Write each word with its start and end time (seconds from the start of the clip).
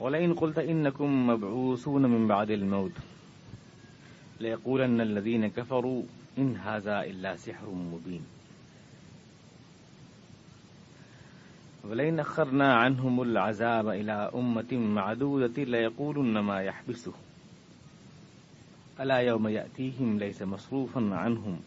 ولئن 0.00 0.34
قلت 0.34 0.58
إنكم 0.58 1.26
مبعوثون 1.26 2.02
من 2.02 2.28
بعد 2.28 2.50
الموت 2.50 2.92
ليقولن 4.40 5.00
الذين 5.00 5.46
كفروا 5.46 6.02
إن 6.38 6.56
هذا 6.56 7.04
إلا 7.04 7.36
سحر 7.36 7.70
مبين. 7.70 8.22
ولئن 11.84 12.20
أخرنا 12.20 12.74
عنهم 12.74 13.22
العذاب 13.22 13.88
إلى 13.88 14.30
أمة 14.34 14.72
معدودة 14.72 15.62
ليقولن 15.62 16.38
ما 16.38 16.60
يحبسه. 16.60 17.12
ألا 19.00 19.18
يوم 19.18 19.48
يأتيهم 19.48 20.18
ليس 20.18 20.42
مصروفا 20.42 21.14
عنهم 21.14 21.60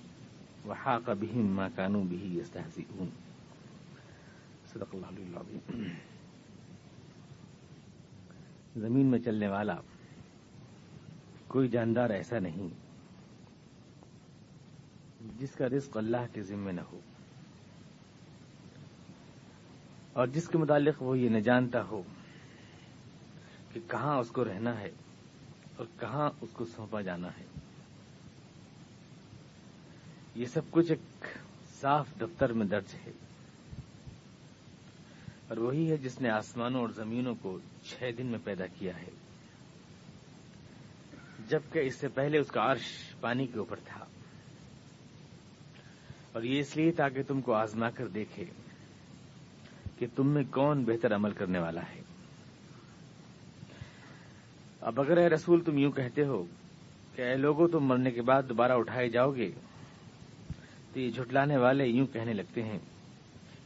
وحاق 0.67 1.13
بهم 1.13 1.55
ما 1.55 1.69
كانوا 1.77 2.03
به 2.03 2.31
يستهزئون. 2.41 3.11
صدق 4.73 4.87
الله 4.93 5.09
العظيم. 5.31 5.61
زمین 8.77 9.05
میں 9.05 9.19
چلنے 9.19 9.47
والا 9.47 9.75
کوئی 11.47 11.67
جاندار 11.67 12.09
ایسا 12.09 12.39
نہیں 12.39 12.67
جس 15.39 15.51
کا 15.51 15.69
رزق 15.69 15.97
اللہ 15.97 16.33
کے 16.33 16.41
ذمے 16.41 16.71
نہ 16.71 16.81
ہو 16.81 16.99
اور 20.13 20.27
جس 20.27 20.47
کے 20.47 20.57
متعلق 20.57 21.03
وہ 21.03 21.19
یہ 21.19 21.29
نہ 21.29 21.37
جانتا 21.37 21.83
ہو 21.83 22.01
کہ 23.73 23.79
کہاں 23.87 24.17
اس 24.17 24.29
کو 24.29 24.45
رہنا 24.45 24.79
ہے 24.79 24.91
اور 25.77 25.85
کہاں 25.99 26.29
اس 26.41 26.49
کو 26.53 26.65
سونپا 26.65 27.01
جانا 27.01 27.27
ہے۔ 27.27 27.45
یہ 30.35 30.45
سب 30.45 30.61
کچھ 30.71 30.89
ایک 30.89 31.25
صاف 31.81 32.07
دفتر 32.21 32.53
میں 32.53 32.65
درج 32.65 32.95
ہے۔ 33.05 33.11
اور 35.47 35.57
وہی 35.57 35.91
ہے 35.91 35.97
جس 35.97 36.21
نے 36.21 36.29
آسمانوں 36.29 36.81
اور 36.81 36.89
زمینوں 36.89 37.35
کو 37.41 37.59
چھ 37.83 38.03
دن 38.17 38.27
میں 38.27 38.39
پیدا 38.43 38.65
کیا 38.67 39.01
ہے۔ 39.01 39.09
جبکہ 41.49 41.79
اس 41.79 41.95
سے 41.95 42.07
پہلے 42.07 42.37
اس 42.37 42.47
کا 42.47 42.71
عرش 42.71 43.13
پانی 43.21 43.47
کے 43.47 43.59
اوپر 43.59 43.75
تھا۔ 43.85 44.05
اور 46.33 46.43
یہ 46.43 46.59
اس 46.59 46.77
لیے 46.77 46.91
تاکہ 46.91 47.23
تم 47.27 47.41
کو 47.41 47.53
آزما 47.53 47.89
کر 47.89 48.07
دیکھے 48.07 48.45
کہ 49.97 50.05
تم 50.15 50.27
میں 50.27 50.43
کون 50.51 50.83
بہتر 50.83 51.15
عمل 51.15 51.31
کرنے 51.31 51.59
والا 51.59 51.81
ہے۔ 51.81 52.01
اب 54.81 55.01
اگر 55.01 55.17
اے 55.17 55.29
رسول 55.29 55.63
تم 55.63 55.77
یوں 55.77 55.91
کہتے 55.91 56.25
ہو 56.25 56.45
کہ 57.15 57.21
اے 57.21 57.35
لوگوں 57.35 57.67
تم 57.67 57.79
مرنے 57.79 58.11
کے 58.11 58.21
بعد 58.21 58.43
دوبارہ 58.49 58.71
اٹھائے 58.71 59.09
جاؤ 59.09 59.31
گے، 59.31 59.51
تو 60.93 60.99
یہ 60.99 61.11
جھٹلانے 61.11 61.57
والے 61.57 61.87
یوں 61.87 62.05
کہنے 62.05 62.33
لگتے 62.33 62.63
ہیں 62.63 62.79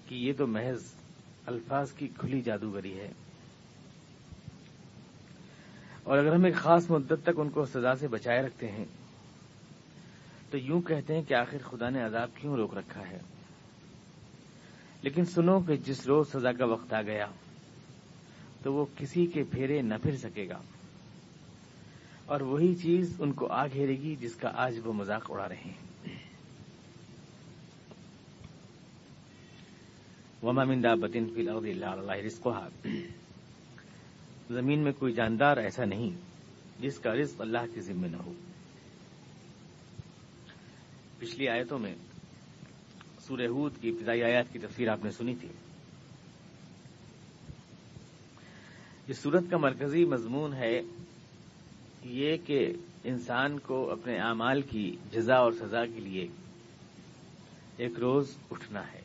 کہ 0.08 0.16
یہ 0.16 0.34
تو 0.38 0.48
محض 0.48 1.01
الفاظ 1.46 1.92
کی 1.92 2.08
کھلی 2.18 2.42
جادوگری 2.42 3.00
ہے۔ 3.00 3.12
اور 6.04 6.18
اگر 6.18 6.36
ہم 6.36 6.44
ایک 6.44 6.56
خاص 6.56 6.90
مدت 6.90 7.14
تک 7.24 7.30
ان 7.38 7.50
کو 7.50 7.66
سزا 7.66 7.96
سے 7.96 8.08
بچائے 8.08 8.42
رکھتے 8.42 8.72
ہیں، 8.72 8.86
تو 10.52 10.58
یوں 10.58 10.82
کہتے 10.82 11.16
ہیں 11.16 11.22
کہ 11.22 11.34
آخر 11.34 11.58
خدا 11.64 11.90
نے 11.90 12.02
عذاب 12.02 12.30
کیوں 12.36 12.56
روک 12.56 12.78
رکھا 12.78 13.10
ہے؟ 13.10 13.20
لیکن 15.02 15.26
سنو 15.26 15.60
کہ 15.60 15.76
جس 15.76 16.08
روز 16.08 16.32
سزا 16.32 16.52
کا 16.52 16.66
وقت 16.66 16.94
آ 16.94 17.02
گیا، 17.02 17.26
تو 18.64 18.74
وہ 18.74 18.86
کسی 18.98 19.26
کے 19.26 19.44
پھیرے 19.44 19.82
نہ 19.82 19.94
پھر 20.04 20.16
سکے 20.16 20.50
گا۔ 20.50 20.62
اور 22.26 22.42
وہی 22.42 22.76
چیز 22.76 23.16
ان 23.20 23.32
کو 23.32 23.48
آ 23.48 23.66
گھیرے 23.68 23.94
گی 23.94 24.16
جس 24.16 24.36
کا 24.36 24.52
آج 24.54 24.80
وہ 24.84 24.94
مذاق 24.94 25.32
اڑا 25.32 25.50
رہے 25.50 25.56
ہیں۔ 25.56 25.91
وما 30.44 30.64
من 30.64 30.84
دابت 30.84 31.14
فی 31.14 31.42
الارض 31.42 31.66
الا 31.66 31.92
اللہ 31.92 32.12
رزقها. 32.12 32.70
زمین 34.50 34.80
میں 34.80 34.92
کوئی 34.92 35.14
جاندار 35.14 35.58
ایسا 35.58 35.86
نہیں 35.86 36.10
جس 36.80 37.00
کا 37.00 37.14
رزق 37.14 37.42
اللہ 37.42 37.58
کے 37.74 37.82
ذمے 37.82 38.08
نہ 38.08 38.18
ہو۔ 38.18 38.34
پچھلی 41.20 41.48
آیتوں 41.48 41.80
میں 41.80 41.96
سورہ 43.20 43.48
ہود 43.48 43.72
کی 43.82 43.90
ابتدائی 43.90 44.24
آیات 44.24 44.54
کی 44.54 44.60
تفسیر 44.60 44.90
آپ 44.90 45.04
نے 45.04 45.12
سنی 45.12 45.36
تھی۔ 45.36 45.48
اس 49.08 49.18
صورت 49.18 49.44
کا 49.50 49.58
مرکزی 49.58 50.06
مضمون 50.06 50.54
ہے 50.54 50.82
یہ 52.04 52.38
کہ 52.46 52.74
انسان 53.04 53.60
کو 53.60 53.92
اپنے 53.92 54.18
اعمال 54.18 54.62
کی 54.62 54.96
جزا 55.12 55.36
اور 55.36 55.52
سزا 55.52 55.86
کے 55.86 56.00
لیے 56.00 56.28
ایک 57.78 58.00
روز 58.00 58.38
اٹھنا 58.52 58.82
ہے۔ 58.94 59.01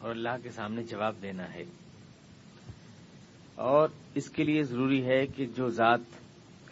اور 0.00 0.10
اللہ 0.10 0.36
کے 0.42 0.50
سامنے 0.50 0.82
جواب 0.82 1.14
دینا 1.22 1.54
ہے۔ 1.54 1.64
اور 3.54 3.88
اس 4.14 4.30
کے 4.30 4.44
لیے 4.44 4.62
ضروری 4.62 5.06
ہے 5.06 5.26
کہ 5.26 5.46
جو 5.46 5.68
ذات 5.68 6.00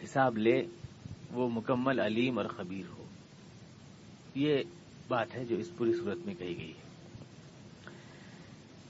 حساب 0.05 0.39
لے، 0.39 0.63
وہ 1.33 1.49
مکمل 1.49 2.01
علیم 2.01 2.39
اور 2.39 2.47
خبیر 2.47 2.91
ہو۔ 2.99 3.05
یہ 4.35 4.57
بات 5.09 5.35
ہے 5.35 5.45
جو 5.45 5.57
اس 5.57 5.71
پوری 5.77 5.93
صورت 5.93 6.19
میں 6.27 6.35
کہی 6.35 6.59
گئی 6.59 6.69
ہے۔ 6.69 6.89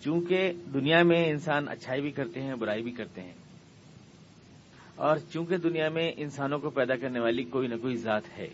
چونکہ 0.04 0.52
دنیا 0.74 1.02
میں 1.02 1.28
انسان 1.28 1.68
اچھائی 1.68 2.00
بھی 2.00 2.10
کرتے 2.10 2.42
ہیں، 2.42 2.54
برائی 2.54 2.82
بھی 2.82 2.92
کرتے 2.92 3.22
ہیں، 3.22 3.32
اور 4.96 5.16
چونکہ 5.32 5.56
دنیا 5.56 5.88
میں 5.88 6.12
انسانوں 6.16 6.58
کو 6.58 6.70
پیدا 6.70 6.96
کرنے 6.96 7.20
والی 7.20 7.44
کوئی 7.44 7.68
نہ 7.68 7.76
کوئی 7.76 7.96
ذات 7.96 8.38
ہے، 8.38 8.48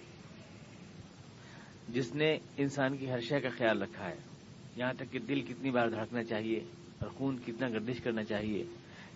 جس 1.89 2.15
نے 2.15 2.39
انسان 2.57 2.97
کی 2.97 3.11
ہر 3.11 3.21
شے 3.21 3.41
کا 3.41 3.49
خیال 3.59 3.83
رکھا 3.83 4.09
ہے۔ 4.09 4.34
یہاں 4.77 4.93
تک 4.93 5.13
کہ 5.13 5.19
دل 5.19 5.41
کتنی 5.41 5.71
بار 5.71 5.89
دھڑکنا 5.89 6.25
چاہیے 6.25 6.61
اور 6.99 7.09
خون 7.09 7.37
کتنا 7.47 7.69
گردش 7.69 8.01
کرنا 8.01 8.25
چاہیے، 8.25 8.65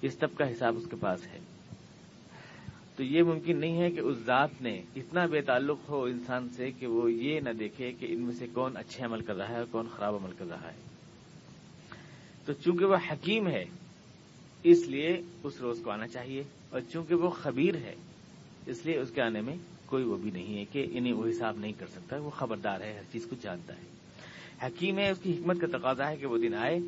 اس 0.03 0.15
سب 0.21 0.35
کا 0.35 0.53
حساب 0.53 0.77
اس 0.77 0.85
کے 0.91 0.97
پاس 1.01 1.27
ہے۔ 1.27 1.39
تو 2.97 3.05
یہ 3.05 3.23
ممکن 3.23 3.61
نہیں 3.61 3.83
ہے 3.83 3.91
کہ 3.91 4.01
اس 4.01 4.19
ذات 4.19 4.63
نے 4.63 4.83
اتنا 4.97 5.27
بے 5.27 5.41
تعلق 5.41 5.79
ہو 5.89 6.05
انسان 6.05 6.49
سے 6.49 6.71
کہ 6.71 6.87
وہ 6.87 7.13
یہ 7.13 7.41
نہ 7.41 7.51
دیکھے 7.51 7.93
کہ 7.93 8.07
ان 8.11 8.21
میں 8.21 8.35
سے 8.35 8.47
کون 8.55 8.77
اچھے 8.77 9.05
عمل 9.05 9.21
کر 9.21 9.37
رہا 9.37 9.49
ہے 9.49 9.57
اور 9.57 9.65
کون 9.71 9.87
خراب 9.97 10.15
عمل 10.15 10.33
کر 10.39 10.45
رہا 10.49 10.73
ہے۔ 10.73 10.77
تو 12.47 12.53
چونکہ 12.53 12.85
وہ 12.85 12.97
حکیم 13.11 13.49
ہے، 13.49 13.65
اس 14.63 14.87
لیے 14.87 15.23
اس 15.45 15.61
روز 15.61 15.81
کو 15.85 15.91
آنا 15.91 16.07
چاہیے 16.07 16.43
اور 16.71 16.81
چونکہ 16.93 17.15
وہ 17.15 17.31
خبیر 17.31 17.75
ہے، 17.75 17.95
اس 18.67 18.87
لیے 18.87 18.97
اس 18.99 19.11
کے 19.11 19.23
آنے 19.23 19.41
میں 19.41 19.57
کوئی 19.87 20.05
وہ 20.05 20.17
بھی 20.17 20.31
نہیں 20.31 20.59
ہے 20.59 20.65
کہ 20.73 20.87
انہیں 20.93 21.13
وہ 21.13 21.29
حساب 21.29 21.59
نہیں 21.59 21.73
کر 21.79 21.87
سکتا، 21.87 22.17
وہ 22.17 22.31
خبردار 22.31 22.81
ہے، 22.81 22.93
ہر 22.93 23.13
چیز 23.13 23.27
کو 23.31 23.37
جانتا 23.41 23.75
ہے۔ 23.75 23.98
حکیم 24.63 24.99
ہے، 24.99 25.11
اس 25.11 25.19
کی 25.23 25.33
حکمت 25.33 25.61
کا 25.61 25.79
تقاضا 25.79 26.11
ہے 26.11 26.17
کہ 26.17 26.27
وہ 26.27 26.39
دن 26.39 26.55
آئے۔ 26.55 26.79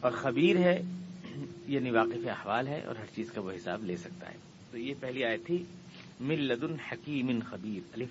اور 0.00 0.12
خبیر 0.12 0.56
ہے 0.56 0.82
یعنی 1.66 1.90
واقف 1.90 2.28
احوال 2.28 2.68
ہے، 2.68 2.80
اور 2.80 2.96
ہر 2.96 3.16
چیز 3.16 3.32
کا 3.32 3.40
وہ 3.40 3.52
حساب 3.52 3.84
لے 3.84 3.96
سکتا 3.96 4.30
ہے۔ 4.30 4.36
تو 4.70 4.78
یہ 4.78 4.94
پہلی 5.00 5.24
آیت 5.24 5.46
تھی 5.46 5.64
مل 6.20 6.40
لدن 6.40 6.74
حکیم 6.92 7.38
خبیر۔ 7.50 7.94
علی 7.94 8.04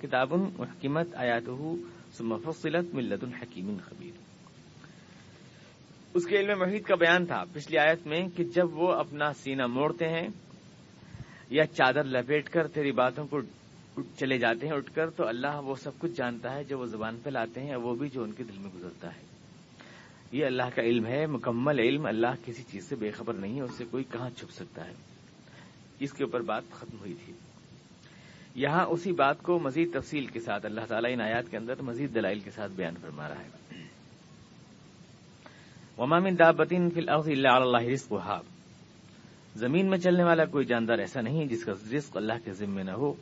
کتاب 0.00 0.34
حکیمت 0.60 1.14
آیات 1.14 1.50
فصلت 2.16 2.94
مل 2.94 3.04
لدن 3.04 3.34
حکیم 3.34 3.76
خبیر۔ 3.84 4.28
اس 6.14 6.26
کے 6.26 6.36
علم 6.38 6.58
محیط 6.58 6.86
کا 6.86 6.94
بیان 6.94 7.26
تھا 7.26 7.44
پچھلی 7.52 7.78
آیت 7.78 8.06
میں 8.06 8.28
کہ 8.36 8.44
جب 8.44 8.78
وہ 8.78 8.92
اپنا 8.92 9.32
سینہ 9.32 9.66
موڑتے 9.66 10.08
ہیں 10.08 10.28
یا 11.50 11.66
چادر 11.66 12.04
لپیٹ 12.04 12.48
کر 12.48 12.66
تیری 12.66 12.92
باتوں 12.92 13.26
کو 13.26 13.40
چلے 14.18 14.38
جاتے 14.38 14.66
ہیں 14.66 14.74
اٹھ 14.74 14.94
کر 14.94 15.10
تو 15.10 15.28
اللہ 15.28 15.60
وہ 15.64 15.74
سب 15.74 15.90
کچھ 15.98 16.12
جانتا 16.12 16.54
ہے 16.54 16.64
جو 16.64 16.78
وہ 16.78 16.84
زبان 16.84 17.18
پہ 17.22 17.30
لاتے 17.30 17.60
ہیں 17.60 17.76
وہ 17.76 17.94
بھی 17.94 18.08
جو 18.08 18.22
ان 18.22 18.32
کے 18.32 18.44
دل 18.44 18.58
میں 18.58 18.70
گزرتا 18.76 19.08
ہے۔ 19.08 19.28
یہ 20.32 20.46
اللہ 20.46 20.62
کا 20.74 20.82
علم 20.82 21.06
ہے، 21.06 21.26
مکمل 21.26 21.78
علم، 21.78 22.06
اللہ 22.06 22.26
کسی 22.44 22.62
چیز 22.62 22.88
سے 22.88 22.96
بے 22.96 23.10
خبر 23.10 23.34
نہیں 23.34 23.56
ہے، 23.56 23.60
اس 23.60 23.74
سے 23.78 23.84
کوئی 23.90 24.04
کہاں 24.04 24.30
چھپ 24.30 24.50
سکتا 24.50 24.86
ہے۔ 24.86 24.92
اس 26.00 26.12
کے 26.12 26.24
اوپر 26.24 26.40
بات 26.40 26.62
ختم 26.70 26.98
ہوئی 26.98 27.14
تھی۔ 27.24 27.32
یہاں 28.54 28.86
اسی 28.86 29.12
بات 29.12 29.42
کو 29.42 29.58
مزید 29.58 29.92
تفصیل 29.92 30.26
کے 30.26 30.40
ساتھ، 30.40 30.66
اللہ 30.66 30.80
تعالیٰ 30.88 31.10
ان 31.12 31.20
آیات 31.20 31.50
کے 31.50 31.56
اندر 31.56 31.82
مزید 31.82 32.14
دلائل 32.14 32.40
کے 32.40 32.50
ساتھ 32.50 32.72
بیان 32.72 32.94
فرما 33.00 33.28
رہا 33.28 33.38
ہے۔ 33.38 33.48
ومامن 35.98 36.38
دابتین 36.38 36.90
فی 36.90 37.00
الارض 37.00 37.28
الا 37.28 37.56
علی 37.56 37.62
اللہ 37.62 37.92
رزقها۔ 37.92 38.40
زمین 39.54 39.90
میں 39.90 39.98
چلنے 39.98 40.24
والا 40.24 40.44
کوئی 40.44 40.64
جاندار 40.64 40.98
ایسا 40.98 41.20
نہیں 41.20 41.46
جس 41.46 41.64
کا 41.64 41.72
رزق 41.72 42.16
اللہ 42.16 42.32
کے 42.44 42.52
ذمے 42.52 42.82
نہ 42.82 42.90
ہو۔ 42.90 43.14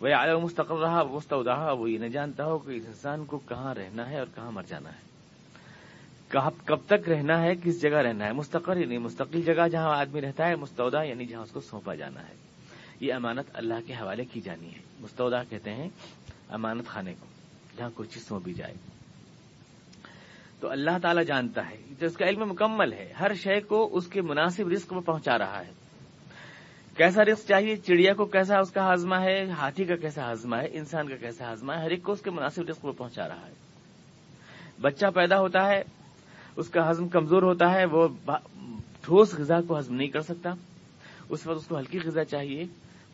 وہ 0.00 0.08
عالم 0.08 0.40
مستقل 0.40 0.74
رہا 0.74 1.02
وسط 1.02 1.32
وہ 1.78 1.90
یہ 1.90 1.98
نہ 1.98 2.06
جانتا 2.06 2.44
ہو 2.44 2.58
کہ 2.58 2.70
اس 2.70 2.84
انسان 2.86 3.24
کو 3.24 3.38
کہاں 3.38 3.74
رہنا 3.74 4.10
ہے 4.10 4.18
اور 4.18 4.26
کہاں 4.34 4.50
مر 4.50 4.62
جانا 4.62 4.90
ہے۔ 4.90 5.06
کب 6.64 6.76
تک 6.86 7.08
رہنا 7.08 7.42
ہے، 7.42 7.54
کس 7.64 7.82
جگہ 7.82 7.96
رہنا 7.96 8.26
ہے 8.26 8.32
مستقل 8.32 8.80
یعنی 8.80 8.98
مستقل 8.98 9.42
جگہ 9.42 9.68
جہاں 9.68 9.98
آدمی 9.98 10.20
رہتا 10.20 10.48
ہے 10.48 10.56
مستعودہ 10.56 11.04
یعنی 11.04 11.26
جہاں 11.26 11.42
اس 11.42 11.50
کو 11.50 11.60
سونپا 11.60 11.94
جانا 11.94 12.20
ہے۔ 12.20 12.34
یہ 13.00 13.14
امانت 13.14 13.46
اللہ 13.54 13.74
کے 13.86 13.92
حوالے 13.92 14.24
کی 14.24 14.40
جانی 14.40 14.74
ہے۔ 14.74 14.78
مستعودہ 15.00 15.42
کہتے 15.50 15.74
ہیں 15.74 15.88
امانت 16.48 16.86
خانے 16.86 17.14
کو، 17.20 17.26
جہاں 17.76 17.90
کوئی 17.94 18.08
چیز 18.08 18.28
سونپی 18.28 18.52
جائے۔ 18.52 18.74
تو 20.60 20.70
اللہ 20.70 20.98
تعالیٰ 21.02 21.24
جانتا 21.24 21.70
ہے، 21.70 21.76
تو 21.98 22.06
اس 22.06 22.16
کا 22.16 22.26
علم 22.26 22.48
مکمل 22.48 22.92
ہے۔ 22.92 23.12
ہر 23.20 23.34
شے 23.34 23.60
کو 23.60 23.88
اس 23.92 24.06
کے 24.06 24.20
مناسب 24.22 24.68
رزق 24.68 24.92
میں 24.92 25.02
پہنچا 25.02 25.38
رہا 25.38 25.60
ہے۔ 25.66 25.85
کیسا 26.96 27.24
رزق 27.24 27.48
چاہیے؟ 27.48 27.76
چڑیا 27.76 28.12
کو 28.14 28.24
کیسا 28.24 28.58
اس 28.58 28.70
کا 28.70 28.80
ہاضمہ 28.80 29.14
ہے؟ 29.14 29.50
ہاتھی 29.50 29.84
کا 29.84 29.96
کیسا 29.96 30.22
ہاضمہ 30.22 30.56
ہے؟ 30.56 30.68
انسان 30.72 31.08
کا 31.08 31.16
کیسا 31.16 31.44
ہاضمہ 31.44 31.72
ہے؟ 31.72 31.78
ہر 31.78 31.90
ایک 31.90 32.02
کو 32.02 32.12
اس 32.12 32.20
کے 32.20 32.30
مناسب 32.30 32.62
رزق 32.70 32.84
میں 32.84 32.92
پہنچا 32.92 33.28
رہا 33.28 33.46
ہے۔ 33.46 33.52
بچہ 34.80 35.06
پیدا 35.14 35.40
ہوتا 35.40 35.68
ہے، 35.68 35.82
اس 36.56 36.68
کا 36.68 36.90
ہضم 36.90 37.08
کمزور 37.08 37.42
ہوتا 37.42 37.72
ہے، 37.72 37.84
وہ 37.84 38.08
ٹھوس 39.00 39.34
غذا 39.34 39.60
کو 39.60 39.78
ہضم 39.78 39.94
نہیں 39.94 40.08
کر 40.08 40.20
سکتا۔ 40.20 40.50
اس 41.28 41.46
وقت 41.46 41.58
اس 41.58 41.66
کو 41.66 41.78
ہلکی 41.78 41.98
غذا 42.04 42.24
چاہیے۔ 42.24 42.64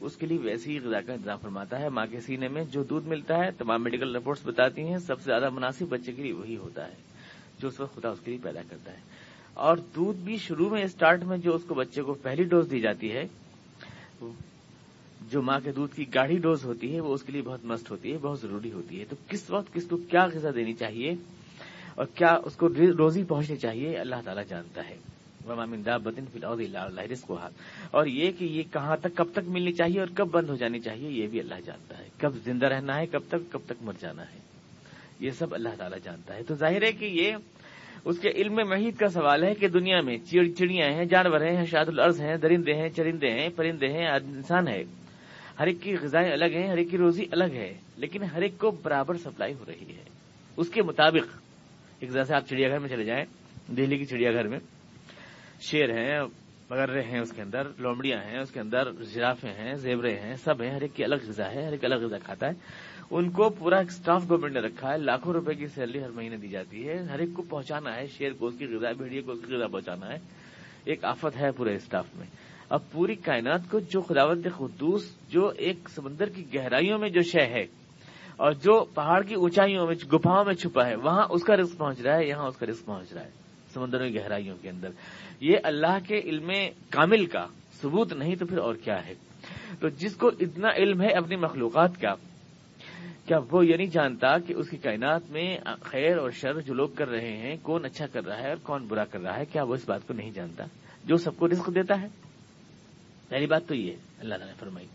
اس 0.01 0.17
کے 0.17 0.27
لیے 0.27 0.39
ویسی 0.39 0.79
ہی 0.79 0.81
غذا 0.81 1.01
کا 1.01 1.13
انتظام 1.13 1.39
فرماتا 1.43 1.81
ہے۔ 1.81 1.89
ماں 1.89 2.07
کے 2.07 2.21
سینے 2.21 2.49
میں 2.49 2.65
جو 2.65 2.83
دودھ 2.83 3.09
ملتا 3.09 3.37
ہے، 3.39 3.51
تمام 3.59 3.83
میڈیکل 3.83 4.17
رپورٹس 4.17 4.47
بتاتی 4.47 4.83
ہیں، 4.83 4.99
سب 4.99 5.19
سے 5.19 5.25
زیادہ 5.25 5.51
مناسب 5.51 5.87
بچے 5.89 6.13
کے 6.13 6.23
لیے 6.23 6.33
وہی 6.33 6.57
ہوتا 6.57 6.87
ہے، 6.87 6.95
جو 7.61 7.69
اس 7.69 7.81
وقت 7.81 7.97
خدا 7.97 8.09
اس 8.09 8.21
کے 8.25 8.31
لیے 8.31 8.41
پیدا 8.43 8.61
کرتا 8.71 8.93
ہے۔ 8.93 8.99
اور 9.55 9.77
دودھ 9.77 10.19
بھی 10.19 10.37
شروع 10.37 10.71
میں 10.71 10.83
اسٹارٹ 10.83 11.23
میں 11.23 11.39
جو 11.39 11.55
اس 11.55 11.65
کو 11.65 11.75
بچے 11.75 12.03
کو 12.03 12.15
پہلی 12.15 12.45
ڈوز 12.45 12.71
دی 12.71 12.81
جاتی 12.81 13.13
ہے 13.13 13.25
جو 15.31 15.43
ماں 15.43 15.61
کے 15.65 15.73
دودھ 15.73 15.97
کی 15.97 16.15
گاڑھی 16.15 16.39
ڈوز 16.39 16.65
ہوتی 16.65 16.95
ہے، 16.95 17.01
وہ 17.01 17.15
اس 17.15 17.23
کے 17.23 17.33
لیے 17.33 17.43
بہت 17.43 17.65
مست 17.65 17.91
ہوتی 17.91 18.13
ہے، 18.13 18.19
بہت 18.19 18.41
ضروری 18.41 18.73
ہوتی 18.73 19.01
ہے۔ 19.01 19.05
تو 19.05 19.17
کس 19.29 19.51
وقت 19.51 19.75
کس 19.75 19.85
کو 19.91 19.97
کیا 19.97 20.27
غذا 20.27 20.51
دینی 20.55 20.73
چاہیے 20.73 21.15
اور 21.95 22.07
کیا 22.15 22.39
اس 22.45 22.57
کو 22.57 22.69
روزی 22.99 23.25
پہنچنی 23.25 23.57
چاہیے، 23.57 23.97
اللہ 23.97 24.15
تعالیٰ 24.25 24.45
جانتا 24.49 24.89
ہے۔ 24.89 24.97
کو 27.21 27.39
اور 27.91 28.07
یہ 28.07 28.31
کہ 28.39 28.45
یہ 28.45 28.63
کہاں 28.73 28.97
تک، 28.97 29.09
کب 29.15 29.29
تک 29.33 29.49
ملنی 29.49 29.73
چاہیے 29.73 30.01
اور 30.01 30.09
کب 30.15 30.29
بند 30.31 30.49
ہو 30.51 30.57
جانی 30.57 30.81
چاہیے، 30.81 31.11
یہ 31.11 31.27
بھی 31.27 31.41
اللہ 31.41 31.55
جانتا 31.65 31.99
ہے۔ 31.99 32.09
کب 32.19 32.33
زندہ 32.45 32.67
رہنا 32.67 32.99
ہے، 32.99 33.07
کب 33.07 33.21
تک 33.29 33.53
کب 33.53 33.59
تک 33.67 33.73
مر 33.81 33.93
جانا 34.01 34.23
ہے۔ 34.23 34.39
یہ 35.21 35.31
سب 35.31 35.55
اللہ 35.55 35.69
تعالیٰ 35.79 35.99
جانتا 36.05 36.35
ہے۔ 36.35 36.43
تو 36.43 36.55
ظاہر 36.55 36.83
ہے 36.83 36.93
کہ 36.93 37.05
یہ 37.05 37.37
اس 38.05 38.19
کے 38.19 38.31
علم 38.31 38.59
محیط 38.69 38.99
کا 38.99 39.09
سوال 39.09 39.45
ہے 39.45 39.55
کہ 39.55 39.69
دنیا 39.69 40.01
میں 40.01 40.17
چڑیاں 40.27 40.91
ہیں، 40.93 41.05
جانور 41.05 41.41
ہیں 41.41 41.65
شاد 41.67 41.89
العرض 41.89 42.21
ہیں، 42.21 42.37
درندے 42.37 42.75
ہیں، 42.75 42.89
چرندے 42.89 43.31
ہیں، 43.31 43.49
پرندے 43.57 43.89
ہیں 43.89 44.07
انسان 44.07 44.69
ہے۔ 44.69 44.83
ہر 45.59 45.67
ایک 45.67 45.83
کی 45.83 45.95
غذائیں 45.97 46.33
الگ 46.33 46.55
ہیں، 46.55 46.69
ہر 46.69 46.77
ایک 46.77 46.91
کی 46.91 46.99
روزی 46.99 47.25
الگ 47.31 47.55
ہے، 47.55 47.73
لیکن 47.97 48.23
ہر 48.23 48.43
ایک 48.43 48.59
کو 48.59 48.71
برابر 48.71 49.17
سپلائی 49.17 49.55
ہو 49.55 49.65
رہی 49.69 49.97
ہے۔ 49.97 50.05
اس 50.57 50.69
کے 50.69 50.83
مطابق، 50.83 51.37
ایک 52.01 52.11
سے 52.13 52.35
آپ 52.35 52.49
چڑیا 52.49 52.69
گھر 52.69 52.79
میں 52.79 52.89
چلے 52.89 53.05
جائیں، 53.05 53.25
دہلی 53.69 53.99
کی 53.99 54.05
چڑیا 54.05 54.33
گھر 54.33 54.49
میں، 54.49 54.59
شیر 55.61 55.91
ہیں 55.91 56.21
مگرے 56.73 57.03
ہیں 57.03 57.21
اس 57.21 57.33
کے 57.33 57.43
اندر، 57.43 57.67
لومڑیاں 57.79 58.19
ہیں 58.25 58.39
اس 58.39 58.51
کے 58.51 58.61
اندر، 58.61 58.91
جرافے 59.13 59.49
ہیں 59.49 59.75
زیبرے 59.75 60.15
ہیں، 60.21 60.35
سب 60.35 60.63
ہیں، 60.63 60.71
ہر 60.71 60.81
ایک 60.81 60.95
کی 60.97 61.05
الگ 61.05 61.25
غذا 61.29 61.51
ہے، 61.51 61.65
ہر 61.67 61.73
ایک 61.73 61.85
الگ 61.85 61.95
غذا 61.95 62.19
کھاتا 62.19 62.49
ہے۔ 62.49 62.53
ان 63.11 63.29
کو 63.31 63.49
پورا 63.49 63.79
اسٹاف 63.79 64.29
گورنمنٹ 64.31 64.53
نے 64.53 64.61
رکھا 64.61 64.93
ہے، 64.93 64.99
لاکھوں 64.99 65.33
روپے 65.33 65.55
کی 65.55 65.67
سیلری 65.67 66.03
ہر 66.05 66.11
مہینے 66.11 66.37
دی 66.37 66.49
جاتی 66.49 66.89
ہے۔ 66.89 66.97
ہر 67.03 67.19
ایک 67.19 67.35
کو 67.35 67.43
پہنچانا 67.43 67.97
ہے، 67.97 68.07
شیر 68.07 68.33
کو 68.39 68.47
اس 68.47 68.55
کی 68.59 68.67
غذا، 68.67 68.93
بھیڑیے 68.99 69.21
کو 69.21 69.33
اس 69.33 69.41
کی 69.47 69.55
غذا 69.55 69.67
پہنچانا 69.67 70.13
ہے۔ 70.13 70.19
ایک 70.85 71.05
آفت 71.05 71.37
ہے 71.41 71.51
پورے 71.51 71.75
اسٹاف 71.75 72.07
میں۔ 72.17 72.27
اب 72.71 72.91
پوری 72.93 73.15
کائنات 73.15 73.71
کو 73.71 73.79
جو 73.79 74.01
خداوت 74.01 74.47
خدوس 74.57 75.11
جو 75.29 75.49
ایک 75.59 75.89
سمندر 75.89 76.29
کی 76.29 76.45
گہرائیوں 76.55 76.99
میں 76.99 77.09
جو 77.09 77.23
شہ 77.23 77.47
ہے، 77.51 77.67
اور 78.37 78.53
جو 78.53 78.85
پہاڑ 78.95 79.23
کی 79.23 79.35
اونچائیوں 79.35 79.87
میں 79.87 79.95
گفاؤں 80.13 80.45
میں 80.45 80.55
چھپا 80.55 80.87
ہے، 80.87 80.97
وہاں 80.97 81.27
اس 81.31 81.45
کا 81.45 81.57
رزق 81.57 81.79
پہنچ 81.79 82.01
رہا 82.01 82.17
ہے، 82.17 82.27
یہاں 82.27 82.49
اس 82.49 82.57
کا 82.57 82.67
رزق 82.67 82.87
پہنچ 82.87 83.13
رہا 83.13 83.25
ہے۔ 83.25 83.42
سمندر 83.75 84.09
کی 84.09 84.15
گہرائیوں 84.15 84.57
کے 84.63 84.71
اندر۔ 84.71 84.89
یہ 85.41 85.57
اللہ 85.65 85.99
کے 86.07 86.19
علم 86.19 86.51
کامل 86.91 87.27
کا 87.27 87.47
ثبوت 87.83 88.13
نہیں 88.13 88.35
تو 88.35 88.47
پھر 88.47 88.59
اور 88.59 88.75
کیا 88.75 89.07
ہے؟ 89.07 89.15
تو 89.81 89.89
جس 89.89 90.17
کو 90.17 90.31
اتنا 90.41 90.69
علم 90.77 91.03
ہے 91.03 91.09
اپنی 91.09 91.37
مخلوقات 91.37 92.01
کا، 92.01 92.15
کیا 93.27 93.39
وہ 93.51 93.67
یہ 93.67 93.77
نہیں 93.77 93.87
جانتا 93.87 94.39
کہ 94.39 94.53
اس 94.53 94.71
کی 94.71 94.77
کائنات 94.77 95.31
میں 95.31 95.59
خیر 95.81 96.19
اور 96.19 96.31
شر 96.31 96.61
جو 96.61 96.75
لوگ 96.75 96.89
کر 96.89 97.09
رہے 97.09 97.37
ہیں، 97.37 97.57
کون 97.63 97.85
اچھا 97.85 98.07
کر 98.07 98.25
رہا 98.25 98.39
ہے 98.39 98.49
اور 98.49 98.57
کون 98.63 98.87
برا 98.87 99.05
کر 99.05 99.21
رہا 99.21 99.37
ہے؟ 99.37 99.45
کیا 99.53 99.63
وہ 99.63 99.75
اس 99.75 99.89
بات 99.89 100.07
کو 100.07 100.15
نہیں 100.15 100.31
جانتا؟ 100.31 100.65
جو 101.05 101.17
سب 101.17 101.37
کو 101.37 101.49
رزق 101.49 101.75
دیتا 101.75 102.03
ہے۔ 102.03 102.07
پہلی 103.29 103.47
بات 103.47 103.67
تو 103.67 103.75
یہ 103.75 103.93
اللہ 104.19 104.35
تعالیٰ 104.35 104.47
نے 104.47 104.53
فرمائی۔ 104.59 104.87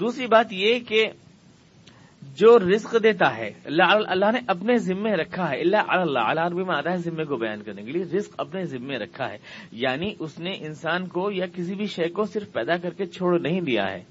دوسری 0.00 0.26
بات 0.26 0.46
یہ 0.50 0.78
کہ 0.80 1.06
جو 2.20 2.58
رزق 2.58 2.96
دیتا 3.02 3.36
ہے، 3.36 3.50
اللہ 3.64 3.82
اللہ 3.82 4.32
نے 4.32 4.40
اپنے 4.46 4.78
ذمے 4.78 5.12
رکھا 5.12 5.50
ہے، 5.50 5.60
اللہ 5.60 5.76
اللہ 5.88 6.18
اللہ 6.18 6.40
عربی 6.40 6.64
میں 6.64 6.76
آتا 6.76 6.90
ہے، 6.90 6.96
ذمے 6.96 7.24
کو 7.24 7.36
بیان 7.36 7.62
کرنے 7.62 7.82
کے 7.82 7.92
لیے 7.92 8.04
رزق 8.04 8.34
اپنے 8.38 8.64
ذمے 8.64 8.98
رکھا 8.98 9.30
ہے۔ 9.30 9.38
یعنی 9.72 10.14
اس 10.18 10.38
نے 10.38 10.52
انسان 10.58 11.06
کو 11.06 11.30
یا 11.30 11.46
کسی 11.46 11.74
بھی 11.74 11.86
شے 11.86 12.08
کو 12.08 12.24
صرف 12.24 12.52
پیدا 12.52 12.76
کر 12.76 12.90
کے 12.90 13.06
چھوڑ 13.06 13.40
نہیں 13.40 13.60
دیا 13.60 13.92
ہے، 13.92 14.04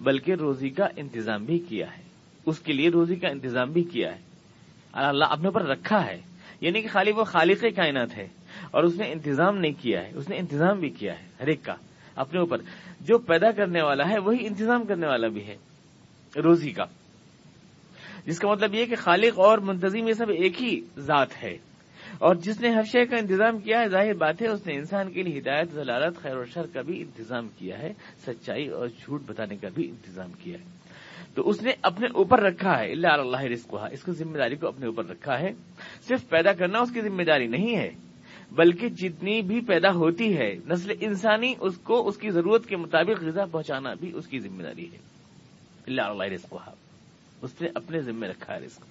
بلکہ 0.00 0.32
روزی 0.32 0.68
کا 0.68 0.86
انتظام 0.96 1.44
بھی 1.44 1.58
کیا 1.58 1.86
ہے۔ 1.86 2.02
اس 2.46 2.58
کے 2.58 2.72
لیے 2.72 2.88
روزی 2.88 3.14
کا 3.14 3.28
انتظام 3.28 3.72
بھی 3.72 3.82
کیا 3.82 4.14
ہے۔ 4.14 4.20
اللہ 4.92 5.24
اپنے 5.24 5.46
اوپر 5.46 5.62
رکھا 5.62 6.06
ہے 6.06 6.20
یعنی 6.60 6.82
کہ 6.82 6.88
خالی 6.88 7.12
وہ 7.12 7.24
خالق 7.24 7.64
کائنات 7.76 8.16
ہے۔ 8.16 8.28
اور 8.70 8.84
اس 8.84 8.96
نے 8.96 9.12
انتظام 9.12 9.58
نہیں 9.58 9.82
کیا 9.82 10.00
ہے، 10.02 10.10
اس 10.14 10.28
نے 10.28 10.36
انتظام 10.36 10.80
بھی 10.80 10.88
کیا 10.88 11.12
ہے، 11.12 11.26
ہر 11.40 11.46
ایک 11.46 11.64
کا 11.64 11.74
اپنے 12.16 12.40
اوپر۔ 12.40 12.58
جو 13.00 13.18
پیدا 13.18 13.50
کرنے 13.50 13.82
والا 13.82 14.08
ہے، 14.08 14.18
وہی 14.18 14.46
انتظام 14.46 14.86
کرنے 14.86 15.06
والا 15.06 15.28
بھی 15.28 15.46
ہے، 15.46 15.56
روزی 16.44 16.70
کا۔ 16.70 16.84
جس 18.26 18.38
کا 18.38 18.48
مطلب 18.48 18.74
یہ 18.74 18.86
کہ 18.86 18.96
خالق 18.96 19.40
اور 19.40 19.58
منتظم 19.58 20.08
یہ 20.08 20.12
سب 20.12 20.30
ایک 20.30 20.62
ہی 20.62 20.80
ذات 20.98 21.42
ہے۔ 21.42 21.58
اور 22.18 22.34
جس 22.34 22.60
نے 22.60 22.68
ہر 22.68 22.82
شے 22.82 23.06
کا 23.06 23.16
انتظام 23.16 23.58
کیا 23.58 23.80
ہے، 23.80 23.88
ظاہر 23.88 24.12
بات 24.12 24.42
ہے، 24.42 24.48
اس 24.48 24.66
نے 24.66 24.74
انسان 24.74 25.10
کے 25.10 25.22
لیے 25.22 25.38
ہدایت، 25.38 25.72
ضلالت، 25.72 26.16
خیر 26.16 26.36
و 26.36 26.44
شر 26.44 26.66
کا 26.72 26.80
بھی 26.80 27.00
انتظام 27.00 27.48
کیا 27.58 27.78
ہے، 27.78 27.92
سچائی 28.26 28.68
اور 28.68 28.88
جھوٹ 28.88 29.20
بتانے 29.26 29.56
کا 29.56 29.68
بھی 29.74 29.88
انتظام 29.88 30.32
کیا 30.32 30.58
ہے۔ 30.58 30.64
تو 31.34 31.48
اس 31.48 31.62
نے 31.62 31.70
اپنے 31.82 32.06
اوپر 32.14 32.40
رکھا 32.40 32.78
ہے 32.78 32.92
اللہ 32.92 33.06
اللہ 33.06 33.40
رسک 33.40 33.76
اس 33.92 34.02
کی 34.02 34.12
ذمہ 34.12 34.38
داری 34.38 34.56
کو 34.56 34.68
اپنے 34.68 34.86
اوپر 34.86 35.06
رکھا 35.06 35.40
ہے۔ 35.40 35.50
صرف 36.08 36.28
پیدا 36.28 36.52
کرنا 36.52 36.78
اس 36.78 36.90
کی 36.90 37.00
ذمہ 37.00 37.22
داری 37.22 37.46
نہیں 37.46 37.76
ہے، 37.76 37.90
بلکہ 38.52 38.88
جتنی 38.88 39.42
بھی 39.42 39.60
پیدا 39.60 39.90
ہوتی 39.90 40.38
ہے، 40.38 40.54
نسل 40.66 40.92
انسانی، 41.00 41.54
اس 41.60 41.78
کو، 41.78 42.08
اس 42.08 42.16
کی 42.16 42.30
ضرورت 42.30 42.66
کے 42.66 42.76
مطابق 42.76 43.24
غذا 43.24 43.44
پہنچانا 43.44 43.94
بھی 43.94 44.12
اس 44.14 44.26
کی 44.26 44.38
ذمہ 44.38 44.62
داری 44.62 44.92
ہے۔ 44.92 44.98
اللہ 45.86 46.02
اللہ 46.02 46.24
رسک 46.24 46.54
اس 47.44 47.60
نے 47.60 47.68
اپنے 47.74 48.00
ذمہ 48.00 48.26
رکھا 48.26 48.54
ہے 48.54 48.60
رزق۔ 48.60 48.84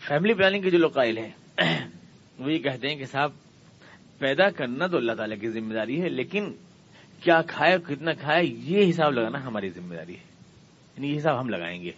فیملی 0.00 0.34
پلاننگ 0.34 0.62
کے 0.62 0.70
جو 0.70 0.78
لوگ 0.78 0.90
قائل 0.90 1.18
ہیں، 1.18 1.30
وہ 2.38 2.52
یہ 2.52 2.58
کہتے 2.58 2.88
ہیں 2.88 2.96
کہ 2.96 3.04
صاحب، 3.04 3.32
پیدا 4.18 4.50
کرنا 4.50 4.86
تو 4.86 4.96
اللہ 4.96 5.12
تعالی 5.12 5.36
کی 5.36 5.48
ذمہ 5.48 5.74
داری 5.74 6.02
ہے، 6.02 6.08
لیکن 6.08 6.52
کیا 7.20 7.42
کھائے، 7.46 7.78
کتنا 7.88 8.12
کھائے، 8.12 8.44
یہ 8.44 8.90
حساب 8.90 9.12
لگانا 9.12 9.46
ہماری 9.46 9.70
ذمہ 9.70 9.94
داری 9.94 10.12
ہے۔ 10.12 10.34
یعنی 10.96 11.12
یہ 11.12 11.18
حساب 11.18 11.40
ہم 11.40 11.48
لگائیں 11.48 11.82
گے۔ 11.82 11.90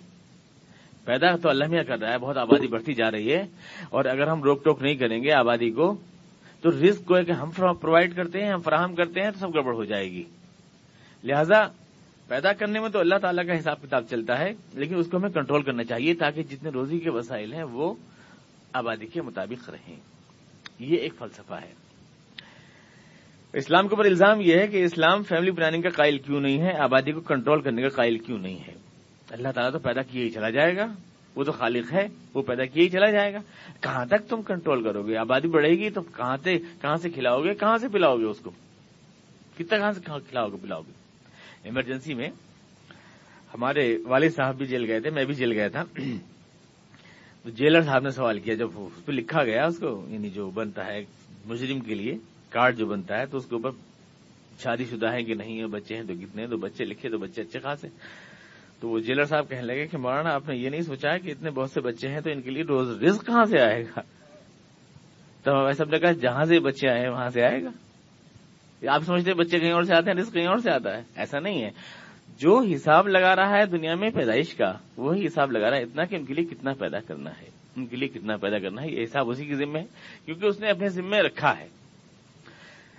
پیدا 1.05 1.37
تو 1.37 1.49
اللہ 1.49 1.65
میاں 1.65 1.85
کر 1.85 1.99
رہا 1.99 2.13
ہے، 2.13 2.19
بہت 2.19 2.37
آبادی 2.37 2.67
بڑھتی 2.67 2.95
جا 2.95 3.11
رہی 3.11 3.33
ہے، 3.33 3.43
اور 3.91 4.05
اگر 4.05 4.27
ہم 4.27 4.43
روک 4.43 4.65
ٹوک 4.65 4.83
نہیں 4.83 4.95
کریں 4.95 5.23
گے 5.23 5.33
آبادی 5.33 5.71
کو، 5.71 5.97
تو 6.61 6.71
رسک 6.71 7.05
کو 7.05 7.17
ہے 7.17 7.25
کہ 7.25 7.33
ہم 7.33 7.51
پرووائڈ 7.51 8.17
کرتے 8.17 8.45
ہیں، 8.45 8.53
ہم 8.53 8.61
فراہم 8.61 8.95
کرتے 8.95 9.21
ہیں، 9.21 9.31
تو 9.31 9.39
سب 9.39 9.55
گڑبڑ 9.55 9.75
ہو 9.75 9.85
جائے 9.85 10.11
گی۔ 10.11 10.25
لہذا 11.25 11.67
پیدا 12.29 12.53
کرنے 12.53 12.81
میں 12.81 12.89
تو 12.89 12.99
اللہ 12.99 13.15
تعالیٰ 13.23 13.47
کا 13.47 13.59
حساب 13.59 13.83
کتاب 13.83 14.05
چلتا 14.11 14.39
ہے، 14.39 14.53
لیکن 14.75 14.95
اس 14.99 15.07
کو 15.11 15.17
ہمیں 15.17 15.31
کنٹرول 15.31 15.63
کرنا 15.63 15.85
چاہیے 15.85 16.15
تاکہ 16.15 16.43
جتنے 16.43 16.71
روزی 16.71 16.99
کے 16.99 17.11
وسائل 17.11 17.53
ہیں 17.53 17.63
وہ 17.63 17.95
آبادی 18.73 19.07
کے 19.07 19.23
مطابق 19.23 19.71
رہیں۔ 19.71 19.97
یہ 20.79 20.97
ایک 20.97 21.15
فلسفہ 21.19 21.55
ہے۔ 21.55 21.73
اسلام 23.53 23.89
کے 23.89 23.95
اوپر 23.95 24.05
الزام 24.05 24.41
یہ 24.41 24.59
ہے 24.59 24.67
کہ 24.67 24.85
اسلام 24.85 25.23
فیملی 25.23 25.51
پلاننگ 25.51 25.83
کا 25.83 25.89
قائل 25.89 26.19
کیوں 26.19 26.41
نہیں 26.41 26.61
ہے، 26.61 26.73
آبادی 26.73 27.13
کو 27.13 27.21
کنٹرول 27.21 27.61
کرنے 27.61 27.83
کا 27.83 27.89
قائل 27.89 28.19
کیوں 28.19 28.39
نہیں 28.39 28.59
ہے۔ 28.59 28.75
اللہ 29.31 29.49
تعالیٰ 29.49 29.73
تو 29.73 29.79
پیدا 29.79 30.03
کیے 30.03 30.25
ہی 30.25 30.31
چلا 30.31 30.51
جائے 30.51 30.77
گا، 30.77 30.87
وہ 31.35 31.45
تو 31.45 31.53
خالق 31.53 31.93
ہے، 31.93 32.07
وہ 32.35 32.43
پیدا 32.43 32.65
کیے 32.65 32.83
ہی 32.83 32.89
چلا 32.89 33.11
جائے 33.11 33.33
گا۔ 33.33 33.39
کہاں 33.81 34.07
تک 34.07 34.29
تم 34.29 34.43
کنٹرول 34.43 34.85
کرو 34.85 35.03
گے؟ 35.03 35.17
آبادی 35.17 35.49
بڑھے 35.49 35.71
گی 35.71 35.91
تو 35.91 36.01
کہاں 36.01 36.37
سے 36.45 36.59
کہاں 36.59 36.97
سے 36.97 37.11
کھلاؤ 37.11 37.43
گے؟ 37.43 37.55
کہاں 37.55 37.79
سے 37.79 37.89
پلاؤ 37.89 38.19
گے 38.19 38.25
اس 38.25 38.39
کو؟ 38.39 38.51
کتنا 39.59 39.79
کہاں 39.79 39.93
سے 39.93 40.01
کھلاؤ 40.05 40.49
گے، 40.49 40.57
پلاؤ 40.63 40.81
گے؟ 40.81 41.06
ایمرجنسی 41.67 42.15
میں 42.15 42.29
ہمارے 43.55 43.99
والد 44.05 44.31
صاحب 44.37 44.57
بھی 44.57 44.67
جیل 44.67 44.85
گئے 44.91 45.01
تھے، 45.01 45.11
میں 45.11 45.25
بھی 45.25 45.35
جیل 45.35 45.53
گیا 45.53 45.69
تھا۔ 45.69 45.85
تو 47.43 47.51
جیلر 47.51 47.83
صاحب 47.83 48.03
نے 48.03 48.11
سوال 48.11 48.39
کیا، 48.41 48.55
جب 48.55 48.69
اس 48.77 49.05
پہ 49.07 49.13
لکھا 49.13 49.45
گیا 49.45 49.67
اس 49.67 49.79
کو 49.79 50.07
یعنی 50.09 50.31
جو 50.31 50.51
بنتا 50.51 50.87
ہے 50.87 51.01
مجرم 51.47 51.81
کے 51.81 51.95
لیے، 51.95 52.15
کارڈ 52.51 52.77
جو 52.77 52.87
بنتا 52.87 53.19
ہے، 53.19 53.27
تو 53.27 53.39
اس 53.39 53.47
کے 53.47 53.55
اوپر 53.55 53.71
شادی 54.59 54.85
شدہ 54.85 55.13
ہے 55.13 55.23
کہ 55.23 55.35
نہیں 55.35 55.67
بچے 55.67 55.97
ہیں 55.97 56.03
تو 56.03 56.15
کتنے 56.15 56.47
تو 56.47 56.57
بچے 56.57 56.85
لکھے 56.85 57.09
تو 57.09 57.19
بچے 57.19 57.43
اچھے 57.43 57.61
خاص 57.61 57.85
ہیں 57.85 57.91
تو 58.81 58.89
وہ 58.89 58.99
جیلر 58.99 59.25
صاحب 59.25 59.49
کہنے 59.49 59.63
لگے 59.63 59.87
کہ 59.87 59.99
مولانا، 59.99 60.35
آپ 60.35 60.49
نے 60.49 60.57
یہ 60.57 60.71
نہیں 60.71 60.81
سوچا 60.81 61.19
کہ 61.19 61.31
اتنے 61.31 61.51
بہت 61.51 61.71
سے 61.71 61.81
بچے 61.81 62.09
ہیں 62.09 62.21
تو 62.21 62.31
ان 62.31 62.43
کے 62.43 62.51
لیے 62.51 62.63
روز 62.63 63.03
رزق 63.03 63.27
کہاں 63.27 63.45
سے 63.45 63.61
آئے 63.61 63.83
گا؟ 63.83 64.01
تو 65.43 65.73
سب 65.73 65.91
نے 65.91 65.99
کہا، 65.99 66.13
جہاں 66.13 66.45
سے 66.45 66.61
بچے 66.61 66.89
آئے 66.89 67.01
ہیں، 67.01 67.09
وہاں 67.09 67.31
سے 67.31 67.43
آئے 67.43 67.63
گا۔ 67.63 67.71
آپ 68.91 69.03
سمجھتے 69.03 69.31
ہیں 69.31 69.39
بچے 69.39 69.59
کہیں 69.59 69.73
اور 69.73 69.83
سے 69.83 69.95
آتے 69.95 70.11
ہیں 70.11 70.19
رسک 70.19 70.33
کہیں 70.33 70.47
اور 70.47 70.59
سے 70.59 70.71
آتا 70.71 70.97
ہے؟ 70.97 71.03
ایسا 71.17 71.39
نہیں 71.41 71.63
ہے۔ 71.63 71.71
جو 72.39 72.61
حساب 72.61 73.09
لگا 73.09 73.37
رہا 73.37 73.59
ہے 73.59 73.67
دنیا 73.67 73.95
میں 73.95 74.11
پیدائش 74.11 74.55
کا، 74.55 74.73
وہی 74.97 75.27
حساب 75.27 75.53
لگا 75.53 75.71
رہا 75.71 75.77
ہے۔ 75.77 75.83
اتنا 75.83 76.05
کہ 76.05 76.17
ان 76.17 76.25
کے 76.25 76.35
لیے 76.35 76.45
کتنا 76.45 76.73
پیدا 76.73 77.01
کرنا 77.01 77.31
ہے۔ 77.31 77.51
ان 77.77 77.87
کے 77.87 77.97
لیے 77.97 78.09
کتنا 78.09 78.37
پیدا 78.37 78.59
کرنا 78.59 78.83
ہے۔ 78.83 78.91
یہ 78.91 79.03
حساب 79.03 79.31
اسی 79.31 79.45
کی 79.45 79.55
ذمہ 79.55 79.79
ہے، 79.79 79.85
کیونکہ 80.25 80.47
اس 80.47 80.61
نے 80.61 80.71
اپنے 80.71 80.89
ذمہ 80.89 81.17
رکھا 81.17 81.59
ہے۔ 81.59 81.69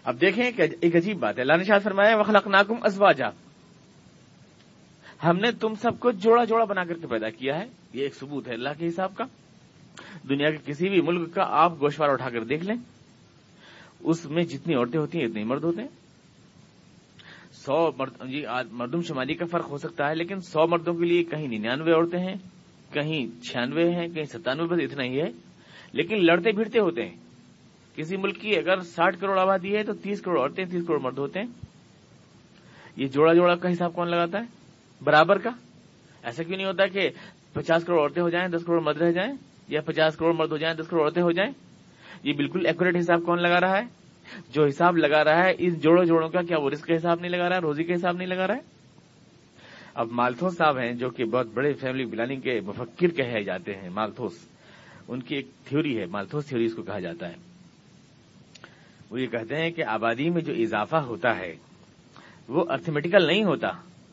اب 0.03 0.21
دیکھیں 0.21 0.51
کہ 0.51 0.63
ایک 0.81 0.95
عجیب 0.95 1.19
بات 1.19 1.37
ہے۔ 1.37 1.41
اللہ 1.41 1.57
نے 1.57 1.63
شاہ 1.63 1.79
فرمایا 1.79 2.17
وخلق 2.17 2.47
ناکم 2.47 2.75
ازواجا 2.81 3.27
ہم 5.23 5.37
نے 5.37 5.51
تم 5.51 5.73
سب 5.73 5.99
کو 5.99 6.11
جوڑا 6.11 6.43
جوڑا 6.43 6.65
بنا 6.65 6.83
کر 6.83 6.93
کے 6.93 7.07
پیدا 7.07 7.29
کیا 7.29 7.59
ہے۔ 7.59 7.65
یہ 7.93 8.03
ایک 8.03 8.15
ثبوت 8.15 8.47
ہے 8.47 8.53
اللہ 8.53 8.69
کے 8.77 8.87
حساب 8.87 9.15
کا۔ 9.15 9.23
دنیا 10.29 10.49
کے 10.49 10.57
کسی 10.65 10.89
بھی 10.89 11.01
ملک 11.01 11.35
کا 11.35 11.43
آپ 11.49 11.71
گوشوارا 11.81 12.11
اٹھا 12.11 12.29
کر 12.29 12.43
دیکھ 12.43 12.63
لیں۔ 12.63 12.96
اس 14.07 14.25
میں 14.25 14.43
جتنی 14.43 14.75
عورتیں 14.75 14.99
ہوتی 14.99 15.19
ہیں، 15.19 15.25
اتنے 15.25 15.43
مرد 15.43 15.63
ہوتے 15.63 15.81
ہیں۔ 15.81 15.87
سو 17.51 17.91
مرد 17.97 18.11
جی 18.29 18.45
مردم 18.71 19.01
شمالی 19.01 19.33
کا 19.33 19.45
فرق 19.51 19.69
ہو 19.69 19.77
سکتا 19.77 20.09
ہے، 20.09 20.15
لیکن 20.15 20.39
سو 20.39 20.67
مردوں 20.67 20.93
کے 20.93 21.05
لیے 21.05 21.23
کہیں 21.23 21.47
ننانوے 21.47 21.91
عورتیں 21.91 22.19
ہیں، 22.19 22.35
کہیں 22.93 23.43
چھیانوے 23.43 23.91
ہیں، 23.91 24.07
کہیں 24.07 24.23
ستانوے، 24.23 24.67
بس 24.67 24.79
اتنا 24.81 25.03
ہی 25.03 25.21
ہے۔ 25.21 25.31
لیکن 25.93 26.25
لڑتے 26.25 26.51
بھیڑتے 26.51 26.79
ہوتے 26.79 27.05
ہیں۔ 27.05 27.15
کسی 27.95 28.17
ملک 28.17 28.41
کی 28.41 28.57
اگر 28.57 28.79
ساٹھ 28.79 29.19
کروڑ 29.19 29.39
آبادی 29.39 29.77
ہے 29.77 29.83
تو 29.83 29.93
تیس 29.93 30.21
کروڑ 30.21 30.39
عورتیں، 30.39 30.65
تیس 30.65 30.83
کروڑ 30.87 30.99
مرد 30.99 31.17
ہوتے 31.17 31.39
ہیں۔ 31.39 31.47
یہ 32.95 33.07
جوڑا 33.07 33.33
جوڑا 33.33 33.55
کا 33.55 33.71
حساب 33.71 33.93
کون 33.93 34.09
لگاتا 34.09 34.39
ہے؟ 34.39 34.43
برابر 35.03 35.37
کا؟ 35.37 35.49
ایسا 36.23 36.43
کیوں 36.43 36.57
نہیں 36.57 36.67
ہوتا 36.67 36.87
کہ 36.87 37.09
پچاس 37.53 37.83
کروڑ 37.83 37.99
عورتیں 37.99 38.23
ہو 38.23 38.29
جائیں، 38.29 38.47
دس 38.47 38.65
کروڑ 38.65 38.81
مرد 38.81 39.01
رہ 39.01 39.11
جائیں، 39.11 39.33
یا 39.67 39.81
پچاس 39.81 40.17
کروڑ 40.17 40.33
مرد 40.33 40.51
ہو 40.51 40.57
جائیں، 40.57 40.75
دس 40.75 40.87
کروڑ 40.87 41.01
عورتیں 41.01 41.21
ہو 41.21 41.31
جائیں؟ 41.31 41.66
یہ 42.23 42.33
بالکل 42.33 42.65
ایکوریٹ 42.65 42.97
حساب 42.99 43.23
کون 43.25 43.41
لگا 43.41 43.59
رہا 43.61 43.77
ہے؟ 43.77 43.83
جو 44.53 44.65
حساب 44.65 44.97
لگا 44.97 45.23
رہا 45.23 45.45
ہے، 45.45 45.53
اس 45.57 45.83
جوڑوں 45.83 46.05
جوڑوں 46.05 46.29
کا 46.29 46.41
کیا 46.41 46.57
وہ 46.59 46.69
رسک 46.69 46.87
کا 46.87 46.95
حساب 46.95 47.19
نہیں 47.19 47.31
لگا 47.31 47.49
رہا 47.49 47.55
ہے، 47.55 47.61
روزی 47.61 47.83
کا 47.83 47.93
حساب 47.93 48.17
نہیں 48.17 48.27
لگا 48.27 48.47
رہا 48.47 48.55
ہے؟ 48.55 48.59
اب 49.93 50.07
مالتھوس 50.11 50.57
صاحب 50.57 50.77
ہیں 50.77 50.91
جو 50.91 51.09
کہ 51.09 51.25
بہت 51.25 51.47
بڑے 51.53 51.73
فیملی 51.73 52.05
پلاننگ 52.05 52.41
کے 52.41 52.59
مفکر 52.59 53.07
کہے 53.07 53.43
جاتے 53.43 53.75
ہیں، 53.75 53.89
مالتھوس۔ 53.89 54.47
ان 55.07 55.21
کی 55.21 55.35
ایک 55.35 55.47
تھیوری 55.65 55.99
ہے، 55.99 56.05
مالتھوس 56.05 56.45
تھیوری 56.45 56.65
اس 56.65 56.73
کو 56.73 56.81
کہا 56.81 56.99
جاتا 56.99 57.29
ہے۔ 57.29 57.35
وہ 59.09 59.21
یہ 59.21 59.25
کہتے 59.25 59.55
ہیں 59.55 59.71
کہ 59.71 59.83
آبادی 59.83 60.29
میں 60.29 60.41
جو 60.41 60.53
اضافہ 60.53 60.95
ہوتا 60.95 61.37
ہے، 61.37 61.55
وہ 62.47 62.65
ارتھمیٹیکل 62.69 63.27
نہیں 63.27 63.43
ہوتا۔ 63.43 63.67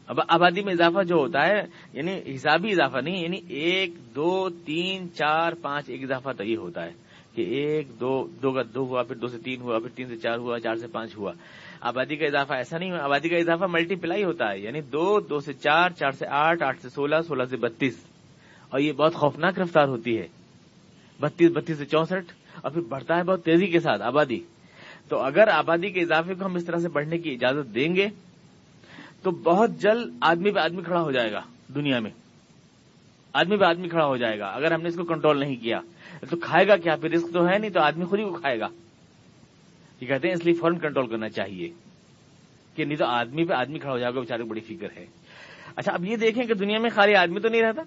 اب 0.07 0.21
آبادی 0.29 0.63
میں 0.63 0.73
اضافہ 0.73 1.03
جو 1.03 1.17
ہوتا 1.17 1.47
ہے 1.47 1.63
یعنی 1.93 2.35
حسابی 2.35 2.71
اضافہ 2.71 2.99
نہیں 2.99 3.23
یعنی 3.23 3.41
ایک، 3.49 3.91
دو، 4.15 4.49
تین، 4.51 5.13
چار، 5.13 5.53
پانچ، 5.53 5.91
ایک 5.91 6.03
اضافہ 6.03 6.29
تو 6.37 6.45
یہ 6.45 6.57
ہوتا 6.57 6.85
ہے۔ 6.85 7.04
کہ 7.35 7.43
ایک، 7.43 8.01
دو 8.01 8.29
دو 8.43 8.53
کا 8.53 8.63
دو 8.75 8.81
ہوا، 8.81 9.03
پھر 9.03 9.17
دو 9.17 9.29
سے 9.29 9.39
تین 9.39 9.61
ہوا، 9.61 9.79
پھر 9.79 9.89
تین 9.89 10.09
سے 10.09 10.17
چار 10.17 10.39
ہوا، 10.39 10.61
چار 10.61 10.77
سے 10.77 10.87
پانچ 10.87 11.17
ہوا۔ 11.17 11.33
آبادی 11.81 12.17
کا 12.17 12.27
اضافہ 12.27 12.53
ایسا 12.53 12.79
نہیں 12.79 12.93
آبادی 12.93 13.29
کا 13.29 13.37
اضافہ 13.37 13.65
ملٹی 13.65 13.95
پلائی 13.95 14.25
ہوتا 14.25 14.53
ہے 14.53 14.59
یعنی 14.59 14.81
دو 14.81 15.21
دو 15.21 15.41
سے 15.41 15.53
چار 15.53 15.91
چار 15.91 16.11
سے 16.11 16.27
آٹھ 16.27 16.63
آٹھ 16.63 16.83
سے 16.83 16.89
سولہ 16.89 17.17
سولہ 17.29 17.43
سے 17.51 17.57
بتیس۔ 17.57 17.97
اور 18.71 18.81
یہ 18.81 18.93
بہت 18.93 19.15
خوفناک 19.15 19.59
رفتار 19.59 19.89
ہوتی 19.89 20.19
ہے۔ 20.19 20.29
بتیس 21.21 21.51
بتیس 21.51 21.79
سے 21.79 21.85
چونسٹھ، 21.85 22.33
اور 22.63 22.71
پھر 22.71 22.81
بڑھتا 22.81 23.17
ہے 23.17 23.23
بہت 23.23 23.45
تیزی 23.45 23.67
کے 23.67 23.81
ساتھ 23.81 24.03
آبادی۔ 24.03 24.41
تو 25.09 25.19
اگر 25.19 25.49
آبادی 25.49 25.91
کے 25.91 26.01
اضافے 26.01 26.35
کو 26.35 26.45
ہم 26.45 26.55
اس 26.55 26.65
طرح 26.65 26.79
سے 26.79 26.89
بڑھنے 26.89 27.19
کی 27.19 27.31
اجازت 27.31 27.75
دیں 27.75 27.97
گے، 27.97 28.09
تو 29.23 29.31
بہت 29.31 29.71
جلد 29.71 30.17
آدمی 30.21 30.51
پہ 30.51 30.59
آدمی 30.59 30.83
کھڑا 30.83 31.03
ہو 31.03 31.11
جائے 31.11 31.33
گا 31.33 31.41
دنیا 31.75 32.01
میں۔ 32.01 32.11
آدمی 33.33 33.57
پہ 33.57 33.65
آدمی 33.65 33.89
کھڑا 33.89 34.07
ہو 34.07 34.17
جائے 34.17 34.39
گا۔ 34.39 34.47
اگر 34.47 34.73
ہم 34.73 34.83
نے 34.83 34.89
اس 34.89 34.97
کو 34.97 35.05
کنٹرول 35.05 35.41
نہیں 35.41 35.57
کیا 35.57 35.81
تو 36.31 36.37
کھائے 36.37 36.69
گا 36.69 36.77
کیا؟ 36.77 36.97
پھر 36.97 37.11
رسک 37.11 37.33
تو 37.33 37.49
ہے 37.49 37.59
نہیں 37.59 37.71
تو 37.71 37.81
آدمی 37.81 38.05
خود 38.05 38.19
ہی 38.19 38.25
کو 38.25 38.33
کھائے 38.33 38.61
گا۔ 38.61 38.69
یہ 40.01 40.07
کہتے 40.07 40.29
ہیں 40.29 40.35
اس 40.35 40.45
لیے 40.45 40.55
فوراً 40.55 40.79
کنٹرول 40.79 41.07
کرنا 41.07 41.29
چاہیے 41.29 41.69
کہ 42.75 42.85
نہیں 42.85 42.97
تو 42.97 43.05
آدمی 43.05 43.45
پہ 43.45 43.55
آدمی 43.55 43.79
کھڑا 43.79 43.93
ہو 43.93 43.99
جائے 43.99 44.15
گا 44.15 44.21
بےچارے 44.21 44.43
بڑی 44.43 44.61
فکر 44.61 44.89
ہے۔ 44.97 45.07
اچھا 45.77 45.93
اب 45.93 46.05
یہ 46.05 46.17
دیکھیں 46.17 46.47
کہ 46.47 46.55
دنیا 46.55 46.79
میں 46.79 46.91
خالی 46.91 47.15
آدمی 47.15 47.41
تو 47.41 47.49
نہیں 47.49 47.63
رہتا۔ 47.63 47.83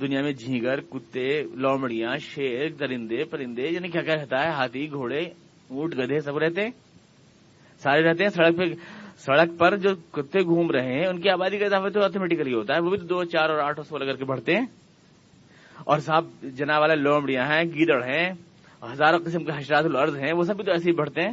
دنیا 0.00 0.22
میں 0.22 0.32
جھینگر، 0.32 0.80
کتے، 0.80 1.42
لومڑیاں، 1.42 2.16
شیر، 2.16 2.68
درندے، 2.68 3.24
پرندے 3.24 3.62
یعنی 3.62 3.88
کیا 3.88 4.02
کیا 4.02 4.14
رہتا 4.14 4.42
ہے؟ 4.42 4.48
ہاتھی، 4.48 4.90
گھوڑے، 4.90 5.20
اونٹ، 5.68 5.94
گدھے، 5.98 6.20
سب 6.20 6.38
رہتے 6.38 6.62
ہیں۔ 6.62 6.70
سارے 7.78 8.02
رہتے 8.02 8.22
ہیں 8.24 8.30
سڑک 8.30 8.56
پہ، 8.56 8.62
سڑک 9.18 9.58
پر 9.58 9.76
جو 9.76 9.90
کتے 10.10 10.40
گھوم 10.40 10.70
رہے 10.70 10.92
ہیں، 10.92 11.06
ان 11.06 11.20
کی 11.20 11.30
آبادی 11.30 11.58
کا 11.58 11.64
اضافہ 11.64 11.88
تو 11.88 12.02
آٹومیٹکلی 12.02 12.54
ہوتا 12.54 12.74
ہے۔ 12.74 12.80
وہ 12.80 12.90
بھی 12.90 12.98
دو، 12.98 13.24
چار 13.24 13.50
اور 13.50 13.58
آٹھ 13.58 13.80
سو 13.88 13.98
کر 13.98 14.16
کے 14.16 14.24
بڑھتے 14.24 14.56
ہیں۔ 14.56 14.66
اور 15.84 15.98
صاحب 15.98 16.24
جنا 16.42 16.78
والے 16.78 16.96
لومڑیاں 16.96 17.46
ہیں، 17.46 17.64
گیدڑ 17.64 18.02
ہیں، 18.04 18.32
ہزاروں 18.92 19.18
قسم 19.18 19.44
کے 19.44 19.52
حشرات 19.56 19.84
الارض 19.84 20.16
ہیں، 20.16 20.32
وہ 20.32 20.44
سب 20.44 20.56
بھی 20.56 20.64
تو 20.64 20.70
ایسے 20.70 20.90
ہی 20.90 20.94
بڑھتے 20.94 21.20
ہیں۔ 21.22 21.32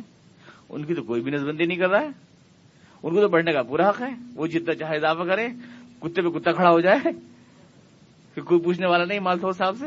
ان 0.70 0.84
کی 0.84 0.94
تو 0.94 1.04
کوئی 1.04 1.22
بھی 1.22 1.32
نظبندی 1.32 1.66
نہیں 1.66 1.78
کر 1.78 1.90
رہا 1.90 2.02
ہے۔ 2.02 2.10
ان 3.04 3.16
کو 3.16 3.22
تو 3.22 3.28
بڑھنے 3.28 3.54
کا 3.54 3.64
پورا 3.64 3.90
حق 3.90 4.02
ہے۔ 4.02 4.10
وہ 4.36 4.48
جتنا 4.48 4.74
چاہے 4.74 4.96
اضافہ 4.96 5.24
کرے 5.24 5.48
کتے 6.00 6.22
پہ 6.22 6.40
کتا 6.40 6.52
کھڑا 6.52 6.70
ہو 6.70 6.80
جائے۔ 6.80 7.12
کہ 8.36 8.42
کوئی 8.42 8.62
پوچھنے 8.62 8.88
والا 8.88 9.06
نہیں 9.06 9.20
مالتو 9.20 9.52
صاحب 9.52 9.75
سے۔ 9.80 9.86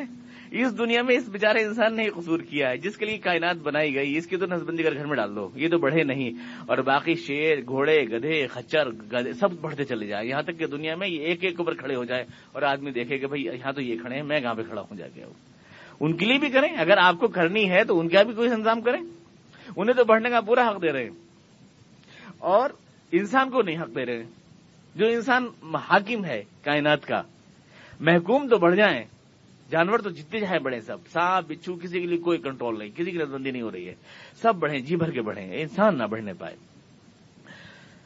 اس 0.51 0.79
دنیا 0.79 1.03
میں 1.03 1.17
اس 1.17 1.29
بےچارے 1.29 1.65
انسان 1.65 1.97
نے 1.97 2.09
قصور 2.17 2.41
کیا 2.41 2.71
ہے، 2.71 2.77
جس 2.77 2.97
کے 2.97 3.07
لیے 3.07 3.19
کائنات 3.19 3.57
بنائی 3.57 3.95
گئی، 3.95 4.17
اس 4.17 4.27
کی 4.27 4.37
تو 4.37 4.47
نسبندی 4.47 4.83
کر 4.83 4.95
گھر 4.95 5.07
میں 5.07 5.17
ڈال 5.17 5.37
دو، 5.37 5.51
یہ 5.55 5.69
تو 5.69 5.79
بڑھے 5.79 6.05
نہیں۔ 6.05 6.31
اور 6.67 6.79
باقی 6.79 7.15
شیر، 7.15 7.59
گھوڑے، 7.67 8.03
گدھے، 8.03 8.47
خچر، 8.47 8.89
گدھے، 8.91 9.33
سب 9.33 9.53
بڑھتے 9.61 9.85
چلے 9.85 10.07
جائیں۔ 10.07 10.29
یہاں 10.29 10.43
تک 10.43 10.59
کہ 10.59 10.67
دنیا 10.67 10.97
میں 10.97 11.09
یہ 11.09 11.21
ایک 11.21 11.45
ایک 11.45 11.55
اوپر 11.59 11.75
کھڑے 11.75 11.95
ہو 11.95 12.05
جائے 12.05 12.25
اور 12.53 12.63
آدمی 12.63 12.91
دیکھے 12.91 13.19
کہ 13.19 13.27
بھائی، 13.27 13.45
یہاں 13.45 13.73
تو 13.73 13.81
یہ 13.81 13.99
کھڑے 13.99 14.15
ہیں، 14.17 14.23
میں 14.23 14.41
کہاں 14.41 14.55
پہ 14.55 14.63
کھڑا 14.63 14.81
ہوں 14.81 14.97
جا 14.97 15.07
کے؟ 15.15 15.25
ان 16.01 16.17
کے 16.17 16.27
لیے 16.27 16.39
بھی 16.39 16.51
کریں۔ 16.51 16.77
اگر 16.77 16.99
آپ 16.99 17.15
کو 17.21 17.29
کرنی 17.29 17.71
ہے 17.71 17.85
تو 17.85 18.01
ان 18.01 18.09
کا 18.09 18.23
بھی 18.23 18.35
کوئی 18.35 18.51
انتظام 18.51 18.81
کریں۔ 18.81 19.01
انہیں 19.77 19.97
تو 19.97 20.05
بڑھنے 20.05 20.31
کا 20.31 20.41
پورا 20.41 20.69
حق 20.69 20.83
دے 20.83 20.93
رہے 20.93 21.03
ہیں۔ 21.03 21.11
اور 22.39 22.71
انسان 23.13 23.51
کو 23.51 23.63
نہیں 23.63 23.79
حق 23.83 23.97
دے 23.97 24.07
رہے۔ 24.07 24.25
جو 24.95 25.07
انسان 25.07 25.47
حاکم 25.75 26.25
ہے 26.25 26.45
کائنات 26.65 27.07
کا، 27.07 27.23
محکوم 28.01 28.49
تو 28.49 28.59
بڑھ 28.59 28.77
جائیں۔ 28.77 29.18
جانور 29.71 29.99
تو 29.99 30.11
جتنے 30.11 30.41
چاہے 30.41 30.59
بڑھے 30.59 30.81
سب۔ 30.81 30.97
سانپ، 31.13 31.49
بچھو، 31.49 31.75
کسی 31.75 32.01
کے 32.01 32.07
لیے 32.07 32.19
کوئی 32.19 32.39
کنٹرول 32.39 32.79
نہیں، 32.79 32.89
کسی 32.89 33.11
کی 33.11 33.19
نظربندی 33.19 33.51
نہیں 33.51 33.63
ہو 33.63 33.73
رہی 33.73 33.89
ہے۔ 33.89 33.95
سب 34.43 34.55
بڑھیں 34.57 34.79
جی 34.79 34.97
بھر 34.97 35.11
کے 35.11 35.23
بڑھیں۔ 35.23 35.61
انسان 35.61 35.99
نہ 35.99 36.03
بڑھنے 36.03 36.33
پائے۔ 36.33 36.57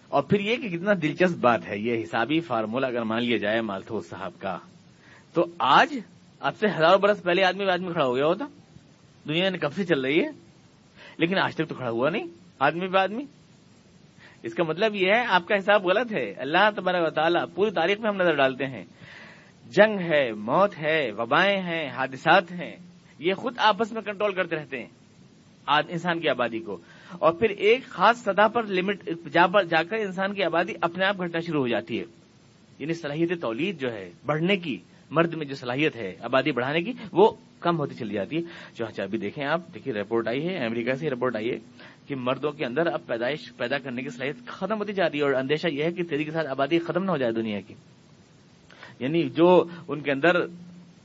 اور 0.08 0.22
پھر 0.22 0.40
یہ 0.40 0.56
کہ 0.56 0.68
کتنا 0.68 0.92
دلچسپ 1.02 1.36
بات 1.38 1.68
ہے، 1.68 1.78
یہ 1.78 2.02
حسابی 2.02 2.40
فارمولا 2.40 2.86
اگر 2.86 3.02
مان 3.02 3.22
لیا 3.22 3.36
جائے 3.36 3.60
مالتھو 3.60 4.00
صاحب 4.00 4.32
کا، 4.38 4.58
تو 5.34 5.46
آج 5.58 5.98
اب 6.40 6.56
سے 6.56 6.66
ہزاروں 6.66 6.98
برس 6.98 7.22
پہلے 7.22 7.44
آدمی 7.44 7.64
آدمی 7.64 7.92
کھڑا 7.92 8.04
ہو 8.04 8.16
گیا 8.16 8.26
ہوتا۔ 8.26 8.44
دنیا 9.28 9.50
نے 9.50 9.58
کب 9.58 9.72
سے 9.72 9.84
چل 9.84 10.00
رہی 10.00 10.20
ہے؟ 10.20 10.28
لیکن 11.16 11.38
آج 11.38 11.56
تک 11.56 11.68
تو 11.68 11.74
کھڑا 11.74 11.90
ہوا 11.90 12.10
نہیں، 12.10 12.24
آدمی 12.58 12.88
پہ 12.88 12.98
آدمی 12.98 13.24
اس 14.42 14.54
کا 14.54 14.64
مطلب 14.64 14.94
یہ 14.94 15.06
ہے، 15.06 15.26
آپ 15.26 15.48
کا 15.48 15.56
حساب 15.56 15.86
غلط 15.86 16.12
ہے۔ 16.12 16.34
اللہ 16.36 16.70
تبارک 16.76 17.06
و 17.06 17.10
تعالیٰ 17.10 17.44
پوری 17.54 17.70
تاریخ 17.70 18.00
میں 18.00 18.10
ہم 18.10 18.16
نظر 18.16 18.34
ڈالتے 18.34 18.66
ہیں۔ 18.66 18.84
جنگ 19.66 19.98
ہے، 19.98 20.32
موت 20.32 20.78
ہے، 20.78 21.10
وبائیں 21.18 21.62
ہیں، 21.62 21.88
حادثات 21.88 22.52
ہیں، 22.52 22.76
یہ 23.18 23.34
خود 23.34 23.54
آپس 23.58 23.92
میں 23.92 24.02
کنٹرول 24.02 24.34
کرتے 24.34 24.56
رہتے 24.56 24.78
ہیں۔ 24.78 24.88
انسان 25.66 26.20
کی 26.20 26.28
آبادی 26.28 26.58
کو۔ 26.58 26.78
اور 27.10 27.32
پھر 27.32 27.50
ایک 27.50 27.84
خاص 27.84 28.18
سطح 28.18 28.48
پر 28.48 28.62
لمٹ 28.62 29.08
جا 29.32 29.82
کر 29.82 29.96
انسان 29.96 30.34
کی 30.34 30.44
آبادی 30.44 30.72
اپنے 30.80 31.04
آپ 31.04 31.16
گھٹنا 31.16 31.40
شروع 31.40 31.60
ہو 31.60 31.68
جاتی 31.68 31.98
ہے۔ 31.98 32.04
یعنی 32.78 32.92
صلاحیت 32.92 33.40
تولید 33.40 33.80
جو 33.80 33.92
ہے، 33.92 34.10
بڑھنے 34.26 34.56
کی، 34.56 34.78
مرد 35.10 35.34
میں 35.34 35.46
جو 35.46 35.54
صلاحیت 35.54 35.96
ہے، 35.96 36.16
آبادی 36.20 36.52
بڑھانے 36.52 36.82
کی، 36.82 36.92
وہ 37.12 37.32
کم 37.60 37.78
ہوتی 37.78 37.94
چلی 37.94 38.14
جاتی 38.14 38.36
ہے۔ 38.36 38.42
جو 38.74 38.86
اچھا 38.86 39.02
ابھی 39.02 39.18
دیکھیں 39.18 39.44
آپ، 39.44 39.60
دیکھیے 39.74 39.94
رپورٹ 39.94 40.28
آئی 40.28 40.48
ہے، 40.48 40.56
امریکہ 40.64 40.92
سے 40.92 41.10
رپورٹ 41.10 41.36
آئی 41.36 41.50
ہے 41.50 41.58
کہ 42.06 42.14
مردوں 42.14 42.50
کے 42.50 42.64
اندر 42.64 42.86
اب 42.86 43.06
پیدائش 43.06 43.56
پیدا 43.56 43.78
کرنے 43.78 44.02
کی 44.02 44.08
صلاحیت 44.08 44.46
ختم 44.46 44.78
ہوتی 44.78 44.92
جا 44.92 45.10
رہی 45.10 45.18
ہے 45.18 45.22
اور 45.22 45.32
اندیشہ 45.32 45.68
یہ 45.68 45.84
ہے 45.84 45.92
کہ 45.92 46.02
تیزی 46.02 46.24
کے 46.24 46.30
ساتھ 46.30 46.46
آبادی 46.46 46.78
ختم 46.78 47.04
نہ 47.04 47.10
ہو 47.10 47.16
جائے 47.16 47.32
دنیا 47.32 47.60
کی۔ 47.60 47.74
یعنی 49.02 49.28
جو 49.28 49.64
ان 49.88 50.00
کے 50.00 50.12
اندر 50.12 50.46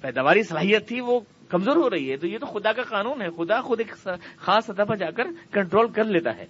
پیداواری 0.02 0.44
صلاحیت 0.44 0.88
تھی 0.88 1.02
وہ 1.02 1.20
کمزور 1.50 1.76
ہو 1.76 1.90
رہی 1.90 2.12
ہے، 2.12 2.18
تو 2.18 2.28
یہ 2.28 2.38
تو 2.38 2.46
خدا 2.46 2.72
کا 2.72 2.82
قانون 2.82 3.22
ہے، 3.22 3.30
خدا 3.30 3.62
خود 3.62 3.80
ایک 3.80 4.08
خاص 4.38 4.66
سطح 4.66 4.84
پر 4.84 4.96
جا 4.96 5.12
کر 5.12 5.24
کنٹرول 5.52 5.92
کر 5.92 6.04
لیتا 6.04 6.38
ہے 6.38 6.46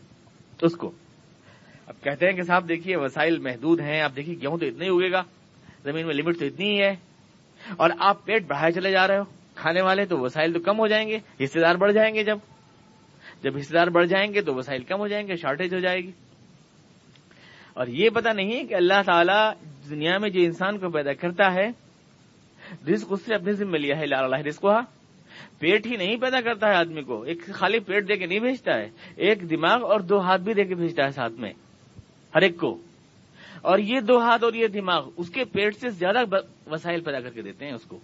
اس 0.61 0.75
کو۔ 0.75 0.91
اب 1.87 2.03
کہتے 2.03 2.25
ہیں 2.25 2.33
کہ 2.33 2.41
صاحب 2.41 2.69
دیکھیے، 2.69 2.95
وسائل 2.97 3.39
محدود 3.39 3.79
ہیں، 3.79 4.01
آپ 4.01 4.15
دیکھیے 4.15 4.35
گیہوں 4.41 4.57
تو 4.57 4.65
اتنا 4.65 4.85
ہی 4.85 4.89
اگے 4.89 5.11
گا، 5.11 5.23
زمین 5.83 6.07
میں 6.07 6.15
لمٹ 6.15 6.39
تو 6.39 6.45
اتنی 6.45 6.69
ہی 6.69 6.81
ہے۔ 6.81 6.95
اور 7.77 7.89
آپ 7.99 8.25
پیٹ 8.25 8.47
بڑھائے 8.47 8.71
چلے 8.71 8.91
جا 8.91 9.07
رہے 9.07 9.17
ہو، 9.17 9.23
کھانے 9.55 9.81
والے 9.81 10.05
تو 10.05 10.17
وسائل 10.17 10.53
تو 10.53 10.59
کم 10.59 10.79
ہو 10.79 10.87
جائیں 10.87 11.09
گے، 11.09 11.19
حصے 11.43 11.59
دار 11.59 11.75
بڑھ 11.75 11.93
جائیں 11.93 12.15
گے 12.15 12.23
جب۔ 12.23 12.37
جب 13.43 13.57
حصے 13.57 13.73
دار 13.73 13.87
بڑھ 13.87 14.07
جائیں 14.07 14.33
گے 14.33 14.41
تو 14.41 14.53
وسائل 14.55 14.83
کم 14.83 14.99
ہو 14.99 15.07
جائیں 15.07 15.27
گے 15.27 15.35
شارٹیج 15.35 15.73
ہو 15.73 15.79
جائے 15.79 15.97
گی۔ 15.97 16.11
اور 17.77 17.87
یہ 17.87 18.09
پتا 18.09 18.33
نہیں 18.33 18.63
کہ 18.63 18.73
اللہ 18.75 19.01
تعالیٰ 19.05 19.53
دنیا 19.89 20.17
میں 20.17 20.29
جو 20.29 20.39
انسان 20.41 20.77
کو 20.77 20.89
پیدا 20.89 21.13
کرتا 21.13 21.53
ہے، 21.53 21.69
رزق 22.93 23.07
اس 23.09 23.21
سے 23.21 23.35
اپنے 23.35 23.53
ذمہ 23.53 23.77
لیا 23.77 23.97
ہے 23.97 24.03
اللہ 24.03 24.35
رزق 24.35 24.61
کو 24.61 24.71
پیٹ 25.59 25.85
ہی 25.85 25.97
نہیں 25.97 26.17
پیدا 26.17 26.41
کرتا 26.41 26.67
ہے 26.67 26.75
آدمی 26.75 27.01
کو۔ 27.01 27.21
ایک 27.21 27.53
خالی 27.53 27.79
پیٹ 27.79 28.07
دے 28.07 28.15
کے 28.15 28.25
نہیں 28.25 28.39
بھیجتا 28.39 28.73
ہے، 28.73 28.89
ایک 29.15 29.49
دماغ 29.49 29.83
اور 29.83 29.99
دو 29.99 30.19
ہاتھ 30.19 30.41
بھی 30.41 30.53
دے 30.53 30.65
کے 30.65 30.75
بھیجتا 30.75 31.03
ہے 31.03 31.11
ساتھ 31.11 31.33
میں، 31.33 31.53
ہر 32.35 32.41
ایک 32.41 32.57
کو۔ 32.57 32.77
اور 33.61 33.79
یہ 33.79 33.99
دو 33.99 34.21
ہاتھ 34.21 34.43
اور 34.43 34.53
یہ 34.53 34.67
دماغ 34.67 35.09
اس 35.17 35.29
کے 35.29 35.43
پیٹ 35.45 35.75
سے 35.75 35.89
زیادہ 35.89 36.19
وسائل 36.71 37.01
پیدا 37.01 37.19
کر 37.19 37.29
کے 37.29 37.41
دیتے 37.41 37.65
ہیں 37.65 37.73
اس 37.73 37.83
کو۔ 37.83 37.99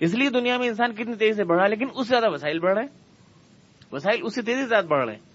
اس 0.00 0.14
لیے 0.14 0.30
دنیا 0.30 0.58
میں 0.58 0.68
انسان 0.68 0.92
کتنی 0.94 1.14
تیزی 1.14 1.32
سے 1.32 1.44
بڑھا 1.44 1.66
لیکن 1.66 1.86
اس 1.94 2.06
سے 2.06 2.10
زیادہ 2.10 2.32
وسائل 2.32 2.58
بڑھ 2.58 2.74
رہے 2.74 2.82
ہیں۔ 2.82 2.98
وسائل 3.92 4.20
اس 4.22 4.34
سے 4.34 4.42
تیزی 4.42 4.62
سے 4.62 4.68
زیادہ 4.68 4.84
بڑھ 4.84 5.04
رہے 5.04 5.14
ہیں۔ 5.14 5.25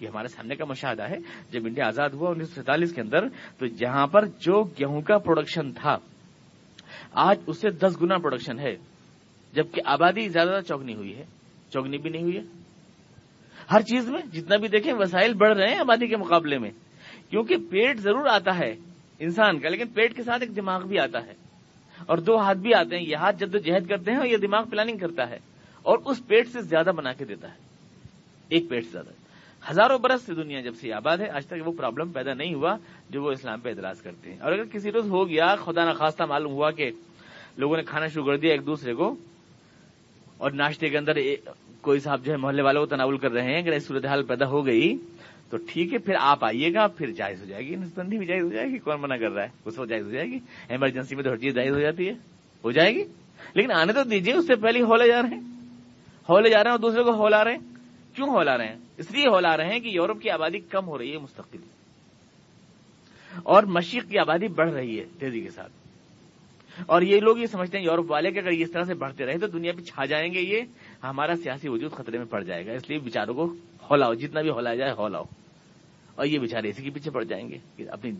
یہ 0.00 0.08
ہمارے 0.08 0.28
سامنے 0.28 0.54
کا 0.54 0.64
مشاہدہ 0.64 1.02
ہے۔ 1.02 1.16
جب 1.50 1.66
انڈیا 1.66 1.86
آزاد 1.86 2.08
ہوا 2.08 2.30
انیس 2.30 2.48
سو 2.48 2.54
سینتالیس 2.54 2.92
کے 2.92 3.00
اندر، 3.00 3.28
تو 3.28 3.66
جہاں 3.66 4.06
پر 4.06 4.26
جو 4.26 4.62
گیہوں 4.62 5.00
کا 5.00 5.18
پروڈکشن 5.18 5.72
تھا، 5.72 5.96
آج 7.12 7.38
اس 7.46 7.60
سے 7.60 7.70
دس 7.70 8.02
گنا 8.02 8.16
پروڈکشن 8.16 8.58
ہے۔ 8.58 8.76
جبکہ 9.52 9.82
آبادی 9.84 10.28
زیادہ 10.28 10.60
چوکنی 10.68 10.94
ہوئی 10.94 11.16
ہے۔ 11.16 11.24
چوکنی 11.72 11.98
بھی 11.98 12.10
نہیں 12.10 12.22
ہوئی 12.22 12.36
ہے۔ 12.36 12.42
ہر 13.72 13.80
چیز 13.80 14.10
میں 14.10 14.22
جتنا 14.32 14.56
بھی 14.56 14.68
دیکھیں، 14.68 14.92
وسائل 14.98 15.34
بڑھ 15.34 15.56
رہے 15.56 15.68
ہیں 15.68 15.78
آبادی 15.78 16.06
کے 16.06 16.16
مقابلے 16.16 16.58
میں۔ 16.58 16.70
کیونکہ 17.30 17.56
پیٹ 17.70 17.98
ضرور 17.98 18.26
آتا 18.26 18.58
ہے 18.58 18.74
انسان 19.18 19.58
کا، 19.58 19.68
لیکن 19.68 19.88
پیٹ 19.88 20.16
کے 20.16 20.22
ساتھ 20.22 20.42
ایک 20.42 20.56
دماغ 20.56 20.86
بھی 20.86 20.98
آتا 20.98 21.26
ہے۔ 21.26 21.34
اور 22.06 22.18
دو 22.18 22.36
ہاتھ 22.36 22.58
بھی 22.58 22.74
آتے 22.74 22.96
ہیں، 22.96 23.06
یہ 23.06 23.16
ہاتھ 23.16 23.36
جد 23.36 23.56
جہد 23.64 23.88
کرتے 23.88 24.10
ہیں 24.10 24.18
اور 24.18 24.26
یہ 24.26 24.36
دماغ 24.36 24.68
پلاننگ 24.68 24.98
کرتا 24.98 25.30
ہے۔ 25.30 25.38
اور 25.82 25.98
اس 26.04 26.26
پیٹ 26.26 26.48
سے 26.48 26.62
زیادہ 26.62 26.90
بنا 26.96 27.12
کے 27.12 27.24
دیتا 27.24 27.48
ہے۔ 27.48 27.58
ایک 28.48 28.68
پیٹ 28.68 28.84
سے 28.84 28.90
زیادہ۔ 28.90 29.19
ہزاروں 29.70 29.98
برس 29.98 30.22
سے 30.22 30.34
دنیا 30.34 30.60
جب 30.60 30.74
سے 30.74 30.92
آباد 30.92 31.18
ہے، 31.18 31.28
آج 31.28 31.46
تک 31.46 31.68
وہ 31.68 31.72
پرابلم 31.72 32.12
پیدا 32.12 32.34
نہیں 32.34 32.54
ہوا 32.54 32.76
جو 33.10 33.22
وہ 33.22 33.30
اسلام 33.30 33.60
پہ 33.60 33.68
اعتراض 33.68 34.02
کرتے 34.02 34.30
ہیں۔ 34.32 34.38
اور 34.40 34.52
اگر 34.52 34.64
کسی 34.64 34.92
روز 34.92 35.10
ہو 35.10 35.28
گیا، 35.28 35.54
خدا 35.56 35.90
نخواستہ 35.90 36.22
معلوم 36.22 36.52
ہوا 36.52 36.70
کہ 36.70 36.90
لوگوں 37.58 37.76
نے 37.76 37.82
کھانا 37.82 38.06
شروع 38.06 38.24
کر 38.24 38.36
دیا 38.36 38.50
ایک 38.50 38.66
دوسرے 38.66 38.94
کو، 38.94 39.14
اور 40.38 40.50
ناشتے 40.50 40.88
کے 40.88 40.98
اندر 40.98 41.12
کوئی 41.80 42.00
صاحب 42.00 42.24
جو 42.24 42.32
ہے 42.32 42.36
محلے 42.36 42.62
والوں 42.62 42.80
کو 42.80 42.86
تناول 42.86 43.18
کر 43.18 43.30
رہے 43.30 43.42
ہیں، 43.42 43.58
اگر 43.58 43.78
صورتحال 43.78 44.22
پیدا 44.22 44.46
ہو 44.46 44.66
گئی، 44.66 44.96
تو 45.50 45.56
ٹھیک 45.68 45.92
ہے، 45.92 45.98
پھر 45.98 46.14
آپ 46.20 46.44
آئیے 46.44 46.74
گا، 46.74 46.86
پھر 46.86 47.10
جائز 47.10 47.40
ہو 47.40 47.46
جائے 47.46 47.66
گی۔ 47.66 47.76
نسبندی 47.76 48.18
بھی 48.18 48.26
جائز 48.26 48.42
ہو 48.42 48.48
جائے 48.48 48.66
گی، 48.66 48.78
کون 48.78 49.00
منع 49.00 49.16
کر 49.16 49.30
رہا 49.30 49.42
ہے؟ 49.42 49.48
اس 49.64 49.78
وقت 49.78 49.88
جائز 49.88 50.04
ہو 50.04 50.10
جائے 50.10 50.26
گی۔ 50.26 50.38
ایمرجنسی 50.68 51.14
میں 51.14 51.24
تو 51.24 51.30
ہر 51.30 51.36
چیز 51.36 51.54
جائز 51.54 51.74
ہو 51.74 51.80
جاتی 51.80 52.06
ہے۔ 52.06 52.12
ہو 52.64 52.70
جائے 52.70 52.94
گی۔ 52.94 53.04
لیکن 53.54 53.72
آنے 53.72 53.92
تو 53.92 54.02
دیجیے 54.02 54.34
اس 54.34 54.46
سے 54.46 54.54
پہلے 54.54 54.82
ہولے 54.82 55.08
جا 55.08 55.22
رہے 55.22 55.28
ہیں۔ 55.28 55.40
ہولے 56.28 56.50
جا 56.50 56.58
رہے 56.58 56.70
ہیں 56.70 56.70
اور 56.70 56.78
دوسرے 56.78 57.02
کو 57.02 57.10
ہولا 57.10 57.44
رہے 57.44 57.52
ہیں۔ 57.52 57.58
کیوں 58.16 58.28
ہولا 58.28 58.58
رہے 58.58 58.66
ہیں؟ 58.66 58.76
اس 59.00 59.10
لیے 59.10 59.24
ہولا 59.26 59.56
رہے 59.56 59.72
ہیں 59.72 59.80
کہ 59.80 59.88
یورپ 59.88 60.22
کی 60.22 60.30
آبادی 60.30 60.58
کم 60.58 60.86
ہو 60.86 60.98
رہی 60.98 61.12
ہے، 61.12 61.18
مستقل۔ 61.18 61.58
اور 63.42 63.62
مشرق 63.62 64.10
کی 64.10 64.18
آبادی 64.18 64.48
بڑھ 64.48 64.72
رہی 64.72 65.00
ہے 65.00 65.04
تیزی 65.18 65.40
کے 65.40 65.50
ساتھ۔ 65.50 65.72
اور 66.86 67.02
یہ 67.02 67.20
لوگ 67.20 67.38
یہ 67.38 67.46
سمجھتے 67.46 67.78
ہیں، 67.78 67.84
یورپ 67.84 68.10
والے 68.10 68.30
کہ 68.30 68.38
اگر 68.38 68.52
یہ 68.52 68.64
اس 68.64 68.72
طرح 68.72 68.84
سے 68.84 68.94
بڑھتے 68.94 69.26
رہے 69.26 69.38
تو 69.38 69.46
دنیا 69.46 69.72
پہ 69.76 69.82
چھا 69.82 70.04
جائیں 70.04 70.34
گے، 70.34 70.40
یہ 70.40 70.60
ہمارا 71.04 71.36
سیاسی 71.36 71.68
وجود 71.68 71.92
خطرے 71.92 72.18
میں 72.18 72.26
پڑ 72.26 72.42
جائے 72.42 72.66
گا۔ 72.66 72.72
اس 72.72 72.90
لیے 72.90 72.98
بچاروں 72.98 73.34
کو 73.34 73.54
ہولاؤ 73.90 74.14
جتنا 74.14 74.40
بھی 74.40 74.50
ہولا 74.50 74.74
جائے 74.74 74.92
ہولاؤ 74.92 75.24
اور 76.14 76.26
یہ 76.26 76.38
بےچارے 76.38 76.68
اسی 76.68 76.82
کے 76.82 76.90
پیچھے 76.90 77.10
پڑ 77.10 77.24
جائیں 77.24 77.48
گے 77.48 77.58
کہ 77.76 77.84
اپنی 77.90 78.10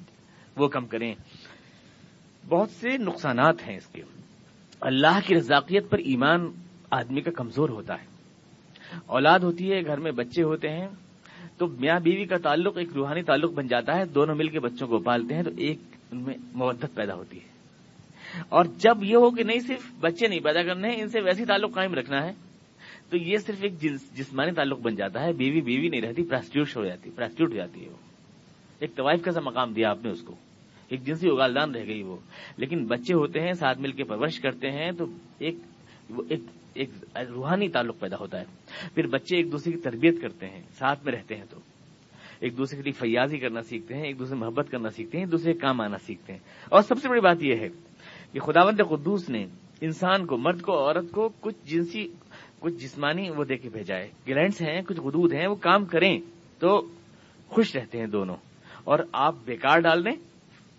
وہ 0.57 0.69
کم 0.69 0.87
کریں۔ 0.87 1.15
بہت 2.49 2.71
سے 2.71 2.97
نقصانات 2.99 3.69
ہیں 3.69 3.77
اس 3.77 3.87
کے۔ 3.87 4.03
اللہ 4.81 5.19
کی 5.27 5.35
رزاقیت 5.35 5.91
پر 5.91 5.99
ایمان 5.99 6.51
آدمی 6.91 7.21
کا 7.21 7.31
کمزور 7.31 7.69
ہوتا 7.69 7.95
ہے۔ 7.95 8.20
اولاد 9.07 9.39
ہوتی 9.41 9.73
ہے 9.73 9.85
گھر 9.87 9.99
میں 10.01 10.13
بچے 10.13 10.43
ہوتے 10.43 10.69
ہیں 10.69 10.89
تو 11.59 11.67
میاں 11.67 12.01
بیوی 12.01 12.25
کا 12.25 12.37
تعلق 12.37 12.79
ایک 12.79 12.89
روحانی 12.97 13.23
تعلق 13.23 13.53
بن 13.53 13.67
جاتا 13.67 13.97
ہے 13.99 14.05
دونوں 14.05 14.35
مل 14.35 14.49
کے 14.49 14.61
بچوں 14.61 14.89
کو 14.89 14.99
پالتے 14.99 15.35
ہیں 15.35 15.43
تو 15.43 15.51
ایک 15.59 15.79
ان 16.13 16.23
میں 16.23 16.35
مدت 16.55 16.87
پیدا 16.95 17.15
ہوتی 17.15 17.37
ہے۔ 17.37 17.51
اور 18.49 18.65
جب 18.65 19.05
یہ 19.05 19.17
ہو 19.17 19.31
کہ 19.31 19.45
نہیں 19.45 19.59
صرف 19.59 19.93
بچے 20.01 20.29
نہیں 20.29 20.41
پیدا 20.41 20.63
کرنے 20.63 20.89
ہیں 20.89 21.03
ان 21.03 21.09
سے 21.09 21.21
ویسی 21.21 21.45
تعلق 21.45 21.75
قائم 21.75 21.95
رکھنا 21.95 22.27
ہے 22.27 22.33
تو 23.11 23.17
یہ 23.17 23.37
صرف 23.37 23.57
ایک 23.63 23.81
جسمانی 24.15 24.53
تعلق 24.53 24.81
بن 24.81 24.95
جاتا 24.95 25.23
ہے۔ 25.23 25.33
بیوی 25.33 25.61
بیوی 25.61 25.89
نہیں 25.89 26.01
رہتی 26.01 26.23
پراسٹیوٹ 26.23 26.77
ہو 26.77 26.85
جاتی 26.85 27.11
پراسٹیوٹ 27.11 27.51
ہو 27.51 27.57
جاتی 27.57 27.85
ہے 27.85 27.91
وہ۔ 27.91 27.97
ایک 28.81 28.97
طوائف 28.97 29.23
کا 29.23 29.33
سا 29.33 29.41
مقام 29.41 29.73
دیا 29.73 29.91
آپ 29.91 30.05
نے 30.05 30.11
اس 30.11 30.21
کو۔ 30.21 30.35
ایک 30.89 31.07
جنسی 31.07 31.29
اگالدان 31.29 31.75
رہ 31.75 31.87
گئی 31.87 32.03
وہ۔ 32.03 32.17
لیکن 32.57 32.87
بچے 32.87 33.15
ہوتے 33.15 33.41
ہیں 33.41 33.53
ساتھ 33.53 33.79
مل 33.79 33.93
کے 33.93 34.05
پرورش 34.05 34.41
کرتے 34.41 34.71
ہیں 34.71 34.91
تو 34.93 35.05
ایک 35.39 35.55
ایک, 36.29 36.41
ایک 36.75 36.91
روحانی 37.35 37.69
تعلق 37.69 38.01
پیدا 38.01 38.17
ہوتا 38.21 38.41
ہے۔ 38.41 38.45
پھر 38.95 39.07
بچے 39.07 39.37
ایک 39.37 39.53
دوسرے 39.53 39.73
کی 39.73 39.79
تربیت 39.79 40.23
کرتے 40.23 40.47
ہیں، 40.47 40.63
ساتھ 40.73 41.05
میں 41.05 41.13
رہتے 41.13 41.37
ہیں 41.37 41.45
تو۔ 41.51 41.61
ایک 42.41 42.59
دوسرے 42.59 42.77
کے 42.77 42.83
لیے 42.83 42.93
فیاضی 42.93 43.39
کرنا 43.39 43.63
سیکھتے 43.63 43.95
ہیں، 43.95 44.05
ایک 44.05 44.19
دوسرے 44.19 44.37
محبت 44.37 44.71
کرنا 44.71 44.91
سیکھتے 44.91 45.19
ہیں، 45.19 45.25
ایک 45.25 45.33
دوسرے 45.33 45.53
کام 45.53 45.81
آنا 45.81 45.99
سیکھتے 45.99 46.33
ہیں۔ 46.33 46.41
اور 46.69 46.83
سب 46.83 46.99
سے 47.03 47.09
بڑی 47.09 47.21
بات 47.21 47.43
یہ 47.43 47.55
ہے 47.55 47.69
کہ 48.33 48.41
خداوند 48.41 48.81
قدوس 48.89 49.29
نے 49.29 49.47
انسان 49.81 50.27
کو، 50.27 50.37
مرد 50.37 50.63
کو، 50.63 50.73
عورت 50.73 51.13
کو 51.13 51.29
کچھ 51.41 51.57
جنسی، 51.65 52.09
کچھ 52.61 52.75
جسمانی 52.75 53.31
وہ 53.31 53.45
دے 53.45 53.57
کے 53.57 53.69
بھیجا 53.69 53.97
ہے۔ 53.97 54.09
گلینڈس 54.29 54.63
ہیں، 54.63 54.81
کچھ 54.83 55.01
غدود 55.01 55.33
ہیں، 55.33 55.47
وہ 55.47 55.55
کام 55.55 55.85
کریں 55.85 56.21
تو 56.59 56.89
خوش 57.49 57.77
رہتے 57.77 57.99
ہیں 57.99 58.07
دونوں۔ 58.07 58.37
اور 58.85 58.99
آپ 59.13 59.35
بیکار 59.45 59.79
ڈال 59.79 60.05
دیں 60.05 60.17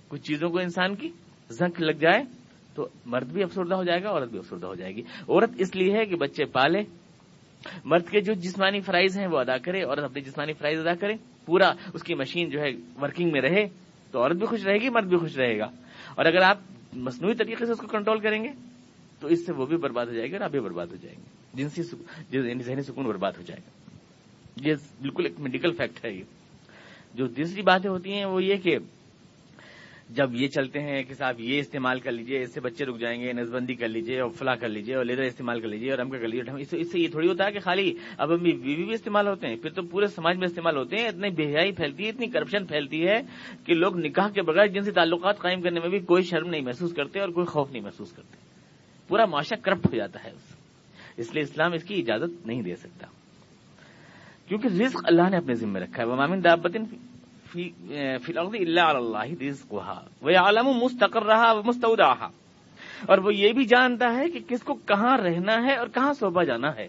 کچھ 0.08 0.22
چیزوں 0.22 0.50
کو 0.50 0.60
انسان 0.60 0.96
کی، 0.96 1.10
زنک 1.50 1.82
لگ 1.82 1.92
جائے 1.92 2.41
تو 2.76 2.88
مرد 3.06 3.28
بھی 3.32 3.44
افسردہ 3.44 3.76
ہو 3.76 3.84
جائے 3.84 4.04
گا، 4.04 4.10
عورت 4.10 4.30
بھی 4.30 4.40
افسردہ 4.40 4.66
ہو 4.66 4.76
جائے 4.76 4.96
گی۔ 4.96 5.02
عورت 5.30 5.50
اس 5.58 5.76
لیے 5.76 5.98
ہے 5.98 6.06
کہ 6.06 6.16
بچے 6.16 6.46
پالے۔ 6.46 6.80
مرد 7.86 8.10
کے 8.10 8.22
جو 8.22 8.34
جسمانی 8.34 8.82
فرائض 8.82 9.18
ہیں 9.18 9.28
وہ 9.28 9.40
ادا 9.40 9.58
کرے، 9.58 9.84
عورت 9.84 10.00
اپنے 10.00 10.22
جسمانی 10.22 10.54
فرائض 10.54 10.80
ادا 10.80 10.96
کرے۔ 10.96 11.14
پورا 11.46 11.74
اس 11.94 12.04
کی 12.04 12.14
مشین 12.14 12.50
جو 12.50 12.60
ہے 12.62 12.70
ورکنگ 13.02 13.32
میں 13.32 13.42
رہے 13.42 13.66
تو 14.12 14.22
عورت 14.22 14.36
بھی 14.36 14.46
خوش 14.46 14.66
رہے 14.66 14.78
گی، 14.78 14.90
مرد 14.90 15.06
بھی 15.06 15.18
خوش 15.18 15.38
رہے 15.38 15.60
گا۔ 15.60 15.66
اور 16.16 16.26
اگر 16.26 16.42
آپ 16.42 16.58
مصنوعی 16.94 17.36
طریقے 17.36 17.66
سے 17.66 17.72
اس 17.72 17.78
کو 17.78 17.88
کنٹرول 17.88 18.20
کریں 18.20 18.44
گے، 18.44 18.50
تو 19.20 19.28
اس 19.28 19.46
سے 19.46 19.54
وہ 19.54 19.66
بھی 19.66 19.78
برباد 19.78 20.06
ہو 20.06 20.14
جائے 20.14 20.32
گا 20.32 20.36
اور 20.36 20.46
آپ 20.46 20.52
بھی 20.52 20.60
برباد 20.60 20.88
ہو 20.88 20.96
جائیں 20.96 21.18
گے۔ 21.18 21.24
جنسی 21.54 21.82
یعنی 22.32 22.64
ذہنی 22.64 22.82
سکون 22.82 23.06
برباد 23.06 23.32
ہو 23.38 23.42
جائے 23.42 23.62
گا۔ 23.62 23.98
یہ 24.70 24.76
بالکل 25.02 25.26
ایک 25.26 25.40
میڈیکل 25.40 25.72
فیکٹ 25.72 26.06
ہے 26.06 26.12
یہ۔ 26.12 26.24
جو 27.14 27.28
تیسری 27.28 27.62
باتیں 27.62 27.90
ہوتی 27.90 28.14
ہیں 28.14 28.26
وہ 28.26 28.44
یہ 28.44 28.56
کہ 28.56 28.78
جب 30.16 30.30
یہ 30.34 30.48
چلتے 30.48 30.80
ہیں 30.80 31.04
کہ 31.04 31.14
صاحب 31.14 31.40
یہ 31.40 31.60
استعمال 31.60 32.00
کر 32.00 32.12
لیجیے، 32.12 32.42
اس 32.42 32.54
سے 32.54 32.60
بچے 32.60 32.86
رک 32.86 33.00
جائیں 33.00 33.22
گے، 33.22 33.34
نسبندی 33.34 33.74
کر 33.74 33.88
لیجیے 33.88 34.20
اور 34.20 34.30
فلاں 34.30 34.56
کر 34.56 34.70
لیجیے 34.70 34.96
اور 34.96 35.06
لیدر 35.06 35.22
استعمال 35.22 35.62
کر 35.62 35.68
لیجیے 35.68 35.92
اور 35.92 36.00
ہم 36.00 36.10
کا 36.10 36.18
کر 36.18 36.28
لیجیے 36.28 36.80
اس 36.82 36.92
سے 36.92 37.00
یہ 37.00 37.08
تھوڑی 37.08 37.28
ہوتا 37.28 37.46
ہے 37.46 37.52
کہ 37.52 37.60
خالی 37.60 37.94
اب 38.18 38.32
ابھی 38.32 38.52
بیوی 38.52 38.84
بھی 38.84 38.94
استعمال 38.94 39.28
ہوتے 39.28 39.48
ہیں، 39.48 39.56
پھر 39.56 39.70
تو 39.70 39.82
پورے 39.82 40.08
سماج 40.08 40.38
میں 40.38 40.48
استعمال 40.48 40.78
ہوتے 40.78 40.96
ہیں، 40.96 41.08
اتنی 41.08 41.30
بےحیائی 41.30 41.72
پھیلتی 41.72 42.04
ہے، 42.04 42.10
اتنی 42.10 42.28
کرپشن 42.28 42.66
پھیلتی 42.66 43.08
ہے 43.08 43.22
کہ 43.66 43.74
لوگ 43.74 43.98
نکاح 43.98 44.28
کے 44.30 44.42
بغیر 44.42 44.68
جن 44.68 44.82
سے 44.82 44.92
تعلقات 44.92 45.40
قائم 45.40 45.62
کرنے 45.62 45.80
میں 45.80 45.90
بھی 45.90 46.00
کوئی 46.00 46.24
شرم 46.24 46.50
نہیں 46.50 46.62
محسوس 46.62 46.94
کرتے 46.94 47.20
اور 47.20 47.30
کوئی 47.30 47.46
خوف 47.46 47.72
نہیں 47.72 47.84
محسوس 47.84 48.12
کرتے۔ 48.12 48.36
پورا 49.08 49.26
معاشرہ 49.26 49.58
کرپٹ 49.62 49.86
ہو 49.86 49.96
جاتا 49.96 50.24
ہے 50.24 50.32
اس 51.18 51.34
لیے 51.34 51.44
اسلام 51.44 51.74
اس 51.74 51.84
کی 51.84 52.00
اجازت 52.00 52.48
نہیں 52.48 52.62
دے 52.62 52.76
سکتا۔ 52.76 53.08
کیونکہ 54.48 54.68
رزق 54.68 55.02
اللہ 55.04 55.30
نے 55.30 55.38
اپنے 55.38 55.54
ذمہ 55.54 55.80
رکھا 55.80 56.04
ہے۔ 56.04 56.08
وہ 56.08 56.16
مامن 56.16 56.44
دابطن 56.44 56.84
فی 57.52 57.70
اللہ 58.38 59.24
رزق 59.42 59.74
وہ 60.22 60.32
عالم 60.38 60.68
مستقر 60.68 61.24
رہا 61.24 61.54
مستعود 61.66 62.00
رہا 62.00 62.30
اور 63.06 63.18
وہ 63.18 63.36
یہ 63.36 63.54
بھی 63.54 63.66
جانتا 63.66 64.16
ہے 64.16 64.30
کہ 64.30 64.40
کس 64.48 64.64
کو 64.64 64.74
کہاں 64.74 65.18
رہنا 65.18 65.64
ہے 65.64 65.76
اور 65.76 65.88
کہاں 65.88 66.14
صوبہ 66.14 66.44
جانا 66.44 66.76
ہے. 66.76 66.88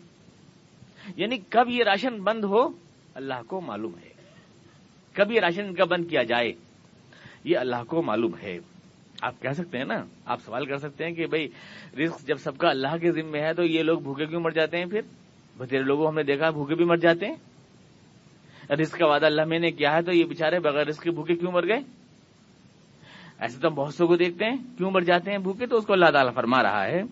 یعنی 1.17 1.37
کب 1.49 1.69
یہ 1.69 1.85
راشن 1.85 2.21
بند 2.21 2.45
ہو 2.45 2.69
اللہ 3.15 3.43
کو 3.47 3.61
معلوم 3.61 3.93
ہے. 4.05 4.09
کب 5.13 5.33
یہ 5.33 5.41
راشن 5.41 5.75
کا 5.75 5.85
بند 5.85 6.05
کیا 6.11 6.23
جائے 6.23 6.53
یہ 7.45 7.59
اللہ 7.59 7.85
کو 7.87 8.03
معلوم 8.03 8.33
ہے. 8.43 8.59
آپ 9.23 9.43
کہہ 9.43 9.51
سکتے 9.51 9.79
ہیں 9.79 9.85
نا؟ 9.85 10.05
آپ 10.27 10.41
سوال 10.45 10.67
کر 10.67 10.79
سکتے 10.79 11.05
ہیں 11.05 11.13
کہ 11.13 11.27
بھائی، 11.27 11.49
رزق 12.05 12.27
جب 12.27 12.37
سب 12.37 12.59
کا 12.59 12.69
اللہ 12.69 12.97
کے 13.01 13.13
ذمے 13.13 13.41
ہے 13.41 13.55
تو 13.55 13.65
یہ 13.65 13.83
لوگ 13.83 14.01
بھوکے 14.01 14.27
کیوں 14.27 14.41
مر 14.41 14.51
جاتے 14.51 14.79
ہیں 14.79 14.85
پھر؟ 14.85 15.01
بتیرے 15.59 15.83
لوگوں 15.83 16.09
ہم 16.09 16.15
نے 16.15 16.23
دیکھا، 16.23 16.51
بھوکے 16.51 16.75
بھی 16.75 16.85
مر 16.85 16.97
جاتے 16.97 17.27
ہیں۔ 17.27 17.35
رزق 18.81 18.99
کا 18.99 19.07
وعدہ 19.07 19.27
اللہ 19.27 19.45
میں 19.45 19.59
نے 19.59 19.71
کیا 19.71 19.97
ہے 19.97 20.03
تو 20.03 20.13
یہ 20.13 20.25
بےچارے 20.25 20.59
بغیر 20.59 20.87
رزق 20.87 21.03
کے 21.03 21.11
بھوکے 21.11 21.35
کیوں 21.35 21.53
مر 21.53 21.69
گئے؟ 21.69 21.79
ایسے 23.39 23.61
تو 23.61 23.69
ہم 23.69 23.75
بہت 23.75 23.95
سو 23.95 24.07
کو 24.07 24.17
دیکھتے 24.17 24.45
ہیں، 24.45 24.57
کیوں 24.77 24.91
مر 24.91 25.01
جاتے 25.01 25.31
ہیں 25.31 25.39
بھوکے؟ 25.39 25.67
تو 25.67 25.77
اس 25.77 25.87
کو 25.87 25.93
اللہ 25.93 26.11
تعالیٰ 26.13 26.35
فرما 26.35 26.63
رہا 26.63 26.85
ہے۔ 26.85 27.03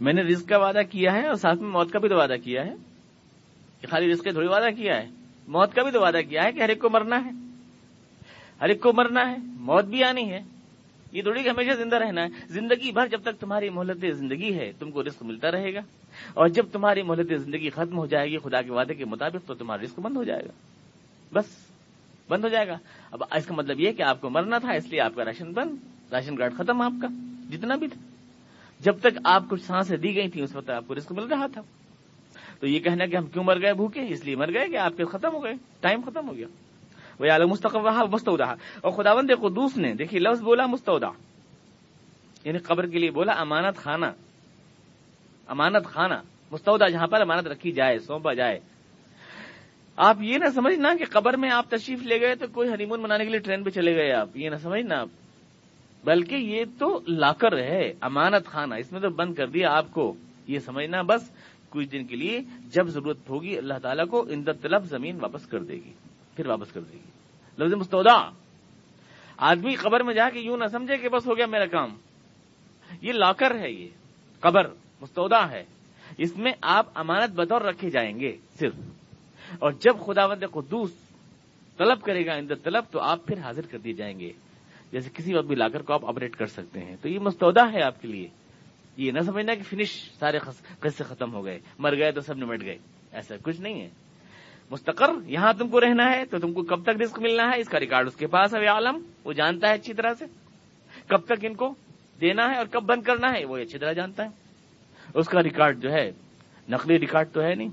میں 0.00 0.12
نے 0.12 0.22
رزق 0.22 0.48
کا 0.48 0.58
وعدہ 0.58 0.80
کیا 0.90 1.12
ہے 1.12 1.26
اور 1.26 1.34
ساتھ 1.34 1.58
میں 1.58 1.70
موت 1.70 1.92
کا 1.92 1.98
بھی 1.98 2.08
تو 2.08 2.16
وعدہ 2.16 2.34
کیا 2.44 2.64
ہے۔ 2.64 2.72
کہ 3.80 3.86
خالی 3.86 4.12
رزق 4.12 4.22
تھوڑی 4.22 4.46
وعدہ 4.46 4.70
کیا 4.76 4.96
ہے۔ 4.96 5.06
موت 5.48 5.74
کا 5.74 5.82
بھی 5.82 5.90
تو 5.90 6.00
وعدہ 6.00 6.20
کیا 6.28 6.44
ہے 6.44 6.52
کہ 6.52 6.62
ہر 6.62 6.68
ایک 6.68 6.80
کو 6.80 6.90
مرنا 6.90 7.24
ہے۔ 7.24 7.30
ہر 8.60 8.68
ایک 8.68 8.80
کو 8.80 8.92
مرنا 8.92 9.30
ہے۔ 9.30 9.36
موت 9.40 9.84
بھی 9.84 10.04
آنی 10.04 10.32
ہے۔ 10.32 10.59
یہ 11.12 11.22
تھوڑی 11.22 11.42
کہ 11.42 11.48
ہمیشہ 11.48 11.70
زندہ 11.70 11.96
رہنا 11.96 12.22
ہے۔ 12.22 12.28
زندگی 12.48 12.92
بھر 12.92 13.06
جب 13.06 13.22
تک 13.22 13.40
تمہاری 13.40 13.70
مہلت 13.70 14.16
زندگی 14.16 14.54
ہے، 14.54 14.72
تم 14.78 14.90
کو 14.90 15.02
رسک 15.02 15.22
ملتا 15.22 15.50
رہے 15.50 15.74
گا۔ 15.74 15.80
اور 16.34 16.48
جب 16.48 16.66
تمہاری 16.72 17.02
مہلت 17.02 17.40
زندگی 17.40 17.70
ختم 17.70 17.98
ہو 17.98 18.06
جائے 18.06 18.30
گی، 18.30 18.38
خدا 18.38 18.62
کے 18.62 18.72
وعدے 18.72 18.94
کے 18.94 19.04
مطابق 19.04 19.48
تو 19.48 19.54
تمہارا 19.54 19.82
رسک 19.82 20.00
بند 20.00 20.16
ہو 20.16 20.24
جائے 20.24 20.42
گا۔ 20.42 20.52
بس، 21.32 21.44
بند 22.28 22.44
ہو 22.44 22.48
جائے 22.48 22.68
گا۔ 22.68 22.78
اب 23.10 23.22
اس 23.30 23.46
کا 23.46 23.54
مطلب 23.54 23.80
یہ 23.80 23.92
کہ 23.92 24.02
آپ 24.02 24.20
کو 24.20 24.30
مرنا 24.30 24.58
تھا، 24.58 24.72
اس 24.72 24.86
لیے 24.86 25.00
آپ 25.00 25.14
کا 25.14 25.24
راشن 25.24 25.52
بند، 25.52 25.76
راشن 26.12 26.36
کارڈ 26.36 26.54
ختم 26.54 26.82
آپ 26.82 26.92
کا، 27.02 27.08
جتنا 27.50 27.76
بھی 27.76 27.88
تھا۔ 27.88 28.00
جب 28.80 28.98
تک 28.98 29.18
آپ 29.24 29.42
کچھ 29.50 29.62
سانسیں 29.62 29.96
دی 29.96 30.14
گئی 30.16 30.28
تھی 30.28 30.42
اس 30.42 30.56
وقت 30.56 30.70
آپ 30.70 30.84
کو 30.86 30.94
رسک 30.94 31.12
مل 31.12 31.24
رہا 31.24 31.46
تھا۔ 31.46 31.60
تو 32.60 32.66
یہ 32.66 32.80
کہنا 32.80 33.06
کہ 33.06 33.16
ہم 33.16 33.26
کیوں 33.26 33.44
مر 33.44 33.60
گئے 33.60 33.74
بھوکے؟ 33.74 34.06
اس 34.08 34.24
لیے 34.24 34.36
مر 34.36 34.52
گئے 34.52 34.68
کہ 34.68 34.76
آپ 34.76 34.96
کے 34.96 35.04
ختم 35.04 35.34
ہو 35.34 35.44
گئے، 35.44 35.52
ٹائم 35.80 36.00
ختم 36.06 36.28
ہو 36.28 36.36
گیا۔ 36.36 36.46
وہ 37.20 37.30
عالم 37.30 37.48
مستقب 37.48 37.86
رہا 37.86 38.04
مستعودہ 38.04 38.54
اور 38.80 38.92
خداوند 38.92 39.30
قدوس 39.40 39.76
نے 39.76 39.92
دیکھیے 39.94 40.20
لفظ 40.20 40.42
بولا 40.42 40.66
مستعودہ 40.66 41.10
یعنی 42.44 42.58
قبر 42.58 42.86
کے 42.86 42.98
لیے 42.98 43.10
بولا 43.10 43.32
امانت 43.32 43.76
خانہ 43.76 44.06
امانت 45.48 45.86
خانہ 45.86 46.14
مستعودہ 46.52 46.88
جہاں 46.88 47.06
پر 47.06 47.20
امانت 47.20 47.46
رکھی 47.46 47.72
جائے، 47.72 47.98
سونپا 47.98 48.32
جائے. 48.32 48.58
آپ 49.96 50.16
یہ 50.20 50.38
نہ 50.38 50.44
سمجھنا 50.54 50.94
کہ 50.98 51.04
قبر 51.10 51.36
میں 51.36 51.50
آپ 51.50 51.70
تشریف 51.70 52.02
لے 52.02 52.20
گئے 52.20 52.34
تو 52.34 52.46
کوئی 52.52 52.68
ہنیمون 52.68 53.02
منانے 53.02 53.24
کے 53.24 53.30
لیے 53.30 53.40
ٹرین 53.40 53.64
پہ 53.64 53.70
چلے 53.70 53.94
گئے 53.96 54.12
آپ. 54.12 54.36
یہ 54.36 54.50
نہ 54.50 54.56
سمجھنا 54.62 55.00
آپ. 55.00 55.08
بلکہ 56.04 56.34
یہ 56.34 56.64
تو 56.78 57.00
لاکر 57.08 57.58
ہے، 57.58 57.92
امانت 58.00 58.46
خانہ 58.46 58.74
اس 58.74 58.92
میں 58.92 59.00
تو 59.00 59.10
بند 59.10 59.34
کر 59.34 59.46
دیا 59.46 59.70
آپ 59.70 59.92
کو. 59.92 60.14
یہ 60.46 60.58
سمجھنا 60.58 61.02
بس، 61.02 61.30
کچھ 61.70 61.88
دن 61.88 62.04
کے 62.04 62.16
لیے 62.16 62.40
جب 62.72 62.88
ضرورت 62.88 63.28
ہوگی 63.30 63.58
اللہ 63.58 63.78
تعالیٰ 63.82 64.06
کو 64.06 64.24
اندر 64.30 64.52
طلب 64.52 64.84
زمین 64.84 65.18
واپس 65.20 65.46
کر 65.46 65.62
دے 65.62 65.74
گی. 65.74 65.92
پھر 66.36 66.46
واپس 66.46 66.72
کر 66.72 66.80
دے 66.80 66.92
گی۔ 66.92 67.10
لفظ 67.58 67.74
مستعودہ 67.74 68.30
آدمی 69.36 69.74
خبر 69.74 70.02
میں 70.02 70.14
جا 70.14 70.30
کے 70.30 70.40
یوں 70.40 70.56
نہ 70.56 70.64
سمجھے 70.72 70.96
کہ 70.96 71.08
بس 71.08 71.26
ہو 71.26 71.36
گیا 71.36 71.46
میرا 71.46 71.66
کام۔ 71.66 71.96
یہ 73.02 73.12
لاکر 73.12 73.58
ہے 73.58 73.70
یہ۔ 73.70 73.88
قبر 74.40 74.66
مستودع 75.00 75.46
ہے۔ 75.50 75.64
اس 76.18 76.36
میں 76.36 76.52
آپ 76.60 76.86
امانت 76.94 77.30
بطور 77.34 77.60
رکھے 77.60 77.90
جائیں 77.90 78.20
گے 78.20 78.36
صرف۔ 78.58 78.74
اور 79.58 79.72
جب 79.72 79.96
خدا 80.06 80.26
بند 80.26 80.42
قدوس 80.52 80.92
طلب 81.76 82.02
کرے 82.02 82.26
گا 82.26 82.32
اندر 82.32 82.54
طلب 82.54 82.84
تو 82.90 83.00
آپ 83.00 83.26
پھر 83.26 83.38
حاضر 83.38 83.66
کر 83.66 83.78
دیے 83.78 83.92
جائیں 83.92 84.20
گے۔ 84.20 84.32
جیسے 84.92 85.10
کسی 85.14 85.34
وقت 85.34 85.46
بھی 85.46 85.56
لا 85.56 85.68
کر 85.68 85.82
کو 85.82 85.92
آپ 85.92 86.06
آپریٹ 86.06 86.36
کر 86.36 86.46
سکتے 86.46 86.80
ہیں۔ 86.80 86.96
تو 87.02 87.08
یہ 87.08 87.18
مستودع 87.18 87.64
ہے 87.72 87.82
آپ 87.82 88.02
کے 88.02 88.08
لیے۔ 88.08 88.28
یہ 88.96 89.12
نہ 89.12 89.20
سمجھنا 89.20 89.54
کہ 89.54 89.62
فنش 89.62 90.10
سارے 90.18 90.38
قصے 90.80 91.04
ختم 91.04 91.34
ہو 91.34 91.44
گئے۔ 91.44 91.60
مر 91.78 91.96
گئے 91.96 92.12
تو 92.12 92.20
سب 92.20 92.36
نمٹ 92.36 92.60
گئے۔ 92.60 92.78
ایسا 93.12 93.34
کچھ 93.42 93.60
نہیں 93.60 93.80
ہے۔ 93.80 93.88
مستقر، 94.70 95.10
یہاں 95.26 95.52
تم 95.52 95.68
کو 95.68 95.80
رہنا 95.80 96.12
ہے، 96.12 96.24
تو 96.24 96.38
تم 96.38 96.52
کو 96.52 96.62
کب 96.62 96.82
تک 96.82 97.02
رسک 97.02 97.18
ملنا 97.20 97.50
ہے؟ 97.54 97.60
اس 97.60 97.68
کا 97.68 97.80
ریکارڈ 97.80 98.06
اس 98.06 98.16
کے 98.16 98.26
پاس 98.26 98.54
ہے 98.54 98.66
عالم، 98.66 99.02
وہ 99.24 99.32
جانتا 99.32 99.68
ہے 99.68 99.74
اچھی 99.74 99.94
طرح 99.94 100.14
سے۔ 100.14 100.24
کب 101.06 101.18
تک 101.18 101.44
ان 101.44 101.54
کو 101.54 101.74
دینا 102.20 102.46
ہے 102.46 102.56
اور 102.56 102.66
کب 102.66 102.82
بند 102.82 103.02
کرنا 103.02 103.32
ہے، 103.32 103.44
وہ 103.44 103.56
اچھی 103.56 103.78
طرح 103.78 103.92
جانتا 103.92 104.24
ہے۔ 104.24 104.28
اس 105.14 105.28
کا 105.28 105.42
ریکارڈ 105.42 105.82
جو 105.82 105.92
ہے، 105.92 106.12
نقلی 106.68 106.98
ریکارڈ 106.98 107.28
تو 107.32 107.42
ہے 107.42 107.54
نہیں۔ 107.54 107.68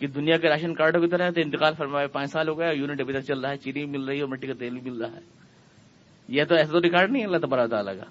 کہ 0.00 0.06
دنیا 0.06 0.36
کے 0.36 0.48
راشن 0.48 0.74
کارڈوں 0.74 1.00
کی 1.00 1.08
طرح 1.08 1.30
تو 1.30 1.40
انتقال 1.40 1.74
فرمایا، 1.74 2.06
پانچ 2.06 2.30
سال 2.30 2.48
ہو 2.48 2.58
گیا 2.58 2.70
یونٹ 2.70 3.00
ابھی 3.00 3.14
تک 3.14 3.20
چل 3.20 3.40
رہا 3.40 3.50
ہے، 3.50 3.56
چینی 3.56 3.84
بھی 3.84 3.98
مل 3.98 4.04
رہی 4.04 4.16
ہے 4.16 4.20
اور 4.20 4.28
مٹی 4.28 4.46
کا 4.46 4.52
تیل 4.58 4.78
بھی 4.78 4.90
مل 4.90 5.04
رہا 5.04 5.12
ہے۔ 5.12 5.20
یہ 6.28 6.44
تو 6.44 6.54
ایسا 6.54 6.72
تو 6.72 6.80
ریکارڈ 6.82 7.10
نہیں 7.10 7.24
اللہ 7.24 7.38
تبارہ 7.38 7.66
تعالیٰ 7.66 7.94
کا۔ 7.96 8.04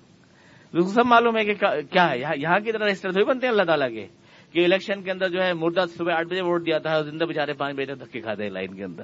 سب 0.82 1.06
معلوم 1.06 1.38
ہے 1.38 1.46
کہ 1.46 1.54
کیا 1.92 2.12
ہے؟ 2.12 2.20
یہاں 2.38 2.60
کی 2.60 2.72
طرح 2.72 2.88
رجسٹر 2.88 3.12
تھوڑی 3.12 3.26
بنتے 3.26 3.48
ہیں، 3.48 3.52
اللہ 3.52 3.64
تعالیٰ 3.64 3.90
کے۔ 3.90 4.08
کہ 4.52 4.64
الیکشن 4.64 5.04
کے 5.04 5.12
اندر 5.12 5.30
جو 5.30 5.44
ہے 5.44 5.54
مردہ 5.54 5.86
صبح 5.98 6.14
آٹھ 6.14 6.28
بجے 6.28 6.42
ووٹ 6.42 6.66
دیا 6.66 6.78
تھا، 6.78 7.02
زندہ 7.02 7.24
بےچارے 7.24 7.54
پانچ 7.54 7.76
بجے 7.76 7.96
تک 7.96 8.00
دھکے 8.00 8.22
کھاتے 8.22 8.44
ہیں 8.44 8.50
لائن 8.50 8.74
کے 8.74 8.84
اندر۔ 8.84 9.04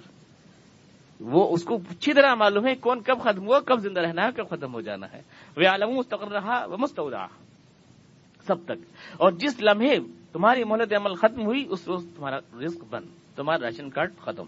وہ 1.20 1.54
اس 1.54 1.64
کو 1.64 1.76
اچھی 1.76 2.14
طرح 2.14 2.36
معلوم 2.36 2.68
ہے 2.68 2.76
کون 2.76 3.02
کب 3.02 3.20
ختم 3.20 3.48
ہوا، 3.48 3.60
کب 3.60 3.80
زندہ 3.80 4.00
رہنا 4.00 4.24
ہے، 4.24 4.28
کب 4.36 4.50
ختم 4.50 4.74
ہو 4.74 4.82
جانا 4.82 5.08
ہے۔ 5.14 5.22
وہ 5.58 5.68
عالم 5.68 5.90
مستقر 5.90 6.28
رہا 6.28 6.66
وہ 6.66 6.78
مستعودہ 6.78 7.26
سب 8.48 8.66
تک۔ 8.66 8.96
اور 9.18 9.32
جس 9.32 9.64
لمحے 9.64 9.98
تمہاری 10.34 10.64
مہلت 10.64 10.94
عمل 10.94 11.16
ختم 11.16 11.46
ہوئی، 11.46 11.66
اس 11.70 11.88
روز 11.88 12.06
تمہارا 12.16 12.38
رزق 12.38 12.84
بند، 12.90 13.36
تمہارا 13.36 13.66
راشن 13.66 13.90
کارڈ 13.90 14.14
ختم۔ 14.18 14.46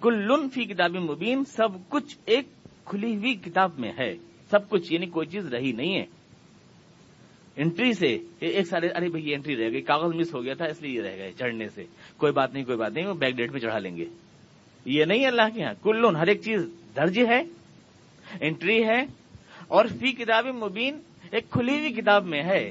کل 0.00 0.48
فی 0.54 0.64
کتاب 0.64 0.90
مبین، 0.90 1.44
سب 1.44 1.68
کچھ 1.88 2.18
ایک 2.26 2.46
کھلی 2.84 3.16
ہوئی 3.16 3.34
کتاب 3.34 3.70
میں 3.78 3.92
ہے۔ 3.98 4.16
سب 4.50 4.68
کچھ 4.68 4.92
یعنی 4.92 5.06
کوئی 5.06 5.26
چیز 5.26 5.54
رہی 5.54 5.72
نہیں 5.72 5.98
ہے۔ 5.98 6.19
انٹری 7.60 7.92
سے 7.92 8.16
ایک 8.40 8.66
سارے، 8.66 8.88
ارے 8.88 9.08
بھائی 9.08 9.28
یہ 9.28 9.34
انٹری 9.34 9.56
رہ 9.56 9.70
گئی، 9.72 9.80
کاغذ 9.82 10.14
مس 10.16 10.34
ہو 10.34 10.42
گیا 10.44 10.54
تھا، 10.54 10.64
اس 10.64 10.82
لیے 10.82 10.92
یہ 10.92 11.02
رہ 11.02 11.16
گئے 11.16 11.32
چڑھنے 11.38 11.68
سے۔ 11.68 11.84
کوئی 12.16 12.32
بات 12.32 12.52
نہیں، 12.54 12.64
کوئی 12.64 12.78
بات 12.78 12.92
نہیں، 12.92 13.06
وہ 13.06 13.14
بیک 13.14 13.36
ڈیٹ 13.36 13.50
میں 13.52 13.60
چڑھا 13.60 13.78
لیں 13.78 13.96
گے۔ 13.96 14.04
یہ 14.86 15.04
نہیں 15.04 15.26
اللہ 15.26 15.48
کے 15.54 15.60
یہاں 15.60 15.74
کل 15.82 16.16
ہر 16.16 16.28
ایک 16.28 16.40
چیز 16.42 16.66
درج 16.96 17.18
ہے 17.28 17.40
انٹری 18.40 18.82
ہے، 18.84 19.00
اور 19.68 19.84
فی 20.00 20.12
کتاب 20.12 20.46
مبین 20.56 21.00
ایک 21.32 21.50
کھلی 21.50 21.78
ہوئی 21.78 21.92
کتاب 21.92 22.26
میں 22.26 22.42
ہے، 22.42 22.62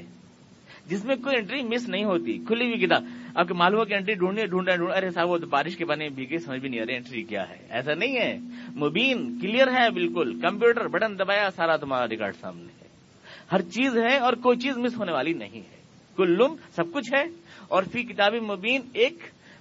جس 0.86 1.04
میں 1.04 1.16
کوئی 1.16 1.36
انٹری 1.36 1.62
مس 1.62 1.88
نہیں 1.88 2.04
ہوتی، 2.04 2.38
کھلی 2.46 2.66
ہوئی 2.66 2.86
کتاب۔ 2.86 3.04
آپ 3.34 3.48
کے 3.48 3.54
معلوم 3.54 3.84
کہ 3.84 3.94
انٹری 3.94 4.14
ڈھونڈے 4.14 4.46
ڈھونڈے 4.46 4.76
ڈھونڈ 4.76 4.92
ارے 4.92 5.10
صاحب، 5.10 5.30
وہ 5.30 5.38
بارش 5.50 5.76
کے 5.76 5.84
بنے 5.84 6.08
بھیگے، 6.08 6.38
سمجھ 6.38 6.60
بھی 6.60 6.68
نہیں 6.68 6.80
آ 6.80 6.84
رہے 6.86 6.96
انٹری 6.96 7.22
کیا 7.22 7.48
ہے۔ 7.48 7.56
ایسا 7.70 7.94
نہیں 7.94 8.16
ہے۔ 8.16 8.36
مبین 8.76 9.38
کلیئر 9.40 9.68
ہے 9.72 9.88
بالکل، 9.90 10.38
کمپیوٹر 10.40 10.88
بٹن 10.88 11.18
دبایا، 11.18 11.48
سارا 11.56 11.76
تمہارا 11.76 12.08
ریکارڈ 12.08 12.34
سامنے۔ 12.40 12.79
ہر 13.52 13.60
چیز 13.60 13.98
ہے 13.98 14.16
اور 14.16 14.32
کوئی 14.32 14.58
چیز 14.58 14.76
مس 14.76 14.96
ہونے 14.96 15.12
والی 15.12 15.32
نہیں 15.32 15.60
ہے۔ 15.60 15.80
کل 16.16 16.38
سب 16.76 16.92
کچھ 16.92 17.14
ہے 17.14 17.22
اور 17.68 17.82
فی 17.92 18.02
کتابی 18.02 18.40
مبین 18.40 18.80
ایک 18.94 19.18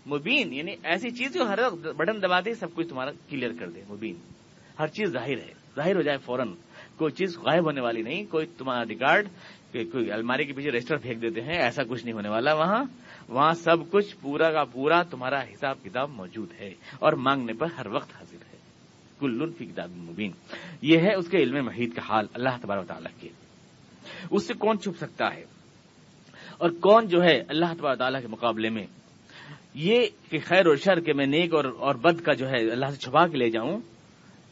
مبین 0.07 0.53
یعنی 0.53 0.75
ایسی 0.83 1.11
چیز 1.11 1.33
جو 1.33 1.47
ہر 1.47 1.69
بٹن 1.69 2.21
دبا 2.21 2.39
دے، 2.39 2.53
سب 2.53 2.67
کچھ 2.75 2.87
تمہارا 2.87 3.11
کلیئر 3.29 3.51
کر 3.59 3.69
دے، 3.69 3.81
مبین۔ 3.89 4.15
ہر 4.79 4.87
چیز 4.87 5.09
ظاہر 5.09 5.37
ہے، 5.37 5.53
ظاہر 5.75 5.95
ہو 5.95 6.01
جائے 6.01 6.17
فوراً۔ 6.17 6.47
کوئی 6.97 7.11
چیز 7.11 7.37
غائب 7.37 7.65
ہونے 7.65 7.81
والی 7.81 8.01
نہیں، 8.01 8.25
کوئی 8.25 8.45
تمہارا 8.57 8.83
ریکارڈ 8.89 9.27
کوئی 9.73 10.11
الماری 10.11 10.45
کے 10.45 10.53
پیچھے 10.53 10.71
رجسٹر 10.71 10.97
پھینک 10.97 11.21
دیتے 11.21 11.41
ہیں، 11.41 11.57
ایسا 11.57 11.83
کچھ 11.83 12.05
نہیں 12.05 12.13
ہونے 12.13 12.29
والا۔ 12.29 12.53
وہاں 12.53 12.83
وہاں 13.29 13.51
سب 13.51 13.91
کچھ 13.91 14.15
پورا 14.21 14.51
کا 14.51 14.63
پورا 14.63 15.03
تمہارا 15.03 15.41
حساب 15.41 15.83
کتاب 15.83 16.09
موجود 16.09 16.51
ہے 16.59 16.69
اور 16.99 17.13
مانگنے 17.13 17.53
پر 17.53 17.67
ہر 17.77 17.87
وقت 17.87 18.15
حاضر 18.15 18.37
ہے۔ 18.53 18.57
کل 19.19 19.51
فی 19.57 19.65
کتاب 19.65 19.89
مبین۔ 19.89 20.31
یہ 20.81 20.97
ہے 20.97 21.15
اس 21.15 21.29
کے 21.29 21.37
علم 21.37 21.65
محیط 21.65 21.95
کا 21.95 22.01
حال، 22.01 22.25
اللہ 22.33 22.49
تبار 22.61 22.83
تعالیٰ 22.83 23.21
کے۔ 23.21 23.48
اس 24.31 24.47
سے 24.47 24.53
کون 24.53 24.79
چھپ 24.79 24.97
سکتا 24.97 25.33
ہے؟ 25.33 25.45
اور 26.57 26.69
کون 26.69 27.07
جو 27.07 27.23
ہے 27.23 27.43
اللہ 27.47 27.73
تبار 27.77 27.95
تعالیٰ 27.95 28.21
کے 28.21 28.27
مقابلے 28.27 28.69
میں؟ 28.69 28.83
یہ 29.73 30.07
کہ 30.29 30.37
خیر 30.45 30.65
اور 30.65 30.75
شر 30.75 30.99
کے 30.99 31.13
میں 31.13 31.25
نیک 31.25 31.53
اور 31.53 31.65
اور 31.79 31.95
بد 31.95 32.21
کا 32.21 32.33
جو 32.33 32.49
ہے 32.49 32.71
اللہ 32.71 32.85
سے 32.85 32.97
چھپا 32.97 33.27
کے 33.27 33.37
لے 33.37 33.49
جاؤں، 33.49 33.79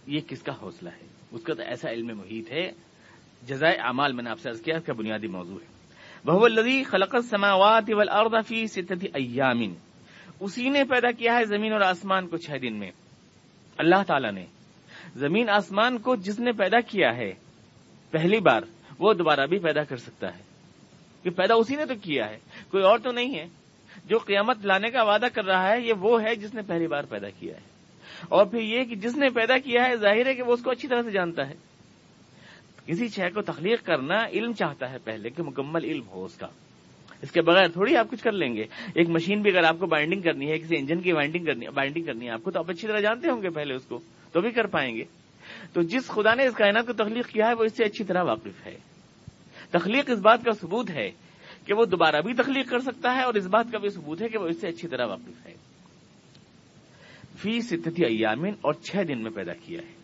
یہ 0.08 0.20
کس 0.28 0.44
کا 0.44 0.54
حوصلہ 0.62 0.90
ہے؟ 0.90 1.08
اس 1.32 1.44
کا 1.44 1.54
تو 1.54 1.62
ایسا 1.62 1.90
علم 1.90 2.18
محیط 2.18 2.52
ہے، 2.52 2.72
جزائے 3.48 3.76
اعمال 3.76 4.14
میں 4.14 4.24
نے 4.24 4.30
آپ 4.30 4.40
سے 4.40 4.50
عرض 4.50 4.62
کیا 4.62 4.78
اس 4.78 4.86
کا 4.86 4.94
بنیادی 4.94 5.28
موضوع 5.28 5.60
ہے۔ 5.60 5.78
بہو 6.26 6.46
الدی 6.46 6.84
خلقت 6.84 7.26
سماوات 7.30 7.84
فی 8.48 8.68
ستتی 8.68 9.08
ایامن 9.14 9.74
اسی 10.40 10.70
نے 10.70 10.84
پیدا 10.84 11.12
کیا 11.12 11.36
ہے 11.36 11.46
زمین 11.46 11.74
اور 11.74 11.82
آسمان 11.82 12.28
کو 12.28 12.38
چھ 12.38 12.52
دن 12.62 12.76
میں۔ 12.80 12.92
اللہ 13.78 14.04
تعالی 14.08 14.32
نے 14.32 14.46
زمین 15.16 15.50
آسمان 15.50 15.98
کو 15.98 16.16
جس 16.16 16.40
نے 16.40 16.52
پیدا 16.52 16.80
کیا 16.80 17.18
ہے، 17.18 17.34
پہلی 18.12 18.40
بار 18.40 18.62
وہ 19.00 19.14
دوبارہ 19.14 19.46
بھی 19.46 19.60
پیدا 19.60 19.84
کر 19.84 19.98
سکتا 19.98 20.38
ہے۔ 20.38 20.42
کہ 21.24 21.30
پیدا 21.30 21.54
اسی 21.54 21.76
نے 21.76 21.86
تو 21.86 21.94
کیا 22.02 22.30
ہے، 22.30 22.38
کوئی 22.72 22.84
اور 22.84 23.00
تو 23.00 23.12
نہیں 23.12 23.36
ہے۔ 23.36 23.48
جو 24.06 24.18
قیامت 24.18 24.66
لانے 24.66 24.90
کا 24.90 25.04
وعدہ 25.04 25.26
کر 25.34 25.46
رہا 25.46 25.74
ہے، 25.74 25.82
یہ 25.82 25.94
وہ 25.94 26.24
ہے 26.24 26.36
جس 26.36 26.54
نے 26.54 26.62
پہلی 26.68 26.88
بار 26.88 27.04
پیدا 27.04 27.30
کیا 27.30 27.54
ہے۔ 27.56 27.62
اور 28.30 28.46
پھر 28.46 28.62
یہ 28.62 28.84
کہ 28.84 28.96
جس 28.96 29.18
نے 29.18 29.30
پیدا 29.30 29.58
کیا 29.58 29.86
ہے، 29.86 29.96
ظاہر 29.96 30.26
ہے 30.26 30.36
کہ 30.36 30.44
وہ 30.44 30.54
اس 30.54 30.64
کو 30.64 30.72
اچھی 30.72 30.88
طرح 30.88 31.02
سے 31.02 31.12
جانتا 31.12 31.50
ہے۔ 31.50 31.54
کسی 32.86 33.08
شے 33.08 33.30
کو 33.30 33.42
تخلیق 33.42 33.86
کرنا 33.86 34.26
علم 34.26 34.54
چاہتا 34.54 34.92
ہے 34.92 34.98
پہلے 35.04 35.30
کہ 35.30 35.44
مکمل 35.44 35.84
علم 35.84 36.08
ہو 36.08 36.26
اس 36.26 36.36
کا۔ 36.36 36.48
اس 37.22 37.32
کے 37.32 37.42
بغیر 37.42 37.68
تھوڑی 37.68 37.98
آپ 37.98 38.10
کچھ 38.10 38.24
کر 38.24 38.32
لیں 38.32 38.56
گے۔ 38.56 38.64
ایک 38.96 39.10
مشین 39.10 39.42
بھی 39.42 39.52
اگر 39.52 39.64
آپ 39.64 39.76
کو 39.80 39.86
بائنڈنگ 39.86 40.22
کرنی 40.22 40.52
ہے، 40.52 40.60
کسی 40.60 40.78
انجن 40.78 41.02
کی 41.02 41.14
بائنڈنگ 41.14 41.46
کرنی 41.46 41.68
بائنڈنگ 41.68 42.06
کرنی 42.06 42.26
ہے، 42.26 42.32
آپ 42.32 42.44
کو 42.44 42.52
تو 42.52 42.60
آپ 42.60 42.70
اچھی 42.70 42.88
طرح 42.88 43.00
جانتے 43.00 43.30
ہوں 43.30 43.42
گے 43.42 43.50
پہلے 43.50 43.74
اس 43.74 43.86
کو، 43.86 44.00
تو 44.32 44.42
بھی 44.42 44.52
کر 44.52 44.68
پائیں 44.68 44.96
گے۔ 44.96 45.04
تو 45.74 45.82
جس 45.82 46.08
خدا 46.08 46.34
نے 46.34 46.44
اس 46.44 46.54
کائنات 46.54 46.88
کو 46.88 46.94
تخلیق 46.94 47.28
کیا 47.28 47.48
ہے، 47.48 47.54
وہ 47.54 47.64
اس 47.64 47.78
سے 47.78 47.84
اچھی 47.84 48.06
طرح 48.06 48.24
واقف 48.24 48.68
ہے۔ 48.68 48.78
تخلیق 49.72 50.10
اس 50.10 50.20
بات 50.20 50.44
کا 50.44 50.52
ثبوت 50.52 50.90
ہے 50.90 51.12
کہ 51.66 51.74
وہ 51.74 51.86
دوبارہ 51.86 52.22
بھی 52.22 52.34
تخلیق 52.34 52.70
کر 52.70 52.80
سکتا 52.80 53.16
ہے 53.16 53.22
اور 53.22 53.34
اس 53.34 53.48
بات 53.48 53.66
کا 53.72 53.78
بھی 53.78 53.90
ثبوت 53.90 54.22
ہے 54.22 54.30
کہ 54.30 54.38
وہ 54.38 54.48
اس 54.48 54.62
سے 54.62 54.68
اچھی 54.68 54.88
طرح 54.88 55.06
واقف 55.06 55.48
ہے۔ 55.48 55.54
فی 57.38 57.62
ستتی 57.62 58.06
ایامین 58.06 58.54
اور 58.62 58.74
چھ 58.74 58.96
دن 59.08 59.24
میں 59.24 59.32
پیدا 59.32 59.54
کیا 59.54 59.82
ہے۔ 59.82 59.98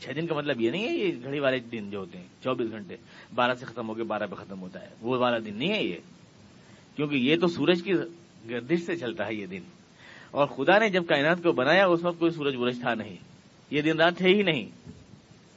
چھ 0.00 0.08
دن 0.16 0.26
کا 0.26 0.34
مطلب 0.34 0.60
یہ 0.60 0.70
نہیں 0.70 0.88
ہے، 0.88 0.92
یہ 0.92 1.12
گھڑی 1.24 1.40
والے 1.40 1.58
دن 1.58 1.90
جو 1.90 1.98
ہوتے 1.98 2.18
ہیں، 2.18 2.26
چوبیس 2.44 2.70
گھنٹے، 2.70 2.96
بارہ 3.34 3.54
سے 3.54 3.66
ختم 3.66 3.88
ہو 3.88 3.94
کے 3.94 4.02
بارہ 4.02 4.26
پہ 4.26 4.34
ختم 4.34 4.60
ہوتا 4.60 4.82
ہے۔ 4.82 4.88
وہ 5.00 5.18
والا 5.18 5.38
دن 5.38 5.56
نہیں 5.56 5.72
ہے 5.72 5.84
یہ، 5.84 5.96
کیونکہ 6.96 7.16
یہ 7.16 7.36
تو 7.36 7.46
سورج 7.46 7.82
کی 7.82 7.92
گردش 8.50 8.80
سے 8.80 8.96
چلتا 8.96 9.26
ہے 9.26 9.34
یہ 9.34 9.46
دن۔ 9.46 9.62
اور 10.30 10.46
خدا 10.46 10.78
نے 10.78 10.88
جب 10.90 11.06
کائنات 11.06 11.42
کو 11.42 11.52
بنایا، 11.52 11.86
اس 11.86 12.04
وقت 12.04 12.18
کوئی 12.18 12.30
سورج 12.30 12.54
ورج 12.56 12.80
تھا 12.80 12.94
نہیں۔ 12.94 13.29
یہ 13.70 13.82
دن 13.82 14.00
رات 14.00 14.16
تھے 14.16 14.28
ہی 14.28 14.42
نہیں۔ 14.42 14.68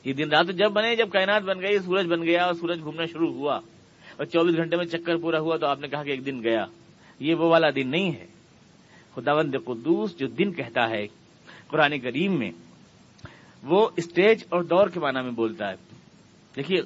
یہ 0.04 0.14
دن 0.14 0.30
رات 0.30 0.48
جب 0.48 0.72
بنے، 0.72 0.96
جب 0.96 1.10
کائنات 1.10 1.44
بن 1.44 1.62
گئی، 1.62 1.80
سورج 1.80 2.06
بن 2.06 2.24
گیا 2.24 2.46
اور 2.46 2.54
سورج 2.54 2.80
گھومنا 2.80 3.06
شروع 3.06 3.34
ہوا 3.34 3.56
اور 4.18 4.26
چوبیس 4.26 4.58
گھنٹے 4.58 4.78
میں 4.78 4.86
چکر 4.86 5.18
پورا 5.18 5.40
ہوا 5.40 5.58
تو 5.58 5.66
آپ 5.66 5.80
نے 5.80 5.88
کہا 5.88 6.04
کہ 6.04 6.10
ایک 6.10 6.26
دن 6.26 6.44
گیا۔ 6.44 6.66
یہ 7.20 7.36
وہ 7.36 7.50
والا 7.50 7.70
دن 7.76 7.92
نہیں 7.92 8.14
ہے۔ 8.14 8.28
خداوند 9.16 9.56
قدوس 9.66 10.18
جو 10.18 10.28
دن 10.28 10.54
کہتا 10.54 10.90
ہے، 10.90 11.08
قرآن 11.68 12.00
کریم 12.00 12.40
میں 12.40 12.52
وہ 13.64 13.90
اسٹیج 13.98 14.44
اور 14.50 14.64
دور 14.64 14.88
کے 14.88 15.00
معنی 15.00 15.22
میں 15.22 15.32
بولتا 15.32 15.70
ہے۔ 15.70 15.76
دیکھیے، 16.56 16.82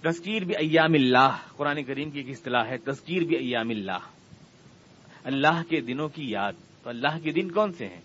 تذکیر 0.00 0.44
بھی 0.44 0.56
ایام 0.56 0.94
اللہ، 0.94 1.36
قرآن 1.56 1.82
کریم 1.82 2.10
کی 2.10 2.18
ایک 2.18 2.30
اصطلاح 2.30 2.66
ہے، 2.66 2.76
تذکیر 2.78 3.22
بھی 3.22 3.36
ایام 3.36 3.70
اللہ۔ 3.70 3.98
اللہ 5.24 5.62
کے 5.68 5.80
دنوں 5.80 6.08
کی 6.08 6.30
یاد۔ 6.30 6.52
تو 6.82 6.90
اللہ 6.90 7.18
کے 7.22 7.32
دن 7.32 7.50
کون 7.50 7.72
سے 7.72 7.86
ہیں؟ 7.86 8.00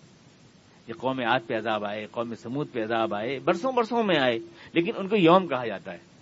یہ 0.88 0.94
قوم 0.94 1.20
آد 1.26 1.40
پہ 1.46 1.56
عذاب 1.56 1.84
آئے، 1.84 2.06
قوم 2.10 2.34
سمود 2.34 2.66
پہ 2.72 2.82
عذاب 2.82 3.14
آئے، 3.14 3.38
برسوں 3.44 3.72
برسوں 3.72 4.02
میں 4.02 4.18
آئے، 4.18 4.38
لیکن 4.72 4.92
ان 4.96 5.08
کو 5.08 5.16
یوم 5.16 5.46
کہا 5.46 5.66
جاتا 5.66 5.92
ہے 5.92 6.14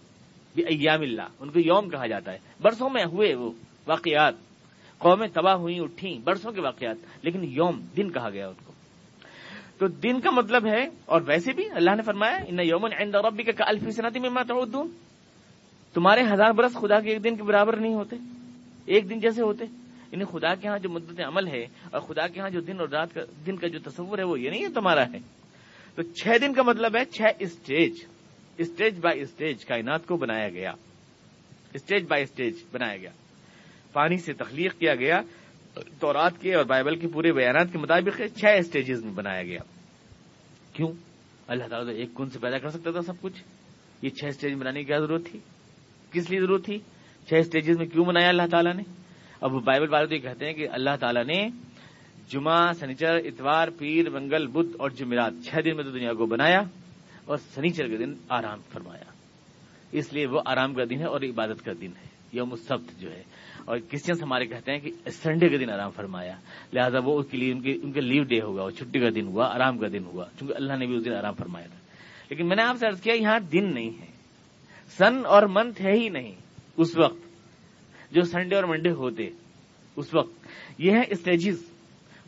ایام 0.56 1.00
اللہ، 1.00 1.28
ان 1.40 1.50
کو 1.50 1.58
یوم 1.58 1.88
کہا 1.88 2.06
جاتا 2.06 2.32
ہے۔ 2.32 2.38
برسوں 2.60 2.90
میں 2.90 3.04
ہوئے 3.04 3.34
وہ 3.34 3.50
واقعات، 3.86 4.34
قومیں 4.98 5.28
تباہ 5.32 5.54
ہوئی 5.54 5.80
اٹھی 5.80 6.18
برسوں 6.24 6.52
کے 6.52 6.60
واقعات، 6.60 6.96
لیکن 7.22 7.44
یوم، 7.44 7.80
دن 7.96 8.10
کہا 8.10 8.30
گیا 8.30 8.48
ان 8.48 8.54
کو۔ 8.64 8.72
تو 9.78 9.88
دن 9.88 10.20
کا 10.20 10.30
مطلب 10.30 10.66
ہے، 10.66 10.88
اور 11.04 11.20
ویسے 11.26 11.52
بھی 11.52 11.64
اللہ 11.74 11.90
نے 11.90 12.02
فرمایا، 12.02 12.36
ان 12.48 12.58
یومن 12.60 12.92
عند 12.98 13.14
ربک 13.14 13.46
کا 13.46 13.64
الفی 13.66 13.90
صنعتی 13.90 14.18
میں 14.18 14.44
تعودون 14.48 14.90
تمہارے 15.94 16.20
ہزار 16.20 16.50
برس 16.50 16.72
خدا 16.72 17.00
کے 17.00 17.10
ایک 17.10 17.24
دن 17.24 17.36
کے 17.36 17.42
برابر 17.42 17.76
نہیں 17.76 17.94
ہوتے، 17.94 18.16
ایک 18.86 19.10
دن 19.10 19.18
جیسے 19.18 19.42
ہوتے۔ 19.42 19.64
یعنی 20.12 20.24
خدا 20.24 20.54
کے 20.54 20.68
ہاں 20.68 20.78
جو 20.78 20.90
مدت 20.90 21.20
عمل 21.20 21.46
ہے 21.46 21.62
اور 21.90 22.00
خدا 22.00 22.26
کے 22.26 22.40
ہاں 22.40 22.50
جو 22.50 22.60
دن 22.60 22.80
اور 22.80 22.88
رات 22.88 23.14
کا 23.14 23.20
دن 23.46 23.56
کا 23.56 23.68
جو 23.68 23.78
تصور 23.78 24.18
ہے 24.18 24.22
وہ 24.22 24.40
یہ 24.40 24.50
نہیں 24.50 24.62
ہے 24.62 24.68
تمہارا 24.68 25.04
ہے۔ 25.06 25.18
تو 25.94 26.02
چھ 26.02 26.28
دن 26.40 26.54
کا 26.54 26.62
مطلب 26.62 26.96
ہے 26.96 27.04
چھ 27.04 27.22
اسٹیج۔ 27.38 27.92
اسٹیج 28.58 28.98
بائی 29.00 29.20
اسٹیج 29.20 29.64
کائنات 29.64 30.06
کو 30.06 30.16
بنایا 30.16 30.48
گیا۔ 30.48 30.72
اسٹیج 31.74 32.04
بائی 32.08 32.22
اسٹیج 32.22 32.54
بنایا 32.72 32.96
گیا۔ 32.96 33.10
پانی 33.92 34.18
سے 34.18 34.32
تخلیق 34.32 34.78
کیا 34.78 34.94
گیا۔ 34.94 35.20
تورات 35.74 36.40
کے 36.40 36.54
اور 36.54 36.64
بائبل 36.64 36.96
کے 36.96 37.08
پورے 37.08 37.32
بیانات 37.32 37.72
کے 37.72 37.78
مطابق 37.78 38.20
چھ 38.38 38.44
اسٹیجز 38.58 39.04
میں 39.04 39.12
بنایا 39.12 39.42
گیا۔ 39.42 39.60
کیوں؟ 40.72 40.92
اللہ 41.46 41.64
تعالیٰ 41.64 41.92
تو 41.92 41.98
ایک 41.98 42.08
کن 42.14 42.30
سے 42.30 42.38
پیدا 42.38 42.58
کر 42.58 42.68
سکتا 42.68 42.90
تھا 42.90 43.00
سب 43.00 43.14
کچھ؟ 43.20 43.42
یہ 44.02 44.10
چھ 44.10 44.24
اسٹیج 44.24 44.54
بنانے 44.54 44.80
کی 44.80 44.84
کیا 44.84 44.98
ضرورت 44.98 45.26
تھی؟ 45.26 45.40
کس 46.12 46.30
لیے 46.30 46.40
ضرورت 46.40 46.64
تھی؟ 46.64 46.78
چھ 47.28 47.34
اسٹیجز 47.34 47.78
میں 47.78 47.86
کیوں 47.86 48.04
بنایا 48.04 48.28
اللہ 48.28 48.46
تعالیٰ 48.50 48.74
نے؟ 48.74 48.82
اب 49.42 49.50
بائبل 49.50 49.92
والے 49.92 50.06
تو 50.06 50.14
یہ 50.14 50.20
کہتے 50.20 50.46
ہیں 50.46 50.52
کہ 50.52 50.68
اللہ 50.72 50.96
تعالیٰ 51.00 51.24
نے 51.24 51.48
جمعہ، 52.30 52.72
سنیچر، 52.72 53.14
اتوار، 53.14 53.68
پیر، 53.78 54.10
منگل، 54.10 54.46
بدھ 54.46 54.76
اور 54.78 54.90
جمعرات 54.90 55.32
چھ 55.44 55.54
دن 55.64 55.76
میں 55.76 55.84
تو 55.84 55.90
دنیا 55.90 56.12
کو 56.12 56.26
بنایا 56.26 56.60
اور 57.24 57.36
سنیچر 57.36 57.88
کے 57.88 57.96
دن 57.96 58.14
آرام 58.28 58.58
فرمایا۔ 58.72 59.04
اس 59.92 60.12
لیے 60.12 60.26
وہ 60.26 60.40
آرام 60.46 60.74
کا 60.74 60.84
دن 60.90 60.98
ہے 60.98 61.04
اور 61.04 61.20
عبادت 61.20 61.64
کا 61.64 61.72
دن 61.80 61.86
ہے۔ 61.86 62.08
یوم 62.32 62.52
السبت 62.52 63.00
جو 63.00 63.12
ہے۔ 63.12 63.22
اور 63.64 63.78
کرسچنس 63.90 64.22
ہمارے 64.22 64.46
کہتے 64.46 64.72
ہیں 64.72 64.78
کہ 64.78 64.90
سنڈے 65.10 65.48
کے 65.48 65.58
دن 65.58 65.70
آرام 65.70 65.90
فرمایا۔ 65.90 66.34
لہٰذا 66.72 66.98
وہ 67.04 67.18
اس 67.18 67.26
کے 67.30 67.38
لیے 67.38 67.52
ان 67.82 67.92
کے 67.92 68.00
لیو 68.00 68.22
ڈے 68.22 68.40
ہوگا 68.40 68.62
اور 68.62 68.70
چھٹی 68.70 69.00
کا 69.00 69.08
دن 69.14 69.26
ہوا، 69.26 69.46
آرام 69.54 69.78
کا 69.78 69.86
دن 69.92 70.04
ہوا، 70.04 70.24
چونکہ 70.38 70.54
اللہ 70.54 70.72
نے 70.72 70.86
بھی 70.86 70.96
اس 70.96 71.04
دن 71.04 71.12
آرام 71.12 71.34
فرمایا 71.34 71.66
تھا۔ 71.66 71.78
لیکن 72.30 72.48
میں 72.48 72.56
نے 72.56 72.62
آپ 72.62 72.76
سے 72.76 72.86
ارض 72.86 73.00
کیا، 73.00 73.14
یہاں 73.14 73.40
دن 73.40 73.74
نہیں 73.74 73.90
ہے۔ 74.00 74.06
سن 74.98 75.26
اور 75.26 75.42
منتھ 75.42 75.82
ہے 75.82 75.92
ہی 75.92 76.08
نہیں۔ 76.08 76.32
اس 76.76 76.98
وقت 76.98 77.21
جو 78.12 78.22
سنڈے 78.22 78.56
اور 78.56 78.64
منڈے 78.64 78.90
ہوتے 78.90 79.30
اس 79.96 80.14
وقت۔ 80.14 80.46
یہ 80.78 80.92
ہے 80.92 81.00
اسٹیجز 81.08 81.56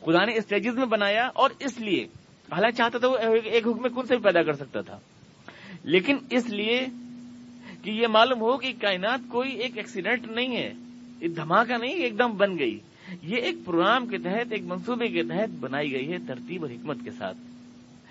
خدا 0.00 0.24
نے 0.24 0.36
اسٹیجز 0.36 0.78
میں 0.78 0.86
بنایا 0.86 1.26
اور 1.34 1.50
اس 1.60 1.80
لیے، 1.80 2.04
حالانکہ 2.52 2.76
چاہتا 2.76 2.98
تھا 2.98 3.08
وہ 3.08 3.16
ایک 3.44 3.66
حکم 3.66 3.82
کن 3.82 4.06
سے 4.06 4.16
بھی 4.16 4.24
پیدا 4.24 4.42
کر 4.42 4.52
سکتا 4.52 4.80
تھا۔ 4.80 4.98
لیکن 5.84 6.16
اس 6.30 6.50
لیے 6.50 6.86
کہ 7.82 7.90
یہ 7.90 8.06
معلوم 8.06 8.40
ہو 8.40 8.56
کہ 8.56 8.72
کائنات 8.80 9.20
کوئی 9.28 9.50
ایک 9.50 9.76
ایکسیڈنٹ 9.76 10.30
نہیں 10.30 10.56
ہے، 10.56 10.72
ایک 11.20 11.36
دھماکہ 11.36 11.78
نہیں، 11.78 11.92
ایک 11.92 12.18
دم 12.18 12.36
بن 12.36 12.58
گئی۔ 12.58 12.78
یہ 13.22 13.36
ایک 13.36 13.54
پروگرام 13.64 14.06
کے 14.06 14.18
تحت، 14.18 14.46
ایک 14.50 14.62
منصوبے 14.62 15.08
کے 15.08 15.22
تحت 15.22 15.48
بنائی 15.60 15.92
گئی 15.92 16.12
ہے 16.12 16.18
ترتیب 16.26 16.62
اور 16.62 16.70
حکمت 16.70 16.96
کے 17.04 17.10
ساتھ۔ 17.10 17.36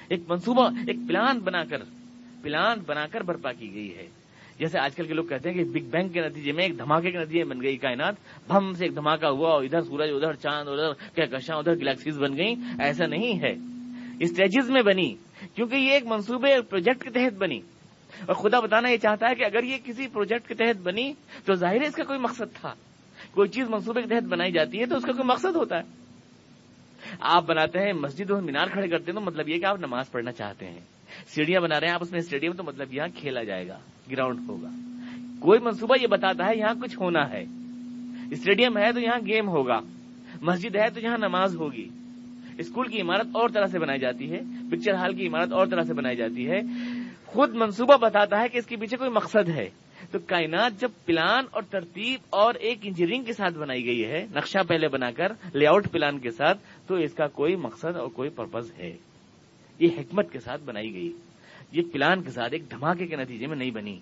ایک 0.10 0.20
منصوبہ، 0.28 0.70
ایک 0.88 0.98
پلان 1.08 1.40
بنا 1.40 1.64
کر، 1.64 1.78
پلان 2.42 2.80
بنا 2.86 3.08
کر 3.08 3.22
برپا 3.22 3.52
کی 3.52 3.74
گئی 3.74 3.96
ہے۔ 3.96 4.08
جیسے 4.60 4.80
آج 4.80 4.96
کل 4.96 5.08
کے 5.08 5.14
لوگ 5.14 5.26
کہتے 5.26 5.50
ہیں 5.50 5.58
کہ 5.58 5.64
بگ 5.64 5.90
بینگ 5.90 6.10
کے 6.10 6.22
نتیجے 6.22 6.52
میں 6.52 6.64
ایک 6.64 6.80
دھماکے 6.80 7.12
کے 7.12 7.18
نتیجے 7.18 7.44
بن 7.44 7.62
گئی 7.62 7.78
کائنات۔ 7.78 8.16
بم 8.48 8.74
سے 8.74 8.86
ایک 8.86 8.96
دھماکہ 8.96 9.26
ہوا 9.26 9.50
اور 9.50 9.64
ادھر 9.64 9.82
سورج، 9.82 10.10
ادھر 10.14 10.34
چاند، 10.34 10.68
ادھر 10.68 10.94
کیا 11.16 11.26
کشاں 11.26 11.58
ادھر 11.58 11.76
گلیکسیز 11.76 12.20
بن 12.20 12.38
گئی 12.38 12.56
ایسا 12.80 13.06
نہیں 13.06 13.40
ہے۔ 13.44 13.54
اسٹیجز 14.20 14.70
میں 14.70 14.82
بنی، 14.82 15.16
کیونکہ 15.56 15.76
یہ 15.76 15.92
ایک 15.92 16.06
منصوبے 16.06 16.62
پروجیکٹ 16.62 17.04
کے 17.04 17.10
تحت 17.10 17.38
بنی۔ 17.38 17.60
اور 18.26 18.34
خدا 18.36 18.60
بتانا 18.60 18.90
یہ 18.90 18.98
چاہتا 18.98 19.30
ہے 19.30 19.36
کہ 19.36 19.44
اگر 19.44 19.64
یہ 19.64 19.78
کسی 19.84 20.08
پروجیکٹ 20.08 20.48
کے 20.48 20.54
تحت 20.54 20.82
بنی 20.82 21.14
تو 21.46 21.54
ظاہر 21.54 21.82
ہے 21.82 21.88
اس 21.88 21.96
کا 21.96 22.04
کوئی 22.04 22.20
مقصد 22.20 22.56
تھا۔ 22.62 22.74
کوئی 23.32 23.50
چیز 23.50 23.70
منصوبے 23.70 24.02
کے 24.02 24.08
تحت 24.08 24.24
بنائی 24.24 24.52
جاتی 24.52 24.80
ہے 24.80 24.86
تو 24.86 24.96
اس 24.96 25.04
کا 25.04 25.12
کوئی 25.12 25.28
مقصد 25.28 25.56
ہوتا 25.56 25.78
ہے۔ 25.78 25.84
آپ 27.20 27.48
بناتے 27.48 27.80
ہیں 27.80 27.94
مسجد 27.94 28.32
اور 28.32 28.42
مینار 28.42 28.66
کھڑے 28.66 28.88
کرتے 28.88 29.12
ہیں 29.12 29.20
تو 29.20 29.26
مطلب 29.26 29.50
یہ 29.50 29.60
کہ 29.60 29.66
آپ 29.66 29.80
نماز 29.80 30.12
پڑھنا 30.12 30.32
چاہتے 30.32 30.66
ہیں۔ 30.66 30.80
سیڑھیاں 31.28 31.62
بنا 31.62 31.80
رہے 31.80 31.88
ہیں، 31.88 31.94
آپ 31.94 32.02
اس 32.02 32.12
میں 32.12 32.20
اسٹیڈیم 32.20 32.54
تو 32.54 32.64
مطلب 32.64 32.94
یہاں 32.94 33.08
کھیلا 33.16 33.44
جائے 33.44 33.68
گا، 33.68 33.78
گراؤنڈ 34.12 34.40
ہوگا۔ 34.50 34.70
کوئی 35.40 35.60
منصوبہ 35.60 35.96
یہ 36.02 36.08
بتاتا 36.08 36.46
ہے، 36.46 36.58
یہاں 36.58 36.74
کچھ 36.82 37.00
ہونا 37.02 37.30
ہے۔ 37.30 37.46
اسٹیڈیم 38.32 38.78
ہے 38.78 38.92
تو 38.92 39.00
یہاں 39.00 39.28
گیم 39.28 39.50
ہوگا، 39.50 39.80
مسجد 40.42 40.76
ہے 40.76 40.90
تو 40.94 41.00
یہاں 41.00 41.18
نماز 41.18 41.56
ہوگی۔ 41.56 41.90
اسکول 42.58 42.88
کی 42.88 43.02
عمارت 43.02 43.28
اور 43.34 43.50
طرح 43.50 43.66
سے 43.66 43.80
بنائی 43.80 44.00
جاتی 44.00 44.32
ہے، 44.32 44.40
پکچر 44.72 44.94
ہال 44.94 45.16
کی 45.16 45.28
عمارت 45.28 45.54
اور 45.54 45.68
طرح 45.68 45.82
سے 45.82 45.94
بنائی 45.94 46.18
جاتی 46.18 46.50
ہے۔ 46.50 46.60
خود 47.26 47.56
منصوبہ 47.56 47.98
بتاتا 47.98 48.42
ہے 48.42 48.48
کہ 48.48 48.58
اس 48.58 48.66
کے 48.66 48.76
پیچھے 48.76 48.98
کوئی 48.98 49.10
مقصد 49.10 49.50
ہے۔ 49.50 49.70
تو 50.12 50.20
کائنات 50.20 50.82
جب 50.82 50.90
پلان 51.06 51.46
اور 51.52 51.62
ترتیب 51.70 52.20
اور 52.30 52.54
ایک 52.54 52.78
انجینئرنگ 52.84 53.24
کے 53.24 53.34
ساتھ 53.34 53.58
بنائی 53.58 53.86
گئی 53.86 54.06
ہے، 54.06 54.26
نقشہ 54.36 54.58
پہلے 54.68 54.88
بنا 54.88 55.12
کر 55.12 55.32
لے 55.54 55.68
آؤٹ 55.68 55.92
پلان 55.92 56.20
کے 56.20 56.32
ساتھ، 56.32 56.58
تو 56.88 56.96
اس 56.96 57.14
کا 57.14 57.28
کوئی 57.28 57.56
مقصد 57.56 57.96
اور 57.96 58.08
کوئی 58.08 58.30
پرپز 58.30 58.72
ہے۔ 58.80 58.98
یہ 59.80 59.88
حکمت 59.98 60.32
کے 60.32 60.40
ساتھ 60.40 60.64
بنائی 60.64 60.94
گئی۔ 60.94 61.12
یہ 61.72 61.82
پلان 61.94 62.24
کے 62.24 62.32
ساتھ 62.32 62.54
ایک 62.54 62.72
دھماکے 62.72 63.08
کے 63.08 63.16
نتیجے 63.16 63.48
میں 63.48 63.56
نہیں 63.56 63.72
بنی، 63.72 64.00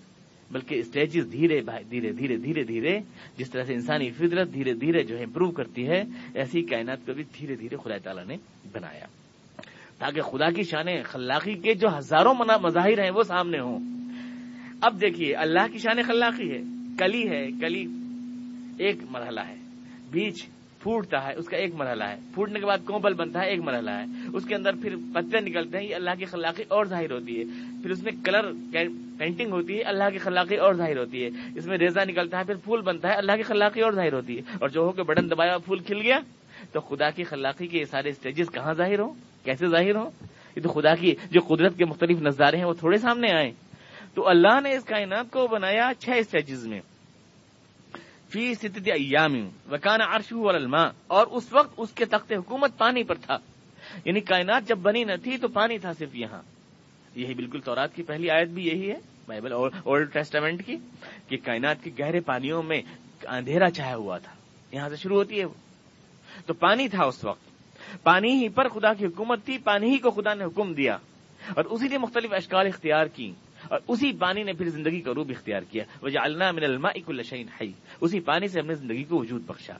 بلکہ 0.50 0.74
اسٹیجز 0.74 1.32
دھیرے 1.32 1.60
دھیرے 1.90 2.12
دھیرے 2.12 2.36
دھیرے 2.36 2.64
دھیرے، 2.64 2.98
جس 3.38 3.50
طرح 3.50 3.64
سے 3.64 3.74
انسانی 3.74 4.10
فطرت 4.10 4.54
دھیرے 4.54 4.74
دھیرے 4.74 5.02
جو 5.02 5.18
ہے 5.18 5.24
امپروو 5.24 5.50
کرتی 5.50 5.86
ہے، 5.88 6.02
ایسی 6.34 6.62
کائنات 6.62 7.06
کو 7.06 7.12
بھی 7.12 7.24
دھیرے 7.38 7.56
دھیرے 7.56 7.76
خدا 7.76 7.96
تعالیٰ 7.96 8.24
نے 8.26 8.36
بنایا۔ 8.72 9.06
تاکہ 9.98 10.20
خدا 10.20 10.50
کی 10.50 10.62
شان 10.62 11.02
خلاقی 11.04 11.54
کے 11.54 11.74
جو 11.74 11.98
ہزاروں 11.98 12.34
مظاہر 12.62 13.02
ہیں 13.02 13.10
وہ 13.10 13.22
سامنے 13.22 13.58
ہوں۔ 13.58 13.78
اب 14.82 15.00
دیکھیے، 15.00 15.34
اللہ 15.34 15.72
کی 15.72 15.78
شان 15.78 16.02
خلاقی 16.02 16.50
ہے، 16.50 16.62
کلی 16.98 17.28
ہے، 17.28 17.46
کلی 17.60 17.86
ایک 18.78 18.96
مرحلہ 19.10 19.40
ہے۔ 19.40 19.54
بیچ 20.10 20.46
پھوٹتا 20.82 21.26
ہے، 21.26 21.34
اس 21.34 21.46
کا 21.46 21.56
ایک 21.56 21.74
مرحلہ 21.74 22.04
ہے۔ 22.04 22.16
پھوٹنے 22.34 22.60
کے 22.60 22.66
بعد 22.66 22.78
کومبل 22.84 23.14
بنتا 23.14 23.40
ہے، 23.40 23.48
ایک 23.48 23.60
مرحلہ 23.60 23.90
ہے۔ 23.90 24.04
اس 24.34 24.44
کے 24.44 24.54
اندر 24.54 24.70
پھر 24.82 24.96
پتے 25.14 25.40
نکلتے 25.40 25.78
ہیں، 25.78 25.84
یہ 25.84 25.94
اللہ 25.94 26.10
کی 26.18 26.24
خلاقی 26.24 26.62
اور 26.68 26.84
ظاہر 26.84 27.12
ہوتی 27.12 27.38
ہے۔ 27.38 27.44
پھر 27.82 27.90
اس 27.90 28.02
میں 28.02 28.12
کلر 28.24 28.52
پینٹنگ 29.18 29.52
ہوتی 29.52 29.76
ہے، 29.76 29.82
اللہ 29.82 30.04
کی 30.12 30.18
خلاقی 30.18 30.56
اور 30.56 30.74
ظاہر 30.74 30.98
ہوتی 30.98 31.24
ہے۔ 31.24 31.28
اس 31.56 31.66
میں 31.66 31.78
ریزا 31.78 32.04
نکلتا 32.04 32.38
ہے، 32.38 32.44
پھر 32.44 32.54
پھول 32.54 32.80
بنتا 32.80 33.08
ہے، 33.08 33.14
اللہ 33.14 33.32
کی 33.36 33.42
خلاقی 33.42 33.80
اور 33.80 33.92
ظاہر 33.92 34.12
ہوتی 34.12 34.36
ہے۔ 34.36 34.42
اور 34.60 34.68
جو 34.68 34.80
ہو 34.80 34.92
کے 34.92 35.02
بٹن 35.02 35.30
دبایا، 35.30 35.58
پھول 35.58 35.78
کھل 35.78 36.00
گیا، 36.00 36.18
تو 36.72 36.80
خدا 36.80 37.10
کی 37.10 37.24
خلاقی 37.24 37.66
کے 37.66 37.78
یہ 37.78 37.84
سارے 37.84 38.08
اسٹیجز 38.08 38.50
کہاں 38.50 38.74
ظاہر 38.74 38.98
ہوں؟ 38.98 39.14
کیسے 39.44 39.66
ظاہر 39.66 39.96
ہوں؟ 39.96 40.10
یہ 40.56 40.62
تو 40.62 40.68
خدا 40.68 40.94
کی، 40.94 41.14
جو 41.30 41.40
قدرت 41.40 41.78
کے 41.78 41.84
مختلف 41.84 42.22
نظارے 42.22 42.56
ہیں، 42.56 42.64
وہ 42.64 42.74
تھوڑے 42.74 42.98
سامنے 42.98 43.28
آئے۔ 43.36 43.50
تو 44.14 44.28
اللہ 44.28 44.60
نے 44.62 44.76
اس 44.76 44.84
کائنات 44.84 45.30
کو 45.30 45.46
بنایا 45.46 45.90
چھ 45.98 46.10
اسٹیجز 46.10 46.66
میں۔ 46.66 46.80
فی 48.32 48.54
ستد 48.54 48.88
ایام 48.88 49.48
وکان 49.70 50.00
عرش 50.00 50.32
والماء 50.32 50.88
اور 51.06 51.26
اس 51.26 51.52
وقت 51.52 51.74
اس 51.76 51.92
کے 51.92 52.04
تخت 52.04 52.32
حکومت 52.32 52.78
پانی 52.78 53.04
پر 53.04 53.14
تھا۔ 53.14 53.36
یعنی 54.04 54.20
کائنات 54.20 54.68
جب 54.68 54.78
بنی 54.78 55.04
نہ 55.04 55.12
تھی 55.22 55.38
تو 55.38 55.48
پانی 55.48 55.78
تھا 55.78 55.92
صرف 55.92 56.14
یہاں۔ 56.14 56.42
یہی 57.14 57.34
بالکل 57.34 57.60
تورات 57.60 57.94
کی 57.94 58.02
پہلی 58.02 58.30
آیت 58.30 58.48
بھی 58.48 58.66
یہی 58.66 58.90
ہے، 58.90 58.98
بائبل 59.26 59.52
اولڈ 59.52 60.12
ٹیسٹامنٹ 60.12 60.66
کی، 60.66 60.76
کہ 61.28 61.36
کائنات 61.36 61.84
کے 61.84 61.90
گہرے 61.98 62.20
پانیوں 62.20 62.62
میں 62.62 62.82
اندھیرا 63.26 63.70
چھایا 63.70 63.96
ہوا 63.96 64.18
تھا۔ 64.18 64.32
یہاں 64.76 64.88
سے 64.88 64.96
شروع 64.96 65.16
ہوتی 65.16 65.40
ہے 65.40 65.44
وہ۔ 65.44 65.54
تو 66.46 66.54
پانی 66.54 66.88
تھا 66.88 67.04
اس 67.04 67.24
وقت۔ 67.24 67.44
پانی 68.02 68.42
ہی 68.42 68.48
پر 68.48 68.68
خدا 68.68 68.94
کی 68.94 69.06
حکومت 69.06 69.44
تھی، 69.44 69.58
پانی 69.58 69.90
ہی 69.90 69.98
کو 69.98 70.10
خدا 70.10 70.34
نے 70.34 70.44
حکم 70.44 70.74
دیا۔ 70.74 70.98
اور 71.48 71.64
اسی 71.64 71.88
لیے 71.88 71.98
مختلف 71.98 72.32
اشکال 72.32 72.66
اختیار 72.66 73.06
کی 73.06 73.32
اور 73.72 73.80
اسی 73.88 74.12
پانی 74.12 74.42
نے 74.42 74.52
پھر 74.52 74.68
زندگی 74.68 75.00
کا 75.00 75.14
روپ 75.14 75.30
اختیار 75.30 75.62
کیا۔ 75.70 75.84
وجہ 76.02 76.18
اللہ 76.18 76.52
من 76.52 76.64
الماء 76.64 76.92
کل 77.06 77.22
شعین 77.22 77.46
ہے 77.60 77.66
اسی 78.00 78.20
پانی 78.20 78.48
سے 78.48 78.60
ہم 78.60 78.66
نے 78.66 78.74
زندگی 78.74 79.04
کو 79.04 79.18
وجود 79.18 79.42
بخشا۔ 79.46 79.72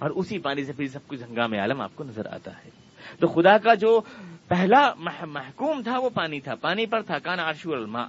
اور 0.00 0.10
اسی 0.10 0.38
پانی 0.38 0.64
سے 0.64 0.72
پھر 0.72 0.88
سب 0.88 0.98
کچھ 1.06 1.22
ہنگام 1.22 1.52
عالم 1.52 1.80
آپ 1.80 1.90
کو 1.94 2.04
نظر 2.04 2.26
آتا 2.26 2.50
ہے۔ 2.64 2.70
تو 3.18 3.26
خدا 3.26 3.58
کا 3.58 3.74
جو 3.74 4.00
پہلا 4.48 4.94
محکوم 5.26 5.82
تھا 5.82 5.98
وہ 5.98 6.10
پانی 6.14 6.40
تھا۔ 6.40 6.54
پانی 6.54 6.86
پر 6.86 7.02
تھا، 7.02 7.18
کان 7.18 7.40
عرشو 7.40 7.72
الماء 7.72 8.06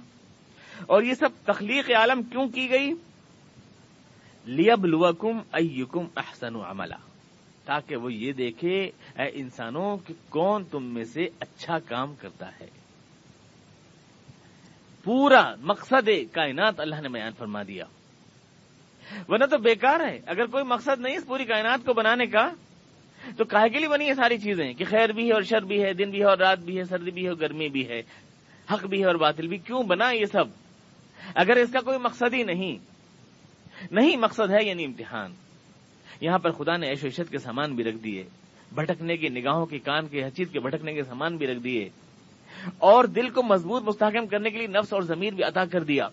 اور 0.86 1.02
یہ 1.02 1.14
سب 1.14 1.28
تخلیق 1.44 1.90
عالم 1.90 2.22
کیوں 2.22 2.48
کی 2.48 2.70
گئی؟ 2.70 2.92
لیب 4.44 4.86
لوکم 4.86 5.38
ایکم 5.52 6.06
احسن 6.16 6.56
عملہ 6.56 6.94
تاکہ 7.64 7.96
وہ 7.96 8.12
یہ 8.12 8.32
دیکھے، 8.32 8.90
اے 9.18 9.30
انسانوں، 9.32 9.96
کہ 10.06 10.14
کون 10.28 10.64
تم 10.70 10.84
میں 10.84 11.04
سے 11.04 11.26
اچھا 11.40 11.78
کام 11.78 12.14
کرتا 12.20 12.50
ہے۔ 12.60 12.81
پورا 15.04 15.54
مقصد 15.60 16.08
کائنات 16.32 16.80
اللہ 16.80 17.00
نے 17.00 17.08
بیان 17.08 17.32
فرما 17.38 17.62
دیا۔ 17.62 17.84
ورنہ 19.28 19.44
تو 19.44 19.58
بیکار 19.58 20.00
ہے۔ 20.00 20.20
اگر 20.26 20.46
کوئی 20.46 20.64
مقصد 20.64 21.00
نہیں 21.00 21.16
اس 21.16 21.26
پوری 21.26 21.44
کائنات 21.44 21.86
کو 21.86 21.94
بنانے 21.94 22.26
کا، 22.26 22.50
تو 23.36 23.44
کاہے 23.44 23.68
کے 23.68 23.78
لیے 23.78 23.88
بنی 23.88 24.04
یہ 24.04 24.14
ساری 24.14 24.38
چیزیں؟ 24.38 24.72
کہ 24.72 24.84
خیر 24.84 25.08
بھی 25.08 25.28
ہے 25.28 25.32
اور 25.32 25.42
شر 25.42 25.60
بھی 25.60 25.82
ہے، 25.82 25.92
دن 25.92 26.10
بھی 26.10 26.20
ہے 26.20 26.24
اور 26.24 26.38
رات 26.38 26.58
بھی 26.58 26.78
ہے، 26.78 26.84
سردی 26.84 27.10
بھی 27.10 27.24
ہے 27.24 27.28
اور 27.28 27.36
گرمی 27.40 27.68
بھی 27.68 27.88
ہے، 27.88 28.02
حق 28.72 28.84
بھی 28.84 29.00
ہے 29.00 29.06
اور 29.06 29.14
باطل 29.14 29.46
بھی۔ 29.46 29.58
کیوں 29.58 29.82
بنا 29.82 30.10
یہ 30.10 30.24
سب؟ 30.24 30.44
اگر 31.34 31.56
اس 31.56 31.72
کا 31.72 31.80
کوئی 31.80 31.98
مقصد 31.98 32.34
ہی 32.34 32.42
نہیں۔ 32.42 32.76
نہیں 33.90 34.16
مقصد 34.16 34.50
ہے 34.50 34.64
یعنی 34.64 34.84
امتحان۔ 34.84 35.34
یہاں 36.20 36.38
پر 36.38 36.50
خدا 36.50 36.76
نے 36.76 36.86
ایش 36.86 37.04
و 37.04 37.06
عشت 37.06 37.30
کے 37.30 37.38
سامان 37.38 37.74
بھی 37.74 37.84
رکھ 37.84 37.96
دیے، 37.96 38.24
بھٹکنے 38.74 39.16
کی 39.16 39.28
نگاہوں 39.28 39.66
کے 39.66 39.78
کان 39.78 40.08
کے 40.08 40.24
حچیت 40.24 40.52
کے 40.52 40.60
بھٹکنے 40.60 40.92
کے 40.92 41.02
سامان 41.02 41.36
بھی 41.36 41.46
رکھ 41.46 41.60
دیے۔ 41.60 41.88
اور 42.78 43.04
دل 43.04 43.28
کو 43.30 43.42
مضبوط 43.42 43.82
مستحکم 43.82 44.26
کرنے 44.26 44.50
کے 44.50 44.58
لیے 44.58 44.66
نفس 44.66 44.92
اور 44.92 45.02
ضمیر 45.02 45.32
بھی 45.32 45.44
عطا 45.44 45.64
کر 45.64 45.80
دیا 45.80 46.04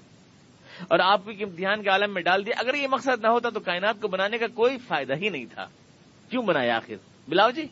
اور 0.88 1.00
آپ 1.00 1.26
کو 1.26 1.32
امتحان 1.32 1.84
کے 1.84 1.90
عالم 1.90 2.14
میں 2.14 2.22
ڈال 2.22 2.46
دیا۔ 2.46 2.54
اگر 2.60 2.74
یہ 2.74 2.88
مقصد 2.88 3.22
نہ 3.22 3.28
ہوتا 3.28 3.50
تو 3.50 3.60
کائنات 3.60 4.02
کو 4.02 4.08
بنانے 4.08 4.38
کا 4.38 4.48
کوئی 4.48 4.78
فائدہ 4.78 5.14
ہی 5.16 5.30
نہیں 5.30 5.46
تھا۔ 5.46 5.66
کیوں 6.30 6.44
بنایا 6.44 6.78
آخر؟ 6.78 6.96
بلاؤ 7.28 7.52
جی۔ 7.52 7.66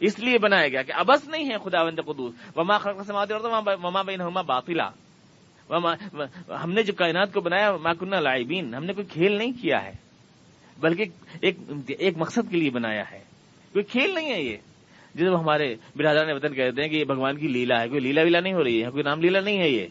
اس 0.00 0.18
لیے 0.18 0.38
بنایا 0.38 0.68
گیا 0.68 0.82
کہ 0.82 0.92
ابس 0.94 1.28
نہیں 1.28 1.44
ہے 1.44 1.56
خدا 1.64 1.82
وند 1.82 1.98
قدوس۔ 2.06 2.34
وما 2.56 2.78
سماعت 3.06 3.32
اور 3.32 3.40
وما 3.82 4.02
بین 4.02 4.20
ہوما 4.20 4.42
باطلا۔ 4.42 4.88
ہم 6.64 6.72
نے 6.72 6.82
جو 6.82 6.92
کائنات 6.92 7.32
کو 7.32 7.40
بنایا 7.40 7.76
ماکنہ 7.76 8.16
لائبین 8.16 8.74
ہم 8.74 8.84
نے 8.84 8.92
کوئی 8.92 9.06
کھیل 9.06 9.38
نہیں 9.38 9.52
کیا 9.52 9.84
ہے، 9.84 9.92
بلکہ 10.80 11.04
ایک 11.40 11.56
ایک 11.88 12.16
مقصد 12.16 12.50
کے 12.50 12.56
لیے 12.56 12.70
بنایا 12.70 13.10
ہے۔ 13.10 13.24
کوئی 13.72 13.84
کھیل 13.84 14.14
نہیں 14.14 14.32
ہے 14.32 14.42
یہ۔ 14.42 14.56
جب 15.14 15.40
ہمارے 15.40 15.74
برادر 15.96 16.26
نے 16.26 16.32
وطن 16.32 16.54
کہتے 16.54 16.82
ہیں 16.82 16.88
کہ 16.88 16.96
یہ 16.96 17.04
بھگوان 17.04 17.36
کی 17.36 17.48
لیلا 17.48 17.82
ہے، 17.82 17.88
کوئی 17.88 18.00
لیلا 18.00 18.22
ویلا 18.22 18.40
نہیں 18.40 18.54
ہو 18.54 18.64
رہی 18.64 18.84
ہے، 18.84 18.90
کوئی 18.90 19.02
نام 19.02 19.20
لیلا 19.20 19.40
نہیں 19.40 19.58
ہے 19.58 19.68
یہ۔ 19.68 19.86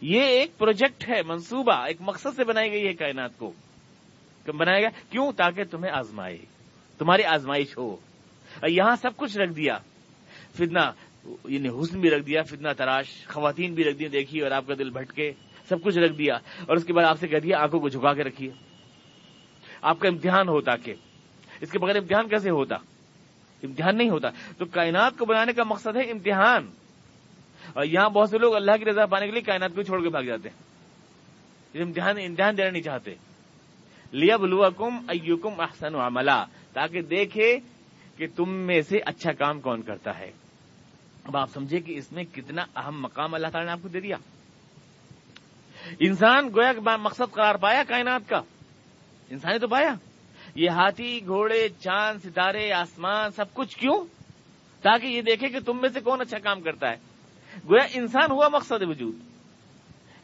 یہ 0.00 0.22
ایک 0.22 0.58
پروجیکٹ 0.58 1.08
ہے، 1.08 1.22
منصوبہ، 1.26 1.86
ایک 1.86 1.96
مقصد 2.00 2.36
سے 2.36 2.44
بنائی 2.44 2.72
گئی 2.72 2.86
ہے 2.86 2.94
کائنات 2.94 3.38
کو۔ 3.38 3.52
بنایا 4.46 4.80
گیا؟ 4.80 4.88
کیوں؟ 5.10 5.32
تاکہ 5.32 5.64
تمہیں 5.64 5.92
آزمائے، 5.92 6.38
تمہاری 6.98 7.24
آزمائش 7.24 7.78
ہو۔ 7.78 7.96
یہاں 8.68 8.96
سب 8.96 9.16
کچھ 9.16 9.38
رکھ 9.38 9.52
دیا۔ 9.52 9.78
فتنا 10.54 10.92
یعنی 11.48 11.68
حسن 11.68 12.00
بھی 12.00 12.10
رکھ 12.10 12.22
دیا 12.22 12.42
فتنا 12.42 12.72
تراش، 12.72 13.26
خواتین 13.26 13.74
بھی 13.74 13.84
رکھ 13.84 13.96
دی 13.96 14.08
دیکھی 14.08 14.40
اور 14.40 14.50
آپ 14.50 14.66
کا 14.66 14.74
دل 14.78 14.90
بھٹکے۔ 14.90 15.32
سب 15.68 15.82
کچھ 15.82 15.98
رکھ 15.98 16.12
دیا۔ 16.12 16.34
اور 16.34 16.76
اس 16.76 16.84
کے 16.84 16.92
بعد 16.92 17.04
آپ 17.04 17.18
سے 17.18 17.28
کہہ 17.28 17.38
دیا، 17.38 17.58
آنکھوں 17.58 17.80
کو 17.80 17.88
جھکا 17.88 18.14
کے 18.14 18.24
رکھیے۔ 18.24 18.50
آپ 19.82 20.00
کا 20.00 20.08
امتحان 20.08 20.48
ہوتا 20.48 20.76
کہ 20.76 20.94
اس 21.60 21.70
کے 21.70 21.78
بغیر 21.78 21.96
امتحان 21.96 22.28
کیسے 22.28 22.50
ہوتا؟ 22.50 22.76
امتحان 23.62 23.98
نہیں 23.98 24.10
ہوتا۔ 24.10 24.28
تو 24.58 24.64
کائنات 24.64 25.18
کو 25.18 25.26
بنانے 25.26 25.52
کا 25.52 25.64
مقصد 25.64 25.96
ہے 25.96 26.10
امتحان۔ 26.10 26.70
اور 27.72 27.84
یہاں 27.84 28.10
بہت 28.10 28.30
سے 28.30 28.38
لوگ 28.38 28.54
اللہ 28.54 28.76
کی 28.76 28.84
رضا 28.84 29.06
پانے 29.06 29.26
کے 29.26 29.32
لیے 29.32 29.42
کائنات 29.42 29.70
کو 29.74 29.82
چھوڑ 29.82 30.02
کے 30.02 30.08
بھاگ 30.08 30.22
جاتے 30.22 30.48
ہیں۔ 30.48 30.70
امتحان 31.82 32.14
امتحان 32.26 32.56
دینا 32.56 32.70
نہیں 32.70 32.82
چاہتے۔ 32.82 33.14
لیا 34.12 34.36
بلوا 34.36 34.70
کم 34.70 34.98
ایوکم 35.08 35.60
احسن 35.60 35.94
عملہ 35.94 36.44
تاکہ 36.72 37.02
دیکھے 37.02 37.58
کہ 38.16 38.26
تم 38.36 38.50
میں 38.52 38.82
سے 38.82 38.98
اچھا 39.06 39.32
کام 39.32 39.60
کون 39.60 39.82
کرتا 39.82 40.18
ہے۔ 40.18 40.32
اب 41.24 41.36
آپ 41.36 41.50
سمجھے 41.50 41.80
کہ 41.80 41.98
اس 41.98 42.12
میں 42.12 42.24
کتنا 42.24 42.62
اہم 42.76 43.02
مقام 43.02 43.34
اللہ 43.34 43.46
تعالیٰ 43.46 43.66
نے 43.66 43.72
آپ 43.72 43.82
کو 43.82 43.88
دے 43.88 44.00
دیا۔ 44.00 44.16
انسان 46.00 46.48
گویا 46.48 46.96
مقصد 46.96 47.32
قرار 47.32 47.54
پایا 47.54 47.82
کائنات 47.88 48.28
کا۔ 48.28 48.40
انسان 49.30 49.52
نے 49.52 49.58
تو 49.58 49.68
پایا۔ 49.68 49.94
یہ 50.54 50.70
ہاتھی، 50.70 51.20
گھوڑے، 51.26 51.68
چاند، 51.68 52.18
ستارے، 52.18 52.72
آسمان، 52.72 53.30
سب 53.30 53.54
کچھ 53.54 53.76
کیوں؟ 53.76 54.04
تاکہ 54.82 55.06
یہ 55.06 55.22
دیکھے 55.22 55.48
کہ 55.48 55.60
تم 55.60 55.80
میں 55.80 55.88
سے 55.88 56.00
کون 56.00 56.20
اچھا 56.20 56.38
کام 56.38 56.60
کرتا 56.60 56.90
ہے۔ 56.90 56.96
گویا 57.64 57.86
انسان 57.94 58.30
ہوا 58.30 58.48
مقصد 58.48 58.82
وجود۔ 58.82 59.14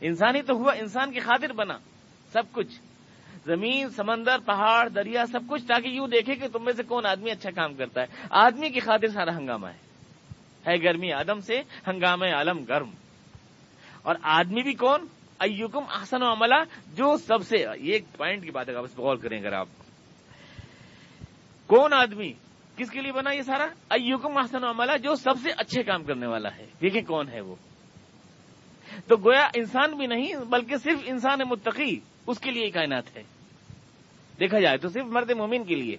انسان 0.00 0.36
ہی 0.36 0.42
تو 0.42 0.54
ہوا 0.54 0.72
انسان 0.72 1.12
کی 1.12 1.20
خاطر 1.20 1.52
بنا۔ 1.52 1.78
سب 2.32 2.42
کچھ۔ 2.52 2.80
زمین، 3.46 3.88
سمندر، 3.88 4.38
پہاڑ، 4.38 4.88
دریا، 4.88 5.26
سب 5.26 5.40
کچھ، 5.48 5.62
تاکہ 5.66 5.88
یوں 5.88 6.08
دیکھے 6.08 6.34
کہ 6.34 6.48
تم 6.48 6.64
میں 6.64 6.72
سے 6.72 6.82
کون 6.82 7.06
آدمی 7.06 7.30
اچھا 7.30 7.50
کام 7.50 7.74
کرتا 7.74 8.00
ہے۔ 8.00 8.06
آدمی 8.30 8.70
کی 8.70 8.80
خاطر 8.80 9.08
سارا 9.08 9.36
ہنگامہ 9.36 9.66
ہے۔ 9.66 9.86
ہے 10.68 10.82
گرمی 10.82 11.12
آدم 11.12 11.40
سے، 11.40 11.62
ہنگامہ 11.86 12.24
عالم 12.24 12.64
گرم۔ 12.64 12.90
اور 14.02 14.14
آدمی 14.22 14.62
بھی 14.62 14.72
کون؟ 14.72 15.06
ایوکم 15.38 15.84
احسن 15.98 16.22
و 16.22 16.32
عملہ، 16.32 16.62
جو 16.94 17.16
سب 17.16 17.42
سے، 17.42 17.56
یہ 17.58 17.92
ایک 17.92 18.04
پوائنٹ 18.16 18.44
کی 18.44 18.50
بات 18.50 18.68
ہے، 18.68 18.74
آپ 18.74 18.84
غور 18.96 19.16
کریں 19.16 19.40
اگر 19.40 19.52
آپ 19.52 19.68
کون 21.66 21.92
آدمی؟ 21.92 22.32
کس 22.76 22.90
کے 22.90 23.00
لیے 23.00 23.12
بنا 23.12 23.30
یہ 23.30 23.42
سارا؟ 23.42 23.66
ایوکم 23.90 24.38
احسن 24.38 24.64
و 24.64 24.70
عملہ 24.70 24.98
جو 24.98 25.14
سب 25.14 25.34
سے 25.42 25.50
اچھے 25.56 25.82
کام 25.82 26.02
کرنے 26.04 26.26
والا 26.26 26.48
ہے۔ 26.56 26.66
دیکھیں 26.82 27.02
کون 27.02 27.28
ہے 27.28 27.40
وہ؟ 27.40 27.54
تو 29.06 29.16
گویا 29.16 29.48
انسان 29.54 29.96
بھی 29.96 30.06
نہیں، 30.06 30.34
بلکہ 30.34 30.76
صرف 30.76 30.98
انسان 31.04 31.38
متقی، 31.46 32.00
اس 32.26 32.40
کے 32.40 32.50
لیے 32.50 32.70
کائنات 32.70 33.16
ہے۔ 33.16 33.22
دیکھا 34.40 34.60
جائے 34.60 34.76
تو 34.76 34.88
صرف 34.88 35.04
مرد 35.04 35.30
مومن 35.30 35.64
کے 35.64 35.74
لیے 35.74 35.96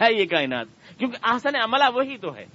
ہے 0.00 0.14
یہ 0.14 0.24
کائنات۔ 0.24 0.66
کیونکہ 0.98 1.18
آسن 1.22 1.56
عملہ 1.56 1.84
وہی 1.94 2.16
تو 2.16 2.36
ہے۔ 2.36 2.46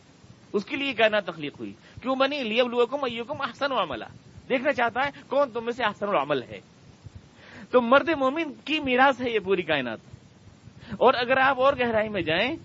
اس 0.54 0.66
کے 0.66 0.76
لیے 0.76 0.94
کائنات 0.94 1.26
تخلیق 1.26 1.60
ہوئی۔ 1.60 1.74
کیوں 2.02 2.16
بنی؟ 2.16 2.44
لیبلوکم 2.44 3.04
ایوکم 3.04 3.42
احسن 3.42 3.72
و 3.72 3.82
عملہ 3.82 4.06
دیکھنا 4.50 4.72
چاہتا 4.72 5.06
ہے 5.06 5.12
کون 5.28 5.52
تم 5.52 5.66
میں 5.66 5.74
سے 5.74 5.84
احسن 5.84 6.10
العمل 6.10 6.44
ہے۔ 6.44 6.62
تو 7.72 7.82
مرد 7.82 8.10
مومن 8.10 8.54
کی 8.66 8.80
میراث 8.80 9.22
ہے 9.22 9.30
یہ 9.30 9.40
پوری 9.40 9.62
کائنات۔ 9.62 10.19
اور 10.92 11.14
اگر 11.14 11.38
آپ 11.38 11.62
اور 11.62 11.74
گہرائی 11.74 12.10
میں 12.10 12.22
جائیں 12.22 12.56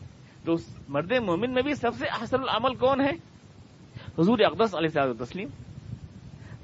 تو 0.45 0.55
مرد 0.89 1.13
مومن 1.13 1.51
میں 1.51 1.63
بھی 1.63 1.75
سب 1.75 1.91
سے 1.99 2.07
احسن 2.07 2.41
العمل 2.41 2.75
کون 2.75 3.01
ہے؟ 3.01 3.11
حضور 4.19 4.39
اقدس 4.39 4.75
علیہ 4.75 5.25
تسلیم 5.25 5.49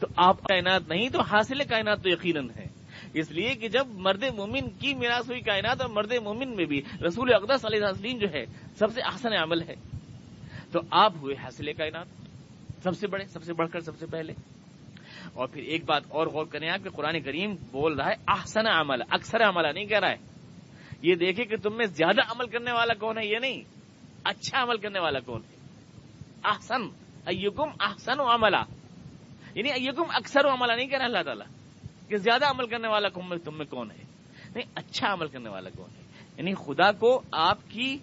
تو 0.01 0.07
آپ 0.17 0.43
کائنات 0.43 0.89
نہیں، 0.89 1.09
تو 1.09 1.21
حاصل 1.21 1.65
کائنات 1.65 2.03
تو 2.03 2.09
یقیناً 2.09 2.49
ہے۔ 2.57 2.67
اس 3.15 3.31
لیے 3.31 3.55
کہ 3.55 3.69
جب 3.69 3.87
مرد 3.89 4.25
مومن 4.37 4.71
کی 4.71 4.95
میراث 4.95 5.29
ہوئی 5.29 5.41
کائنات 5.41 5.81
اور 5.81 5.91
مرد 5.91 6.13
مومن 6.23 6.57
میں 6.57 6.65
بھی 6.65 6.83
رسول 7.07 7.35
اقدس 7.35 7.67
علیہ 7.67 7.87
تسلیم 7.93 8.19
جو 8.19 8.27
ہے 8.35 8.45
سب 8.79 8.93
سے 8.93 9.01
احسن 9.01 9.33
عمل 9.33 9.63
ہے۔ 9.63 9.75
تو 10.73 10.81
آپ 10.91 11.13
ہوئے 11.17 11.35
حاصل 11.35 11.73
کائنات، 11.73 12.07
سب 12.83 12.97
سے 12.97 13.07
بڑے، 13.07 13.25
سب 13.25 13.43
سے 13.43 13.53
بڑھ 13.53 13.71
کر، 13.71 13.81
سب 13.81 13.99
سے 13.99 14.07
پہلے۔ 14.07 14.33
اور 15.33 15.49
پھر 15.49 15.63
ایک 15.63 15.85
بات 15.85 16.03
اور 16.09 16.27
غور 16.27 16.47
کریں 16.47 16.69
آپ 16.69 16.85
کہ 16.85 16.91
قرآن 16.91 17.21
کریم 17.21 17.55
بول 17.71 18.01
رہا 18.01 18.09
ہے 18.09 18.15
احسن 18.29 18.67
عمل، 18.67 19.03
اکثر 19.11 19.43
عملہ 19.43 19.69
نہیں 19.75 19.85
کہہ 19.85 19.99
رہا 19.99 20.11
ہے۔ 20.11 20.30
یہ 21.03 21.15
دیکھے 21.15 21.45
کہ 21.45 21.57
تم 21.57 21.77
میں 21.77 21.87
زیادہ 21.87 22.21
عمل 22.31 22.47
کرنے 22.47 22.73
والا 22.73 22.95
کون 22.95 23.19
ہے؟ 23.19 23.27
یہ 23.27 23.39
نہیں۔ 23.39 23.63
اچھا 24.25 24.63
عمل 24.63 24.77
کرنے 24.77 24.99
والا 24.99 25.21
کون 25.21 25.41
ہے؟ 25.51 25.57
احسن، 26.45 26.83
ایکم 27.27 27.69
احسن 27.81 28.21
و 28.21 28.35
عملہ 28.35 28.57
یعنی 29.55 29.71
ایکم 29.71 30.05
اکثر 30.09 30.45
و 30.45 30.49
عملہ 30.49 30.73
نہیں 30.73 30.87
کہہ 30.87 30.99
رہا 30.99 31.05
اللہ 31.05 31.23
تعالیٰ 31.23 31.47
کہ 32.09 32.17
زیادہ 32.17 32.45
عمل 32.45 32.67
کرنے 32.67 32.89
والا 32.89 33.09
تم 33.45 33.59
میں 33.59 33.67
کون 33.67 33.91
ہے؟ 33.91 34.05
نہیں 34.55 34.71
اچھا 34.75 35.13
عمل 35.13 35.29
کرنے 35.29 35.49
والا 35.49 35.71
کون 35.77 35.89
ہے؟ 35.97 36.03
یعنی 36.37 36.55
خدا 36.55 36.93
کو 36.93 37.23
آپ 37.33 37.59
کی 37.69 37.99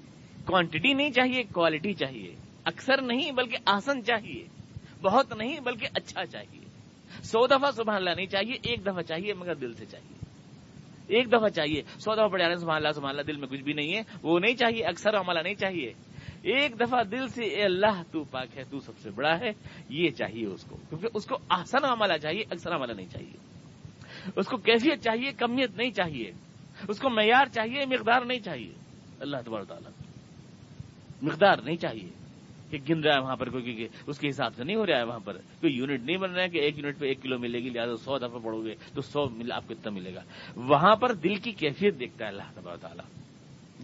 کوانٹٹی 0.46 0.94
نہیں 0.94 1.12
چاہیے 1.12 1.44
کوالٹی 1.44 1.94
چاہیے۔ 1.94 2.36
اکثر 2.64 3.02
نہیں، 3.02 3.32
بلکہ 3.32 3.58
آسن 3.66 4.06
چاہیے۔ 4.06 4.48
بہت 5.02 5.34
نہیں، 5.34 5.60
بلکہ 5.60 5.88
اچھا 5.94 6.26
چاہیے۔ 6.26 6.66
سو 7.24 7.48
دفعہ 7.48 7.72
سبحان 7.72 7.98
اللہ 7.98 8.10
نہیں 8.10 8.26
چاہیے، 8.26 8.54
ایک 8.62 8.82
دفعہ 8.82 9.02
چاہیے، 9.02 9.34
مگر 9.34 9.56
دل 9.56 9.74
سے 9.74 9.86
چاہیے۔ 9.86 10.17
ایک 11.08 11.28
دفعہ 11.28 11.50
چاہیے۔ 11.50 11.82
سو 12.00 12.16
دفعہ 12.16 12.28
پڑھ 12.28 12.42
جانے 12.42 12.56
سبحان 12.56 12.76
اللہ 12.76 12.92
سبحان 12.92 13.10
اللہ، 13.10 13.22
دل 13.22 13.38
میں 13.38 13.48
کچھ 13.48 13.62
بھی 13.62 13.74
نہیں 13.74 13.96
ہے۔ 13.96 14.02
وہ 14.22 14.40
نہیں 14.40 14.56
چاہیے، 14.56 14.84
اکثر 14.84 15.18
عملہ 15.18 15.40
نہیں 15.40 15.54
چاہیے۔ 15.54 15.94
ایک 16.42 16.80
دفعہ 16.80 17.04
دل 17.04 17.28
سے، 17.28 17.44
اے 17.44 17.64
اللہ، 17.64 18.02
تو 18.12 18.24
پاک 18.24 18.58
ہے، 18.58 18.64
تو 18.70 18.80
سب 18.80 18.92
سے 19.00 19.10
بڑا 19.12 19.40
ہے، 19.40 19.50
یہ 19.90 20.10
چاہیے 20.10 20.46
اس 20.46 20.64
کو۔ 20.64 20.78
کیونکہ 20.90 21.08
اس 21.14 21.26
کو 21.26 21.38
آسن 21.50 21.86
عملہ 21.86 22.18
چاہیے، 22.18 22.44
اکثر 22.52 22.76
عملہ 22.76 22.94
نہیں 22.94 23.08
چاہیے۔ 23.12 23.38
اس 24.36 24.46
کو 24.46 24.58
کیفیت 24.58 25.04
چاہیے، 25.04 25.32
کمیت 25.32 25.78
نہیں 25.78 25.92
چاہیے۔ 25.92 26.32
اس 26.88 27.00
کو 27.00 27.10
معیار 27.10 27.46
چاہیے، 27.54 27.86
مقدار 27.86 28.22
نہیں 28.22 28.40
چاہیے۔ 28.40 28.74
اللہ 29.20 29.38
تبار 29.46 29.64
تعالیٰ، 29.64 29.92
مقدار 31.22 31.58
نہیں 31.64 31.76
چاہیے۔ 31.76 32.27
کہ 32.70 32.78
گن 32.90 33.00
رہا 33.00 33.16
ہے 33.16 33.20
وہاں 33.20 33.36
پر 33.36 33.50
کوئی 33.50 33.88
اس 34.08 34.20
کے 34.20 34.30
حساب 34.30 34.56
سے 34.56 34.64
نہیں 34.64 34.76
ہو 34.76 34.86
رہا 34.86 34.98
ہے 34.98 35.04
وہاں 35.04 35.20
پر۔ 35.20 35.38
کوئی 35.38 35.74
یونٹ 35.74 36.04
نہیں 36.04 36.18
بن 36.18 36.32
رہا 36.32 36.44
ہے 36.44 36.50
کہ 36.50 36.58
ایک 36.58 36.80
یونٹ 36.80 37.00
پہ 37.00 37.06
ایک 37.06 37.22
کلو 37.22 37.40
ملے 37.40 37.60
گی، 37.60 37.70
لہٰذا 37.70 37.98
سو 37.98 38.18
دفعہ 38.18 38.40
پڑو 38.44 38.66
گے 38.66 38.76
تو 38.94 39.02
سو 39.02 39.30
مل، 39.30 39.52
آپ 39.52 39.68
کو 39.68 39.74
اتنا 39.74 39.92
ملے 39.92 40.16
گا۔ 40.16 40.24
وہاں 40.56 40.96
پر 40.96 41.14
دل 41.14 41.36
کی 41.36 41.52
کیفیت 41.52 42.00
دیکھتا 42.00 42.26
ہے 42.26 42.30
اللہ 42.30 42.44
تبا 42.56 42.76
تعالیٰ۔ 42.76 43.06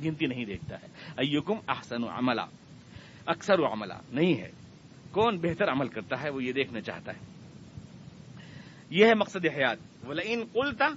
گنتی 0.06 0.26
نہیں 0.26 0.46
دیکھتا 0.46 0.76
ہے۔ 0.76 0.86
ایکم 1.18 1.56
احسن 1.68 2.04
و 2.04 2.08
عملہ 2.08 2.42
اکثر 3.26 3.60
و 3.60 3.66
عملہ 3.66 3.94
نہیں 4.12 4.38
ہے۔ 4.38 4.52
کون 5.12 5.38
بہتر 5.38 5.72
عمل 5.72 5.88
کرتا 5.88 6.24
ہے 6.24 6.30
وہ 6.30 6.44
یہ 6.44 6.52
دیکھنا 6.52 6.82
چاہتا 6.82 7.12
ہے۔ 7.12 7.20
یہ 8.90 9.06
ہے 9.06 9.14
مقصد 9.14 9.46
حیات۔ 9.46 10.06
بولا 10.06 10.22
ان 10.26 10.44
قلتا 10.54 10.88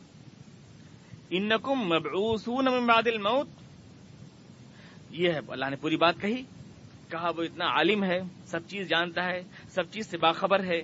انکم 1.31 1.75
مبعوثون 1.75 2.65
من 2.65 2.87
بعد 2.87 3.07
الموت۔ 3.07 3.49
یہ 5.11 5.31
ہے، 5.31 5.41
اللہ 5.49 5.71
نے 5.71 5.77
پوری 5.77 5.97
بات 5.97 6.15
کہی۔ 6.21 6.43
کہا 7.11 7.31
وہ 7.37 7.43
اتنا 7.43 7.65
عالم 7.65 8.05
ہے، 8.05 8.21
سب 8.45 8.61
چیز 8.69 8.89
جانتا 8.89 9.25
ہے، 9.25 9.43
سب 9.69 9.83
چیز 9.91 10.11
سے 10.11 10.19
باخبر 10.19 10.65
ہے۔ 10.65 10.83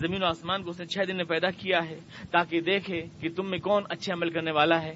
زمین 0.00 0.22
و 0.22 0.26
آسمان 0.26 0.62
کو 0.62 0.70
اس 0.70 0.80
نے 0.80 0.86
چھ 0.86 0.98
دن 1.08 1.16
میں 1.16 1.24
پیدا 1.24 1.50
کیا 1.50 1.88
ہے 1.88 2.00
تاکہ 2.30 2.60
دیکھے 2.60 3.04
کہ 3.20 3.28
تم 3.36 3.50
میں 3.50 3.58
کون 3.58 3.82
اچھے 3.88 4.12
عمل 4.12 4.30
کرنے 4.30 4.50
والا 4.50 4.82
ہے۔ 4.82 4.94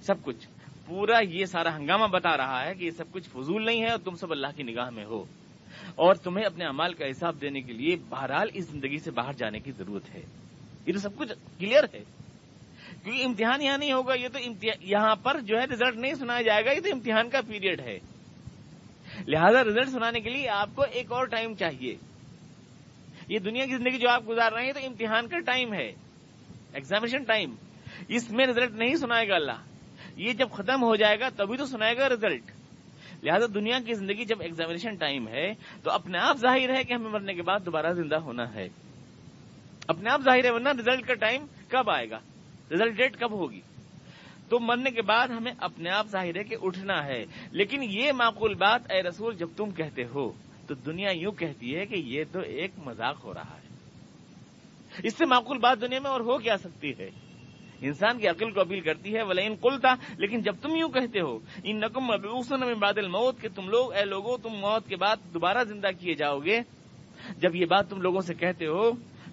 سب 0.00 0.14
کچھ۔ 0.22 0.48
پورا 0.86 1.18
یہ 1.28 1.44
سارا 1.44 1.76
ہنگامہ 1.76 2.06
بتا 2.06 2.36
رہا 2.36 2.66
ہے 2.66 2.74
کہ 2.74 2.84
یہ 2.84 2.90
سب 2.90 3.04
کچھ 3.12 3.28
فضول 3.28 3.64
نہیں 3.64 3.82
ہے 3.82 3.90
اور 3.90 3.98
تم 3.98 4.14
سب 4.14 4.32
اللہ 4.32 4.46
کی 4.56 4.62
نگاہ 4.62 4.90
میں 4.90 5.04
ہو۔ 5.04 5.24
اور 5.94 6.14
تمہیں 6.14 6.46
اپنے 6.46 6.64
امال 6.64 6.94
کا 6.94 7.10
حساب 7.10 7.40
دینے 7.40 7.60
کے 7.60 7.72
لیے 7.72 7.96
بہرحال 8.08 8.48
اس 8.54 8.64
زندگی 8.64 8.98
سے 8.98 9.10
باہر 9.10 9.32
جانے 9.32 9.58
کی 9.58 9.70
ضرورت 9.70 10.14
ہے۔ 10.14 10.22
یہ 10.86 10.92
تو 10.92 10.98
سب 10.98 11.16
کچھ 11.16 11.32
کلیئر 11.58 11.84
ہے۔ 11.94 12.04
کیونکہ 13.04 13.24
امتحان 13.24 13.62
یہاں 13.62 13.78
نہیں 13.78 13.92
ہوگا، 13.92 14.14
یہ 14.14 14.28
تو 14.32 14.38
یہاں 14.80 15.16
پر 15.16 15.40
جو 15.40 15.58
ہے 15.58 15.64
رزلٹ 15.64 15.96
نہیں 15.96 16.14
سنایا 16.14 16.42
جائے 16.42 16.64
گا، 16.64 16.72
یہ 16.72 16.80
تو 16.80 16.88
امتحان 16.92 17.30
کا 17.30 17.40
پیریڈ 17.48 17.80
ہے۔ 17.80 17.98
لہذا 19.28 19.64
رزلٹ 19.64 19.88
سنانے 19.88 20.20
کے 20.20 20.30
لیے 20.30 20.48
آپ 20.48 20.68
کو 20.74 20.82
ایک 20.82 21.12
اور 21.12 21.26
ٹائم 21.26 21.54
چاہیے۔ 21.54 21.96
یہ 23.28 23.38
دنیا 23.38 23.66
کی 23.66 23.76
زندگی 23.76 23.98
جو 23.98 24.10
آپ 24.10 24.28
گزار 24.28 24.52
رہے 24.52 24.64
ہیں 24.64 24.72
تو 24.72 24.80
امتحان 24.86 25.28
کا 25.28 25.38
ٹائم 25.38 25.74
ہے۔ 25.74 25.92
ایگزامیشن 26.72 27.22
ٹائم 27.22 27.54
اس 28.08 28.30
میں 28.30 28.46
رزلٹ 28.46 28.70
نہیں 28.70 28.94
سنائے 28.94 29.28
گا 29.28 29.34
اللہ۔ 29.34 29.62
یہ 30.16 30.32
جب 30.32 30.50
ختم 30.50 30.82
ہو 30.82 30.96
جائے 30.96 31.20
گا، 31.20 31.28
تبھی 31.36 31.56
تو 31.56 31.66
سنائے 31.66 31.96
گا 31.96 32.08
رزلٹ۔ 32.08 32.42
لہذا 33.22 33.46
دنیا 33.54 33.78
کی 33.86 33.94
زندگی 33.94 34.24
جب 34.24 34.40
ایگزامیشن 34.40 34.94
ٹائم 34.94 35.28
ہے، 35.28 35.52
تو 35.82 35.90
اپنے 35.90 36.18
آپ 36.18 36.36
ظاہر 36.36 36.76
ہے 36.76 36.84
کہ 36.84 36.94
ہمیں 36.94 37.10
مرنے 37.10 37.34
کے 37.34 37.42
بعد 37.42 37.66
دوبارہ 37.66 37.92
زندہ 37.92 38.16
ہونا 38.16 38.54
ہے۔ 38.54 38.68
اپنے 39.88 40.10
آپ 40.10 40.20
ظاہر 40.20 40.44
ہے، 40.44 40.50
ورنہ 40.50 40.68
رزلٹ 40.68 41.06
کا 41.06 41.14
ٹائم 41.14 41.46
کب 41.68 41.90
آئے 41.90 42.10
گا؟ 42.10 42.18
رزلٹ 42.74 42.96
ڈیٹ 42.96 43.16
کب 43.16 43.32
ہوگی؟ 43.32 43.60
تو 44.48 44.60
مرنے 44.60 44.90
کے 44.90 45.02
بعد 45.02 45.28
ہمیں 45.28 45.52
اپنے 45.58 45.90
آپ 45.90 46.06
ظاہر 46.06 46.36
ہے 46.36 46.44
کہ 46.44 46.56
اٹھنا 46.62 47.04
ہے۔ 47.04 47.24
لیکن 47.50 47.82
یہ 47.82 48.12
معقول 48.12 48.54
بات 48.54 48.92
اے 48.92 49.02
رسول 49.02 49.36
جب 49.36 49.48
تم 49.56 49.70
کہتے 49.70 50.04
ہو، 50.04 50.32
تو 50.66 50.74
دنیا 50.74 51.10
یوں 51.10 51.32
کہتی 51.32 51.76
ہے 51.76 51.86
کہ 51.86 51.94
یہ 51.94 52.24
تو 52.32 52.40
ایک 52.40 52.70
مذاق 52.84 53.24
ہو 53.24 53.34
رہا 53.34 53.56
ہے۔ 53.56 53.74
اس 55.02 55.16
سے 55.16 55.24
معقول 55.24 55.58
بات 55.58 55.80
دنیا 55.80 56.00
میں 56.00 56.10
اور 56.10 56.20
ہو 56.20 56.38
کیا 56.38 56.56
سکتی 56.56 56.92
ہے؟ 56.98 57.10
انسان 57.80 58.18
کی 58.18 58.28
عقل 58.28 58.50
کو 58.50 58.60
اپیل 58.60 58.80
کرتی 58.80 59.14
ہے 59.14 59.22
ولی 59.22 59.46
ان 59.46 59.56
کل 59.56 59.80
تھا 59.80 59.94
لیکن 60.18 60.42
جب 60.42 60.54
تم 60.62 60.76
یوں 60.76 60.88
کہتے 60.88 61.20
ہو 61.20 61.38
ان 61.64 61.80
نقم 61.80 62.06
میں 62.50 62.74
بادل 62.74 63.08
موت 63.08 63.40
کہ 63.40 63.48
تم 63.54 63.68
لوگ، 63.68 63.92
اے 63.92 64.04
لوگوں 64.04 64.38
تم 64.42 64.48
موت 64.48 64.88
کے 64.88 64.96
بعد 64.96 65.16
دوبارہ 65.34 65.64
زندہ 65.64 65.88
کیے 66.00 66.14
جاؤ 66.14 66.38
گے۔ 66.38 66.60
جب 67.38 67.56
یہ 67.56 67.66
بات 67.66 67.90
تم 67.90 68.00
لوگوں 68.00 68.20
سے 68.20 68.34
کہتے 68.34 68.66
ہو 68.66 68.90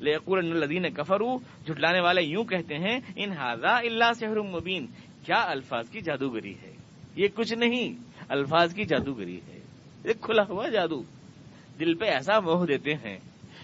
الدین 0.08 0.94
کفرو 0.94 1.38
جھٹلانے 1.38 2.00
والے 2.00 2.22
یوں 2.22 2.44
کہتے 2.44 2.76
ہیں، 2.76 3.00
ان 3.16 3.32
ہاضا 3.32 3.78
اللہ 3.78 4.14
سے 4.14 4.28
مبین، 4.28 4.86
کیا 5.26 5.44
الفاظ 5.48 5.90
کی 5.90 6.02
جادوگری 6.02 6.54
ہے؟ 6.62 6.74
یہ 7.16 7.28
کچھ 7.36 7.54
نہیں، 7.54 7.94
الفاظ 8.30 8.74
کی 8.74 8.86
جادوگری 8.86 9.40
ہے۔ 9.48 9.60
ایک 10.04 10.22
کھلا 10.22 10.44
ہوا 10.50 10.70
جادو۔ 10.70 11.04
دل 11.80 11.94
پہ 11.94 12.06
ایسا 12.06 12.40
موہ 12.40 12.66
دیتے 12.66 12.94
ہیں، 12.94 13.18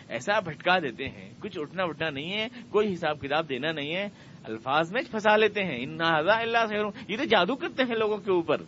ایسا 0.10 0.40
بھٹکا 0.40 0.80
دیتے 0.80 1.10
ہیں۔ 1.10 1.32
کچھ 1.40 1.60
اٹھنا 1.60 1.84
اٹھنا 1.84 2.10
نہیں 2.10 2.34
ہے، 2.34 2.48
کوئی 2.70 2.94
حساب 2.94 3.22
کتاب 3.22 3.50
دینا 3.50 3.72
نہیں 3.72 3.96
ہے۔ 3.96 4.08
الفاظ 4.44 4.92
میں 4.92 5.02
پھنسا 5.12 5.38
لیتے 5.38 5.64
ہیں۔ 5.64 5.84
ان 5.84 6.02
اللہ 6.02 6.66
سے 6.70 6.76
یہ 7.08 7.18
تو 7.18 7.24
جادو 7.24 7.56
کرتے 7.56 7.84
ہیں 7.84 7.96
لوگوں 7.96 8.18
کے 8.18 8.32
اوپر۔ 8.32 8.62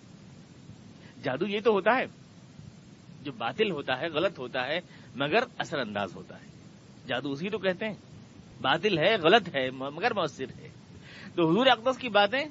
جادو 1.23 1.47
یہ 1.47 1.59
تو 1.63 1.71
ہوتا 1.71 1.97
ہے، 1.97 2.05
جو 3.21 3.31
باطل 3.31 3.71
ہوتا 3.71 4.01
ہے، 4.01 4.07
غلط 4.09 4.39
ہوتا 4.39 4.67
ہے، 4.67 4.79
مگر 5.15 5.39
اثر 5.57 5.79
انداز 5.79 6.15
ہوتا 6.15 6.35
ہے۔ 6.35 6.58
جادو، 7.09 7.31
اسی 7.31 7.49
تو 7.49 7.57
کہتے 7.57 7.85
ہیں۔ 7.85 7.93
باطل 8.61 8.97
ہے، 8.97 9.17
غلط 9.17 9.55
ہے 9.55 9.71
مگر 9.71 10.13
مؤثر 10.13 10.45
ہے۔ 10.59 10.69
تو 11.35 11.51
حضور 11.51 11.67
اقدس 11.67 11.97
کی 11.97 12.09
باتیں 12.09 12.45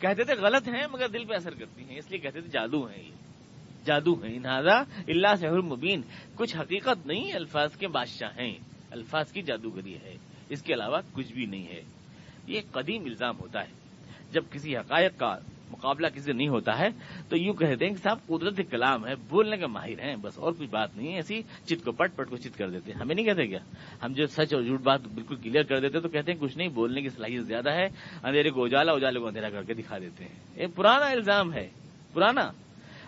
کہتے 0.00 0.24
تھے 0.24 0.34
غلط 0.34 0.68
ہیں، 0.68 0.86
مگر 0.92 1.08
دل 1.08 1.24
پہ 1.24 1.34
اثر 1.34 1.54
کرتی 1.54 1.84
ہیں، 1.84 1.98
اس 1.98 2.10
لیے 2.10 2.18
کہتے 2.18 2.40
تھے 2.40 2.48
جادو 2.48 2.86
ہیں 2.86 3.02
یہ۔ 3.02 3.12
جادو 3.84 4.14
ہیں 4.14 4.36
انہذا 4.36 4.78
اللہ 5.08 5.36
سے 5.36 5.50
مبین۔ 5.50 6.02
کچھ 6.34 6.56
حقیقت 6.56 7.06
نہیں، 7.06 7.32
الفاظ 7.32 7.76
کے 7.76 7.88
بادشاہ 7.88 8.30
ہیں۔ 8.38 8.54
الفاظ 8.90 9.32
کی 9.32 9.42
جادوگری 9.42 9.94
ہے۔ 9.94 10.16
اس 10.48 10.62
کے 10.62 10.74
علاوہ 10.74 10.98
کچھ 11.12 11.32
بھی 11.32 11.46
نہیں 11.46 11.66
ہے۔ 11.66 11.82
یہ 12.46 12.60
قدیم 12.72 13.04
الزام 13.04 13.40
ہوتا 13.40 13.60
ہے۔ 13.60 13.72
جب 14.32 14.44
کسی 14.50 14.76
حقائق 14.76 15.18
کا 15.18 15.36
مقابلہ 15.72 16.06
کسی 16.06 16.20
سے 16.20 16.32
نہیں 16.32 16.48
ہوتا 16.48 16.78
ہے، 16.78 16.88
تو 17.28 17.36
یوں 17.36 17.54
کہتے 17.54 17.86
ہیں 17.86 17.94
کہ 17.94 18.02
صاحب 18.02 18.18
قدرت 18.26 18.60
کلام 18.70 19.06
ہے 19.06 19.12
بولنے 19.28 19.56
کا 19.56 19.66
ماہر 19.66 20.00
ہیں، 20.00 20.16
بس 20.16 20.38
اور 20.38 20.52
کوئی 20.52 20.68
بات 20.68 20.96
نہیں 20.96 21.08
ہے، 21.08 21.16
ایسی 21.16 21.42
چت 21.42 21.84
کو 21.84 21.92
پٹ 21.92 22.16
پٹ 22.16 22.28
کو 22.28 22.36
چت 22.36 22.58
کر 22.58 22.70
دیتے 22.70 22.92
ہیں۔ 22.92 23.00
ہمیں 23.00 23.14
نہیں 23.14 23.26
کہتے 23.26 23.46
کیا؟ 23.46 23.58
ہم 24.02 24.12
جو 24.12 24.26
سچ 24.26 24.54
اور 24.54 24.62
جھوٹ 24.62 24.80
بات 24.80 25.00
بالکل 25.14 25.36
کلیئر 25.36 25.62
کر 25.62 25.80
دیتے 25.80 26.00
تو 26.00 26.08
کہتے 26.08 26.32
ہیں 26.32 26.40
کچھ 26.40 26.56
نہیں، 26.56 26.68
بولنے 26.68 27.02
کی 27.02 27.08
صلاحیت 27.08 27.46
زیادہ 27.46 27.70
ہے، 27.70 27.86
اندھیرے 28.22 28.50
کو 28.50 28.64
اجالا، 28.64 28.92
اجالے 28.92 29.20
کو 29.20 29.26
اندھیرا 29.26 29.50
کر 29.50 29.62
کے 29.62 29.74
دکھا 29.74 29.98
دیتے 29.98 30.24
ہیں۔ 30.24 30.62
یہ 30.62 30.66
پرانا 30.74 31.06
الزام 31.06 31.52
ہے، 31.52 31.68
پرانا۔ 32.12 32.50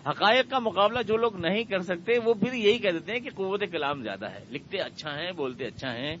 حقائق 0.09 0.49
کا 0.49 0.59
مقابلہ 0.59 1.01
جو 1.01 1.17
لوگ 1.17 1.45
نہیں 1.45 1.63
کر 1.63 1.79
سکتے، 1.79 2.11
وہ 2.25 2.33
پھر 2.33 2.53
یہی 2.53 2.77
کہہ 2.77 2.91
دیتے 2.91 3.11
ہیں 3.11 3.19
کہ 3.19 3.29
قوت 3.35 3.63
کلام 3.71 4.01
زیادہ 4.01 4.25
ہے۔ 4.25 4.43
لکھتے 4.51 4.77
اچھا 4.77 5.19
ہیں، 5.19 5.31
بولتے 5.31 5.65
اچھا 5.65 5.93
ہیں، 5.93 6.15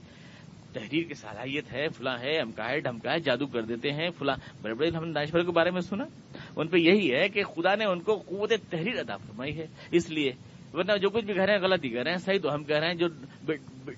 تحریر 0.73 1.03
کی 1.03 1.13
صلاحیت 1.13 1.73
ہے، 1.73 1.87
فلاں 1.87 2.17
ہے 2.17 2.39
امکا 2.39 2.69
ہے 2.69 2.79
ڈھمکا 2.79 3.13
ہے 3.13 3.19
جادو 3.19 3.47
کر 3.47 3.61
دیتے 3.61 3.91
ہیں، 3.91 4.09
فلاں۔ 4.19 4.35
بڑے 4.61 4.73
بڑے 4.73 4.89
ہم 4.89 5.05
نے 5.05 5.13
دانشور 5.13 5.41
کے 5.41 5.51
بارے 5.51 5.71
میں 5.71 5.81
سنا۔ 5.81 6.03
ان 6.55 6.67
پہ 6.67 6.77
یہی 6.77 7.11
ہے 7.13 7.27
کہ 7.29 7.43
خدا 7.45 7.75
نے 7.75 7.85
ان 7.85 7.99
کو 7.99 8.15
قوت 8.27 8.53
تحریر 8.69 8.99
ادا 8.99 9.17
فرمائی 9.17 9.57
ہے۔ 9.57 9.65
اس 9.91 10.09
لیے 10.09 10.31
ورنہ 10.73 10.97
جو 11.01 11.09
کچھ 11.09 11.25
بھی 11.25 11.33
کہہ 11.33 11.43
رہے 11.43 11.53
ہیں 11.53 11.61
غلط 11.61 11.83
ہی 11.85 11.89
کہہ 11.89 12.03
رہے 12.03 12.11
ہیں، 12.11 12.17
صحیح 12.17 12.39
تو 12.43 12.53
ہم 12.53 12.63
کہہ 12.63 12.77
رہے 12.77 12.87
ہیں، 12.87 12.95
جو 12.95 13.07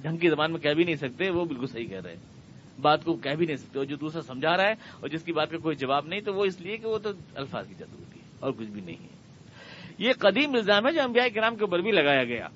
ڈھنگ 0.02 0.18
کی 0.18 0.30
زبان 0.30 0.52
میں 0.52 0.60
کہہ 0.60 0.74
بھی 0.74 0.84
نہیں 0.84 0.96
سکتے، 0.96 1.30
وہ 1.30 1.46
بالکل 1.46 1.68
صحیح 1.68 1.88
کہہ 1.88 2.02
رہے 2.04 2.12
ہیں۔ 2.12 2.82
بات 2.82 3.04
کو 3.06 3.14
کہہ 3.16 3.36
بھی 3.38 3.46
نہیں 3.46 3.58
سکتے، 3.58 3.80
اور 3.80 3.86
جو 3.86 3.96
دوسرا 3.96 4.22
سمجھا 4.22 4.56
رہا 4.58 4.68
ہے 4.68 4.74
اور 5.00 5.10
جس 5.10 5.24
کی 5.24 5.34
بات 5.34 5.52
کا 5.52 5.58
کوئی 5.58 5.76
جواب 5.76 6.08
نہیں، 6.08 6.22
تو 6.22 6.34
وہ 6.34 6.46
اس 6.46 6.60
لیے 6.62 6.78
کہ 6.78 6.88
وہ 6.88 6.98
تو 6.98 7.12
الفاظ 7.36 7.68
کی 7.68 7.74
جادو 7.78 7.98
ہوتی 7.98 8.20
ہے 8.20 8.26
اور 8.40 8.52
کچھ 8.52 8.70
بھی 8.70 8.82
نہیں 8.82 9.04
ہے۔ 9.04 9.16
یہ 9.98 10.14
قدیم 10.20 10.54
الزام 10.54 10.88
ہے 10.88 10.92
جو 10.94 11.02
انبیاء 11.02 11.26
کرام 11.36 11.56
کے 11.56 11.64
اوپر 11.64 11.82
بھی 11.82 11.92
لگایا 11.92 12.24
گیا۔ 12.24 12.48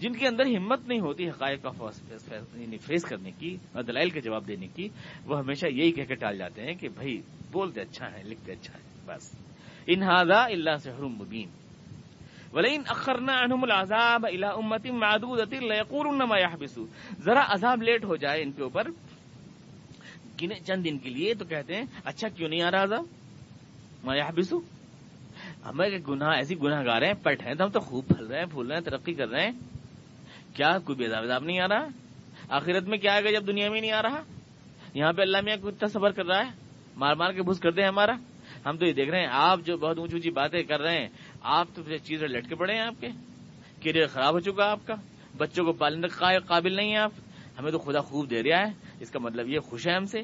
جن 0.00 0.12
کے 0.12 0.26
اندر 0.26 0.46
ہمت 0.46 0.88
نہیں 0.88 1.00
ہوتی 1.00 1.28
حقائق 1.28 1.62
کا 1.62 1.88
یعنی 2.54 2.76
فیس 2.76 3.04
کرنے 3.04 3.30
کی، 3.38 3.56
اور 3.72 3.82
دلائل 3.82 4.10
کا 4.10 4.20
جواب 4.20 4.48
دینے 4.48 4.66
کی، 4.74 4.88
وہ 5.26 5.38
ہمیشہ 5.38 5.66
یہی 5.66 5.92
کہہ 5.92 6.08
کے 6.08 6.14
ٹال 6.14 6.38
جاتے 6.38 6.62
ہیں 6.62 6.74
کہ 6.74 6.88
بھائی 6.88 7.20
بولتے 7.52 7.80
اچھا 7.80 8.12
ہے 8.12 8.22
لکھتے 8.22 8.52
اچھا 8.52 8.74
ہے 8.74 8.82
بس۔ 9.06 9.34
انہذا 9.86 10.44
اللہ 10.44 10.76
سے 10.82 10.90
حرم 10.90 11.12
مبین۔ 11.12 11.48
ولین 12.52 12.82
اخرنا 12.86 13.32
انہم 13.32 13.62
العذاب 13.62 14.26
الى 14.26 14.46
امت 14.54 14.86
معدودت 14.86 15.52
لیقولن 15.52 16.18
ما 16.18 16.38
يحبسو۔ 16.38 16.86
ذرا 17.20 17.44
عذاب 17.48 17.82
لیٹ 17.82 18.04
ہو 18.04 18.16
جائے 18.16 18.42
ان 18.42 18.52
کے 18.52 18.62
اوپر۔ 18.62 18.82
چند 20.66 20.84
دن 20.84 20.98
کے 20.98 21.10
لیے 21.10 21.34
تو 21.34 21.44
کہتے 21.44 21.74
ہیں 21.74 21.84
اچھا 22.04 22.28
کیوں 22.28 22.48
نہیں 22.48 22.62
آ 22.62 22.70
رہا 22.70 22.82
عذاب؟ 22.82 23.04
ما 24.04 24.16
يحبسو۔ 24.16 24.60
ہمیں 25.64 25.88
گناہ، 26.08 26.36
ایسی 26.36 26.58
گناہ 26.58 26.84
گار 26.84 27.02
ہیں، 27.02 27.12
پٹ 27.22 27.42
ہیں 27.42 27.54
تو 27.54 27.64
ہم 27.64 27.70
تو 27.70 27.80
خوب 27.80 28.04
پھل 28.08 28.26
رہے 28.26 28.38
ہیں، 28.38 28.46
پھول 28.46 28.66
رہے 28.66 28.76
ہیں، 28.76 28.84
ترقی 28.84 29.14
کر 29.14 29.28
رہے 29.28 29.44
ہیں۔ 29.44 29.52
کیا 30.54 30.78
کوئی 30.78 30.98
بیداب 30.98 31.24
عذاب 31.24 31.44
نہیں 31.44 31.60
آ 31.60 31.68
رہا؟ 31.68 31.86
آخرت 32.48 32.82
میں 32.82 32.98
کیا 32.98 33.12
آئے 33.12 33.24
گا 33.24 33.30
جب 33.30 33.46
دنیا 33.46 33.70
میں 33.70 33.80
نہیں 33.80 33.92
آ 33.92 34.02
رہا؟ 34.02 34.22
یہاں 34.94 35.12
پہ 35.12 35.22
اللہ 35.22 35.38
میاں 35.44 35.56
کو 35.56 35.68
اتنا 35.68 35.88
سفر 35.88 36.10
کر 36.10 36.24
رہا 36.26 36.38
ہے۔ 36.38 36.65
مار 36.96 37.14
مار 37.14 37.32
کے 37.32 37.42
بھوس 37.42 37.60
کر 37.60 37.70
دیں 37.70 37.84
ہمارا۔ 37.84 38.12
ہم 38.66 38.76
تو 38.76 38.86
یہ 38.86 38.92
دیکھ 38.92 39.10
رہے 39.10 39.20
ہیں، 39.20 39.28
آپ 39.30 39.60
جو 39.64 39.76
بہت 39.76 39.98
اونچی 39.98 40.14
اونچی 40.14 40.30
باتیں 40.30 40.62
کر 40.62 40.80
رہے 40.80 40.98
ہیں، 40.98 41.08
آپ 41.42 41.68
تو 41.74 41.82
چیزیں 42.04 42.28
لٹکے 42.28 42.54
پڑے 42.54 42.72
ہیں 42.72 42.80
آپ 42.80 43.00
کے۔ 43.00 43.08
کیریئر 43.80 44.06
خراب 44.06 44.34
ہو 44.34 44.40
چکا 44.40 44.70
آپ 44.70 44.86
کا۔ 44.86 44.94
بچوں 45.36 45.64
کو 45.64 45.72
پالنے 45.72 46.08
کا 46.08 46.38
قابل 46.38 46.76
نہیں 46.76 46.92
ہے 46.92 46.98
آپ۔ 46.98 47.12
ہمیں 47.58 47.70
تو 47.70 47.78
خدا 47.78 48.00
خوب 48.00 48.30
دے 48.30 48.42
رہا 48.42 48.58
ہے۔ 48.58 48.72
اس 49.00 49.10
کا 49.10 49.18
مطلب 49.18 49.48
یہ 49.48 49.58
خوش 49.58 49.88
ہے 49.88 49.92
ہم 49.92 50.04
سے۔ 50.04 50.20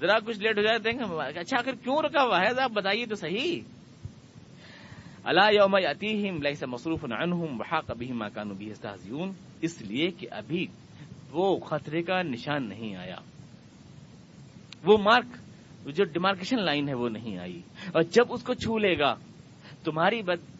ذرا 0.00 0.18
کچھ 0.18 0.38
لیٹ 0.38 0.58
ہو 0.58 0.62
جائے 0.62 0.78
دیں 0.78 0.98
گے 0.98 1.38
اچھا 1.38 1.58
آخر 1.58 1.72
کیوں 1.72 1.96
رکھا 2.02 2.22
ہوا 2.22 2.40
ہے؟ 2.40 2.62
آپ 2.62 2.70
بتائیے 2.70 3.06
تو 3.06 3.14
صحیح۔ 3.14 3.60
اللہ 5.24 5.52
یوم 5.52 5.74
عتیم 5.74 6.42
لئی 6.42 6.54
مصروف 6.66 7.04
عنہم 7.04 7.60
وحا 7.60 7.80
کبھی 7.80 8.12
ماکان 8.12 8.48
بھی 8.48 8.72
اس 9.60 9.82
لیے 9.82 10.10
کہ 10.10 10.28
ابھی 10.30 10.66
وہ 11.30 11.58
خطرے 11.58 12.02
کا 12.02 12.22
نشان 12.22 12.68
نہیں 12.68 12.96
آیا۔ 12.96 13.16
وہ 14.84 14.98
مارک۔ 14.98 15.49
جو 15.86 16.04
ڈیمارکیشن 16.04 16.62
لائن 16.62 16.88
ہے 16.88 16.94
وہ 16.94 17.08
نہیں 17.08 17.38
آئی۔ 17.38 17.62
اور 17.92 18.02
جب 18.02 18.24
اس 18.28 18.42
کو 18.42 18.54
چھو 18.54 18.78
لے 18.78 18.98
گا، 18.98 19.14
تمہاری 19.84 20.22
بد 20.22 20.50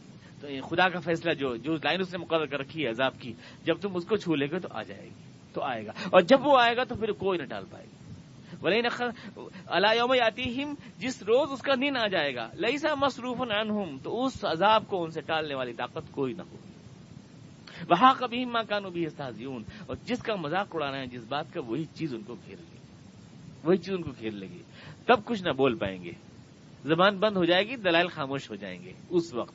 خدا 0.41 0.89
کا 0.89 1.01
فیصلہ 1.01 1.33
جو 1.33 1.57
جو 1.57 1.75
لائن 1.75 2.01
اس 2.01 2.12
نے 2.12 2.18
مقرر 2.18 2.47
کر 2.47 2.59
رکھی 2.59 2.85
ہے 2.85 2.89
عذاب 2.89 3.21
کی، 3.21 3.33
جب 3.64 3.75
تم 3.81 3.97
اس 3.97 4.05
کو 4.05 4.16
چھو 4.16 4.35
لے 4.35 4.47
گے 4.51 4.59
تو 4.59 4.68
آ 4.71 4.83
جائے 4.83 5.05
گی، 5.05 5.31
تو 5.53 5.62
آئے 5.62 5.87
گا۔ 5.87 5.93
اور 6.05 6.21
جب 6.21 6.47
وہ 6.47 6.59
آئے 6.61 6.77
گا 6.77 6.85
تو 6.85 6.95
پھر 6.95 7.12
کوئی 7.12 7.39
نہ 7.39 7.45
ٹال 7.45 7.64
پائے 7.71 7.85
گا۔ 7.85 7.91
ولی 8.62 8.81
اللہ 9.66 9.87
یوم 9.97 10.75
جس 10.99 11.23
روز 11.23 11.53
اس 11.53 11.62
کا 11.62 11.75
دن 11.75 11.97
آ 11.97 12.07
جائے 12.07 12.35
گا۔ 12.35 12.51
لئی 12.55 12.79
سا 12.79 12.95
مصروف 12.95 13.37
تو 14.05 14.25
اس 14.25 14.45
عذاب 14.45 14.85
کو 14.87 15.05
ان 15.05 15.11
سے 15.11 15.21
ٹالنے 15.21 15.55
والی 15.55 15.73
طاقت 15.73 16.12
کوئی 16.12 16.33
نہ 16.33 16.43
ہو۔ 16.43 16.57
وہاں 17.91 18.14
کبھی 18.18 18.45
ماں 18.45 18.62
کانو 18.68 18.91
بھی 18.91 19.07
اور 19.87 19.97
جس 20.05 20.23
کا 20.23 20.35
مذاق 20.35 20.68
اڑانا 20.75 20.99
ہے 20.99 21.07
جس 21.07 21.25
بات 21.29 21.53
کا، 21.53 21.61
وہی 21.61 21.85
چیز 21.85 22.14
ان 22.14 22.23
کو 22.23 22.35
گھیر 22.35 22.57
لے 22.59 22.77
وہی 23.64 23.77
چیز 23.77 23.95
ان 23.95 24.03
کو 24.03 24.11
گھیر 24.21 24.31
لے 24.31 24.47
گی۔ 24.47 24.62
تب 25.07 25.24
کچھ 25.24 25.42
نہ 25.42 25.53
بول 25.53 25.78
پائیں 25.78 26.05
گے۔ 26.05 26.12
زبان 26.84 27.18
بند 27.18 27.36
ہو 27.36 27.44
جائے 27.44 27.68
گی، 27.68 27.76
دلائل 27.76 28.09
خاموش 28.09 28.51
ہو 28.51 28.55
جائیں 28.55 28.84
گے۔ 28.84 28.92
اس 29.11 29.34
وقت۔ 29.34 29.55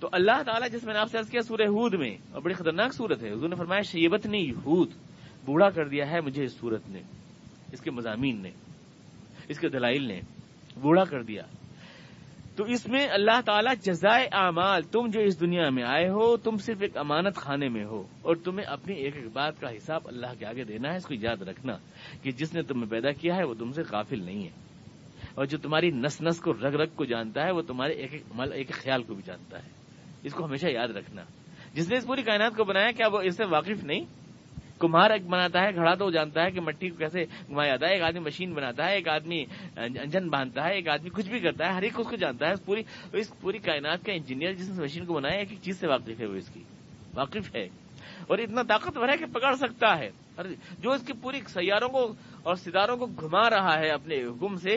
تو 0.00 0.08
اللہ 0.12 0.42
تعالیٰ 0.46 0.70
جس 0.70 0.84
میں 0.84 0.94
نے 0.94 1.00
آپ 1.00 1.10
سے 1.10 1.18
کیا 1.30 1.42
سورہ 1.42 1.62
ہود 1.62 1.94
میں، 1.94 2.16
اور 2.32 2.42
بڑی 2.42 2.54
خطرناک 2.54 2.94
صورت 2.94 3.22
ہے۔ 3.22 3.32
حضور 3.32 3.48
نے 3.48 3.56
فرمایا، 3.56 3.82
شیبت 3.82 4.26
نے 4.26 4.38
یہود 4.38 4.90
بوڑھا 5.44 5.70
کر 5.70 5.88
دیا 5.88 6.10
ہے 6.10 6.20
مجھے 6.20 6.44
اس 6.44 6.58
صورت 6.58 6.88
نے، 6.88 7.02
اس 7.72 7.80
کے 7.80 7.90
مضامین 7.90 8.42
نے، 8.42 8.50
اس 9.48 9.58
کے 9.58 9.68
دلائل 9.68 10.04
نے 10.04 10.20
بوڑھا 10.80 11.04
کر 11.04 11.22
دیا۔ 11.22 11.42
تو 12.56 12.64
اس 12.64 12.88
میں 12.88 13.08
اللہ 13.10 13.40
تعالیٰ 13.44 13.74
جزائے 13.74 14.28
اعمال، 14.32 14.82
تم 14.82 15.06
جو 15.06 15.20
اس 15.20 15.40
دنیا 15.40 15.70
میں 15.70 15.82
آئے 15.82 16.08
ہو، 16.08 16.36
تم 16.36 16.56
صرف 16.56 16.76
ایک 16.80 16.96
امانت 16.96 17.36
خانے 17.36 17.68
میں 17.68 17.84
ہو، 17.84 18.02
اور 18.22 18.36
تمہیں 18.36 18.66
اپنی 18.66 18.94
ایک 18.94 19.16
ایک 19.16 19.32
بات 19.32 19.60
کا 19.60 19.76
حساب 19.76 20.00
اللہ 20.04 20.26
کے 20.38 20.46
آگے 20.46 20.64
دینا 20.64 20.92
ہے، 20.92 20.96
اس 20.96 21.06
کو 21.06 21.14
یاد 21.14 21.42
رکھنا 21.42 21.76
کہ 22.22 22.30
جس 22.30 22.54
نے 22.54 22.62
تمہیں 22.62 22.90
پیدا 22.90 23.12
کیا 23.12 23.36
ہے، 23.36 23.44
وہ 23.44 23.54
تم 23.54 23.72
سے 23.72 23.82
قافل 23.82 24.22
نہیں 24.24 24.44
ہے۔ 24.44 24.50
اور 25.34 25.44
جو 25.44 25.58
تمہاری 25.58 25.90
نس 25.90 26.22
نس 26.22 26.40
کو 26.40 26.52
رگ 26.52 26.74
رگ 26.74 26.94
کو 26.94 27.04
جانتا 27.04 27.46
ہے، 27.46 27.50
وہ 27.50 27.62
تمہارے 27.62 27.92
ایک 27.92 28.12
ایک 28.12 28.22
عمل 28.34 28.52
ایک 28.52 28.70
خیال 28.70 29.02
کو 29.02 29.14
بھی 29.14 29.22
جانتا 29.26 29.64
ہے۔ 29.64 29.70
اس 30.22 30.32
کو 30.32 30.44
ہمیشہ 30.44 30.66
یاد 30.66 30.88
رکھنا۔ 30.88 31.22
جس 31.74 31.90
نے 31.90 31.98
اس 31.98 32.06
پوری 32.06 32.22
کائنات 32.22 32.56
کو 32.56 32.64
بنایا، 32.64 32.90
کیا 32.90 33.06
وہ 33.12 33.20
اس 33.20 33.36
سے 33.36 33.44
واقف 33.44 33.84
نہیں؟ 33.84 34.25
کمہار 34.78 35.10
ایک 35.10 35.26
بناتا 35.26 35.62
ہے، 35.62 35.74
گھڑا 35.74 35.94
تو 35.94 36.10
جانتا 36.10 36.44
ہے 36.44 36.50
کہ 36.50 36.60
مٹی 36.60 36.88
کو 36.88 36.96
کیسے 36.96 37.24
گھمایا 37.24 37.68
جاتا 37.68 37.86
ہے۔ 37.86 37.92
ایک 37.92 38.02
آدمی 38.02 38.20
مشین 38.20 38.54
بناتا 38.54 38.88
ہے، 38.88 38.94
ایک 38.94 39.08
آدمی 39.08 39.44
انجن 39.76 40.28
باندھتا 40.28 40.64
ہے، 40.64 40.74
ایک 40.74 40.88
آدمی 40.88 41.10
کچھ 41.10 41.28
بھی 41.28 41.40
کرتا 41.40 41.68
ہے، 41.68 41.72
ہر 41.72 41.82
ایک 41.82 42.00
اس 42.00 42.06
کو 42.06 42.16
جانتا 42.16 42.46
ہے۔ 42.46 42.52
اس 42.52 42.64
پوری 42.64 42.82
اس 43.12 43.40
پوری 43.40 43.58
کائنات 43.58 44.04
کا 44.04 44.12
انجینئر 44.12 44.52
جس 44.52 44.68
نے 44.68 44.82
مشین 44.82 45.04
کو 45.04 45.14
بنایا، 45.14 45.34
ایک 45.34 45.48
چیز 45.62 45.80
سے 45.80 45.86
واقف 45.86 46.20
ہے 46.20 46.26
وہ 46.26 46.34
اس 46.34 46.48
کی۔ 46.48 46.62
واقف 47.14 47.56
ہے۔ 47.56 47.68
اور 48.26 48.38
اتنا 48.38 48.62
طاقتور 48.62 49.08
ہے 49.08 49.16
کہ 49.16 49.26
پکڑ 49.26 49.54
سکتا 49.54 49.98
ہے۔ 49.98 50.10
جو 50.78 50.92
اس 50.92 51.06
کی 51.06 51.12
پوری 51.12 51.40
سیاروں 51.46 51.88
کو 51.88 52.14
اور 52.42 52.54
ستاروں 52.54 52.96
کو 52.96 53.06
گھما 53.06 53.50
رہا 53.50 53.78
ہے 53.78 53.88
اپنے 53.88 54.24
حکم 54.24 54.56
سے، 54.56 54.76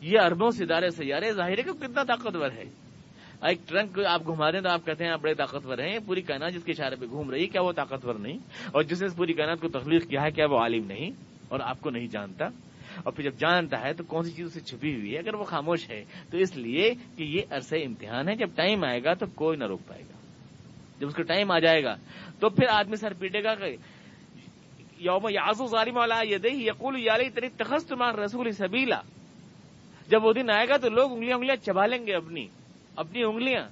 یہ 0.00 0.20
اربوں 0.20 0.50
ستارے 0.50 0.90
سیارے، 0.90 1.32
ظاہر 1.32 1.58
ہے 1.58 1.62
کہ 1.62 1.72
کتنا 1.72 2.02
طاقتور 2.02 2.50
ہے۔ 2.50 2.64
ایک 3.42 3.68
ٹرنک 3.68 3.98
آپ 4.08 4.26
گھما 4.26 4.50
دیں 4.50 4.60
تو 4.60 4.68
آپ 4.68 4.86
کہتے 4.86 5.04
ہیں 5.04 5.10
آپ 5.10 5.20
بڑے 5.20 5.34
طاقتور 5.34 5.78
ہیں، 5.78 5.98
پوری 6.06 6.20
کائنات 6.20 6.52
جس 6.52 6.64
کے 6.64 6.72
اشارے 6.72 6.96
پہ 6.96 7.06
گھوم 7.06 7.30
رہی 7.30 7.42
ہے، 7.42 7.46
کیا 7.46 7.62
وہ 7.62 7.72
طاقتور 7.72 8.14
نہیں؟ 8.14 8.38
اور 8.72 8.82
جس 8.82 9.02
نے 9.02 9.08
پوری 9.16 9.32
کائنات 9.32 9.60
کو 9.60 9.68
تخلیق 9.68 10.08
کیا 10.08 10.22
ہے، 10.22 10.30
کیا 10.30 10.46
وہ 10.46 10.58
عالم 10.58 10.86
نہیں؟ 10.86 11.10
اور 11.48 11.60
آپ 11.60 11.80
کو 11.80 11.90
نہیں 11.90 12.06
جانتا؟ 12.06 12.44
اور 12.96 13.12
پھر 13.12 13.24
جب 13.24 13.38
جانتا 13.38 13.80
ہے 13.80 13.92
تو 13.92 14.04
کون 14.04 14.22
سی 14.22 14.30
چیز 14.30 14.46
اسے 14.46 14.60
چھپی 14.60 14.94
ہوئی 14.94 15.14
ہے؟ 15.14 15.18
اگر 15.18 15.34
وہ 15.34 15.44
خاموش 15.44 15.90
ہے 15.90 16.04
تو 16.30 16.36
اس 16.36 16.56
لیے 16.56 16.94
کہ 17.16 17.22
یہ 17.22 17.40
عرصے 17.50 17.76
امتحان 17.76 18.28
ہے، 18.28 18.36
جب 18.36 18.48
ٹائم 18.54 18.84
آئے 18.84 19.04
گا 19.04 19.14
تو 19.14 19.26
کوئی 19.34 19.58
نہ 19.58 19.64
روک 19.64 19.80
پائے 19.86 20.02
گا۔ 20.02 20.16
جب 21.00 21.08
اس 21.08 21.14
کا 21.14 21.22
ٹائم 21.22 21.50
آ 21.50 21.58
جائے 21.58 21.84
گا 21.84 21.94
تو 22.40 22.48
پھر 22.48 22.66
آدمی 22.68 22.96
سر 22.96 23.12
پیٹے 23.12 23.44
گا 23.44 23.54
کہ 23.54 23.76
یوم 24.98 25.28
یازو 25.28 25.66
ظالم 25.66 25.96
والا 25.96 26.20
یہ 26.22 26.38
دے 26.38 26.48
یقول 26.48 26.98
یالی 26.98 27.30
تری 27.30 27.48
تخست 27.48 27.92
رسول 28.24 28.50
سبیلا۔ 28.50 29.00
جب 30.08 30.24
وہ 30.24 30.32
دن 30.32 30.50
آئے 30.50 30.68
گا 30.68 30.76
تو 30.76 30.88
لوگ 30.88 31.12
انگلیاں 31.12 31.36
انگلیاں 31.36 31.56
چبا 31.56 31.86
لیں 31.86 32.06
گے 32.06 32.14
اپنی۔ 32.14 32.46
اپنی 32.96 33.22
انگلیاں 33.22 33.68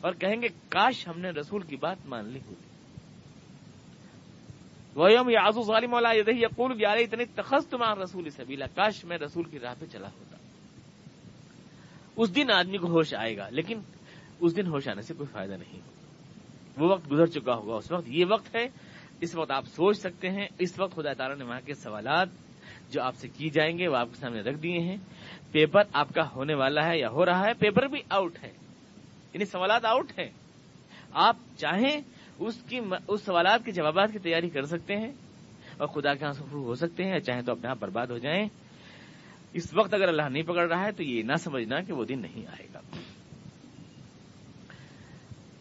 اور 0.00 0.12
کہیں 0.12 0.42
گے، 0.42 0.48
کاش 0.68 1.08
ہم 1.08 1.20
نے 1.20 1.30
رسول 1.30 1.62
کی 1.62 1.76
بات 1.76 1.96
مان 2.06 2.24
لی 2.24 2.40
ہوتی۔ 2.48 2.64
وہ 4.94 5.08
آزو 5.46 5.62
ظالم 5.62 5.92
والا 5.92 6.12
یہ 6.12 6.22
یقول 6.26 6.74
بھی 6.74 6.86
اتنی 6.86 7.24
تخص 7.24 7.66
تمہار 7.66 7.96
رسول 7.96 8.30
سبیلا 8.30 8.66
کاش 8.66 9.04
میں 9.04 9.18
رسول 9.18 9.44
کی 9.44 9.58
راہ 9.58 9.74
پہ 9.78 9.86
چلا 9.92 10.08
ہوتا۔ 10.08 10.36
اس 12.16 12.36
دن 12.36 12.50
آدمی 12.50 12.78
کو 12.78 12.86
ہوش 12.86 13.14
آئے 13.14 13.36
گا، 13.36 13.48
لیکن 13.50 13.80
اس 14.40 14.56
دن 14.56 14.66
ہوش 14.66 14.88
آنے 14.88 15.02
سے 15.02 15.14
کوئی 15.14 15.26
فائدہ 15.32 15.52
نہیں۔ 15.52 15.80
وہ 16.78 16.88
وقت 16.88 17.12
گزر 17.12 17.26
چکا 17.26 17.54
ہوگا، 17.54 17.74
اس 17.74 17.92
وقت 17.92 18.08
یہ 18.08 18.24
وقت 18.30 18.56
ہے۔ 18.56 18.68
اس 19.20 19.36
وقت 19.36 19.50
آپ 19.50 19.64
سوچ 19.66 19.98
سکتے 19.98 20.30
ہیں، 20.30 20.46
اس 20.58 20.80
وقت 20.80 20.96
خدا 20.96 21.12
تعالیٰ 21.12 21.36
نے 21.36 21.44
وہاں 21.44 21.60
کے 21.64 21.74
سوالات 21.74 22.28
جو 22.90 23.02
آپ 23.02 23.14
سے 23.16 23.28
کی 23.28 23.50
جائیں 23.50 23.78
گے 23.78 23.88
وہ 23.88 23.96
آپ 23.96 24.06
کے 24.06 24.20
سامنے 24.20 24.40
رکھ 24.40 24.58
دیے 24.58 24.78
ہیں۔ 24.78 24.96
پیپر 25.52 25.80
آپ 25.92 26.08
کا 26.14 26.22
ہونے 26.34 26.54
والا 26.54 26.86
ہے 26.86 26.98
یا 26.98 27.08
ہو 27.08 27.26
رہا 27.26 27.44
ہے، 27.46 27.54
پیپر 27.54 27.86
بھی 27.86 28.02
آؤٹ 28.10 28.38
ہے 28.42 28.52
یعنی 29.32 29.44
سوالات 29.44 29.84
آؤٹ 29.84 30.18
ہیں۔ 30.18 30.30
آپ 31.12 31.36
چاہیں 31.56 32.00
اس 32.38 32.62
کی 32.68 32.80
اس 33.08 33.22
سوالات 33.22 33.64
کے 33.64 33.72
جوابات 33.72 34.12
کی 34.12 34.18
تیاری 34.18 34.48
کر 34.48 34.62
سکتے 34.62 34.96
ہیں 34.96 35.12
اور 35.76 35.86
خدا 35.86 36.14
کے 36.14 36.24
یہاں 36.24 36.42
ہو 36.52 36.74
سکتے 36.74 37.04
ہیں، 37.04 37.18
چاہیں 37.18 37.42
تو 37.42 37.52
اپنے 37.52 37.68
آپ 37.68 37.76
برباد 37.80 38.06
ہو 38.06 38.18
جائیں۔ 38.18 38.48
اس 39.52 39.74
وقت 39.74 39.94
اگر 39.94 40.08
اللہ 40.08 40.22
نہیں 40.22 40.42
پکڑ 40.42 40.68
رہا 40.68 40.84
ہے 40.84 40.92
تو 40.92 41.02
یہ 41.02 41.22
نہ 41.22 41.34
سمجھنا 41.34 41.80
کہ 41.80 41.92
وہ 41.92 42.04
دن 42.04 42.20
نہیں 42.20 42.46
آئے 42.46 42.66
گا۔ 42.74 42.80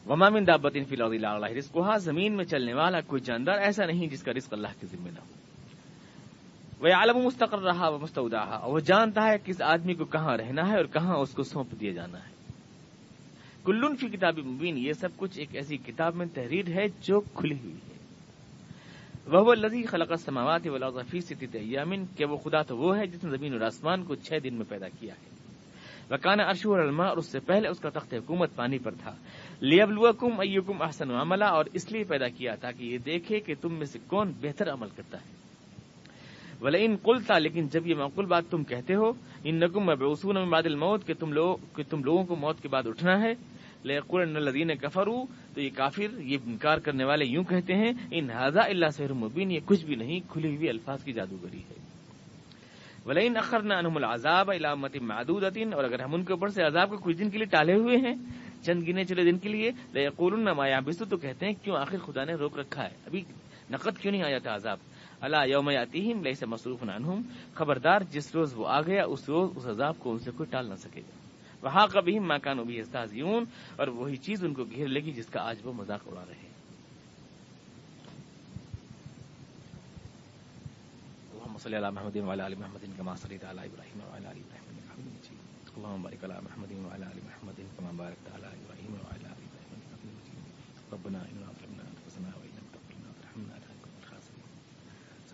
ومامن 0.10 0.48
دابت 0.48 0.78
فی 0.90 0.96
اللہ 1.02 1.44
رسک 1.44 1.78
زمین 2.00 2.36
میں 2.36 2.46
چلنے 2.46 2.74
والا 2.74 3.02
کوئی 3.02 3.22
جاندار 3.22 3.58
ایسا 3.58 3.86
نہیں 3.86 4.08
جس 4.08 4.24
کا 4.24 4.32
رزق 4.34 4.54
اللہ 4.54 4.68
کے 4.80 4.88
ذمہ 4.88 5.10
نہ 5.10 5.20
ہو۔ 5.20 5.39
وہ 6.80 6.88
عالم 6.88 7.18
مستقر 7.18 7.60
رہا 7.60 7.88
وہ 7.88 7.98
مستعودہ 7.98 8.38
اور 8.38 8.74
وہ 8.74 8.80
جانتا 8.80 9.26
ہے 9.26 9.38
کس 9.46 9.62
آدمی 9.62 9.94
کو 9.94 10.06
کہاں 10.06 10.38
رہنا 10.38 10.70
ہے 10.70 10.78
اور 10.78 10.86
کہاں 10.86 11.16
اس 11.16 11.32
کو 11.32 11.44
سونپ 11.44 11.82
دیا 11.82 11.92
جانا 11.92 12.18
ہے۔ 12.18 12.52
کلن 13.66 13.96
فی 13.96 14.08
کتاب 14.08 14.38
مبین۔ 14.38 14.78
یہ 14.78 14.94
سب 14.94 15.10
کچھ 15.18 15.40
ایک 15.40 15.56
ایسی 15.56 15.78
کتاب 15.78 16.16
میں 16.16 16.26
تحریر 16.34 16.68
ہے 16.68 16.86
جو 17.02 17.20
کھلی 17.20 17.56
ہوئی 17.64 17.74
ہے۔ 17.74 17.90
وہ 19.38 19.56
لذی 19.56 19.84
خلق 19.84 20.12
سماوات 20.20 20.62
ولاغفی 20.66 21.20
ست 21.20 21.44
ایامن 21.54 22.06
کہ 22.18 22.26
وہ 22.26 22.38
خدا 22.38 22.62
تو 22.62 22.78
وہ 22.78 22.98
ہے 22.98 23.08
جس 23.08 23.24
نے 23.24 23.38
زمین 23.38 23.54
اور 23.54 23.62
آسمان 23.62 24.04
کو 24.04 24.16
چھ 24.16 24.34
دن 24.44 24.54
میں 24.54 24.66
پیدا 24.70 24.88
کیا 25.00 25.14
ہے۔ 25.14 25.30
وکان 26.12 26.40
ارشو 26.40 26.76
اور 26.76 26.84
علما 26.84 27.06
اور 27.06 27.18
اس 27.18 27.26
سے 27.26 27.40
پہلے 27.40 27.68
اس 27.68 27.80
کا 27.80 27.90
تخت 27.90 28.14
حکومت 28.14 28.56
پانی 28.56 28.78
پر 28.78 28.92
تھا۔ 28.92 29.16
لیبلوکم 29.60 30.40
ایکم 30.40 30.82
احسن 30.82 31.12
عملہ 31.12 31.46
اور 31.46 31.66
اس 31.74 31.92
لیے 31.92 32.04
پیدا 32.04 32.28
کیا 32.28 32.56
تاکہ 32.56 32.84
یہ 32.84 32.98
دیکھے 32.98 33.40
کہ 33.40 33.54
تم 33.62 33.74
میں 33.74 33.86
سے 33.86 34.00
کون 34.08 34.34
بہتر 34.42 34.72
عمل 34.74 34.88
کرتا 34.96 35.18
ہے۔ 35.18 35.49
ولی 36.62 36.86
ان 36.86 36.96
قلتا، 37.04 37.38
لیکن 37.40 37.68
جب 37.72 37.88
یہ 37.88 37.96
معقول 37.96 38.26
بات 38.26 38.44
تم 38.50 38.64
کہتے 38.64 38.96
ہو 38.96 39.12
ان 39.44 39.56
نقم 39.56 39.86
بسون 40.00 40.36
میں 40.36 40.46
بادل 40.46 40.76
موت 40.76 41.06
کہ 41.08 41.14
تم 41.20 42.04
لوگوں 42.04 42.24
کو 42.24 42.36
موت 42.36 42.62
کے 42.62 42.68
بعد 42.68 42.88
اٹھنا 42.88 43.22
ہے 43.22 43.34
لیکن 43.84 44.40
لدین 44.40 44.76
کفرو 44.76 45.24
تو 45.54 45.62
یہ 45.62 45.70
کافر 45.76 46.20
یہ 46.20 46.38
انکار 46.46 46.78
کرنے 46.78 47.04
والے 47.04 47.26
یوں 47.26 47.44
کہتے 47.44 47.76
ہیں، 47.76 47.92
ان 48.12 48.30
حضا 48.30 48.62
اللہ 48.62 48.90
سحر 48.94 49.14
مبین، 49.14 49.52
یہ 49.52 49.60
کچھ 49.66 49.86
بھی 49.86 49.96
نہیں، 49.96 50.20
کھلی 50.28 50.56
ہوئی 50.56 50.70
الفاظ 50.70 51.04
کی 51.04 51.14
جادوگری 51.14 51.60
ہے۔ 51.60 51.78
ولین 53.06 53.38
اخر 53.38 53.62
نہ 53.62 53.74
انہم 53.74 53.98
العذاب 53.98 54.52
علامت 54.52 54.98
معدود 55.02 55.44
اور 55.44 55.84
اگر 55.84 56.00
ہم 56.00 56.14
ان 56.14 56.24
کے 56.24 56.34
اوپر 56.34 56.50
سے 56.50 56.64
عذاب 56.64 56.90
کو 56.90 56.98
کچھ 56.98 57.18
دن 57.18 57.30
کے 57.30 57.38
لیے 57.38 57.46
ٹالے 57.46 57.76
ہوئے 57.76 57.98
ہیں، 57.98 58.14
چند 58.64 58.88
گنے 58.88 59.04
چلے 59.06 59.24
دن 59.24 59.38
کے 59.38 59.50
لیے 59.50 59.72
لقول 59.94 60.36
مایا 60.54 60.80
بستو 60.80 61.06
تو 61.06 61.18
کہتے 61.18 61.46
ہیں، 61.46 61.54
کیوں 61.64 61.78
آخر 61.78 61.98
خدا 62.06 62.24
نے 62.24 62.34
روک 62.34 62.60
رکھا 62.60 62.84
ہے؟ 62.84 62.94
ابھی 63.06 63.24
نقد 63.72 64.02
کیوں 64.02 64.12
نہیں 64.12 64.24
آیا 64.24 64.38
تھا 64.38 64.56
عذاب؟ 64.56 64.78
اللہ 65.22 65.46
یوم 65.46 65.70
یاتیم 65.70 66.24
لیے 66.24 66.34
سے 66.34 66.46
مصروف 66.46 66.84
عنہم، 66.84 67.22
خبردار 67.54 68.00
جس 68.12 68.36
روز 68.36 68.54
وہ 68.56 68.68
آ 68.68 68.82
گیا، 68.82 69.06
اس 69.06 69.30
روز 69.30 69.50
اس 69.56 69.66
عذاب 69.66 69.96
کو 70.00 70.12
ان 70.12 70.20
سے 70.20 70.32
کوئی 70.32 70.50
ٹال 70.52 70.70
نہ 70.70 70.76
سکے 70.76 71.02
گا۔ 71.02 71.18
وہاں 71.62 71.88
کبھی 71.88 72.20
ماکان 72.20 72.58
بھی 72.58 72.80
استاذیون 72.80 73.44
اور 73.78 73.88
وہی 73.88 74.16
چیز 74.16 74.44
ان 74.44 74.54
کو 74.54 74.64
گھیر 74.64 74.88
لے 74.88 75.00
گی 75.00 75.12
جس 75.12 75.26
کا 75.26 75.50
آج 75.50 75.58
وہ 75.64 75.74
مذاق 75.74 76.02
اڑا 76.06 76.24
رہے 76.28 76.36
ہیں۔ 76.36 76.50
صلی 81.60 81.76
اللہ 81.76 81.90
محمد 81.90 82.16
وعلى 82.16 82.44
ال 82.44 82.56
محمد 82.56 82.86
كما 82.98 83.16
صليت 83.16 83.46
على 83.46 83.62
ابراهيم 83.62 84.00
وعلى 84.02 84.28
ال 84.28 84.38
ابراهيم 84.38 84.66
انك 84.70 84.88
حميد 84.92 85.08
مجيد 85.08 85.40
اللهم 85.78 86.04
بارك 86.04 86.24
على 86.24 86.38
محمد 86.44 86.72
وعلى 86.72 87.06
ال 87.06 87.20
محمد 87.26 87.58
كما 87.78 87.92
باركت 87.98 88.28
على 88.36 88.48
ابراهيم 88.48 88.94
وعلى 88.94 89.26
ال 89.26 89.42
ابراهيم 89.48 89.72
انك 89.76 89.90
حميد 89.94 90.14
مجيد 90.20 90.94
ربنا 90.94 91.20
اننا 91.32 91.59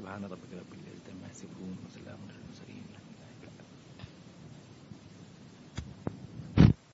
سبحان 0.06 0.26
ربك 0.26 0.54
رب 0.54 0.74
العزة 0.74 1.14
ما 1.22 1.28
يصفون 1.32 1.78
وسلام 1.86 2.20
على 2.30 2.35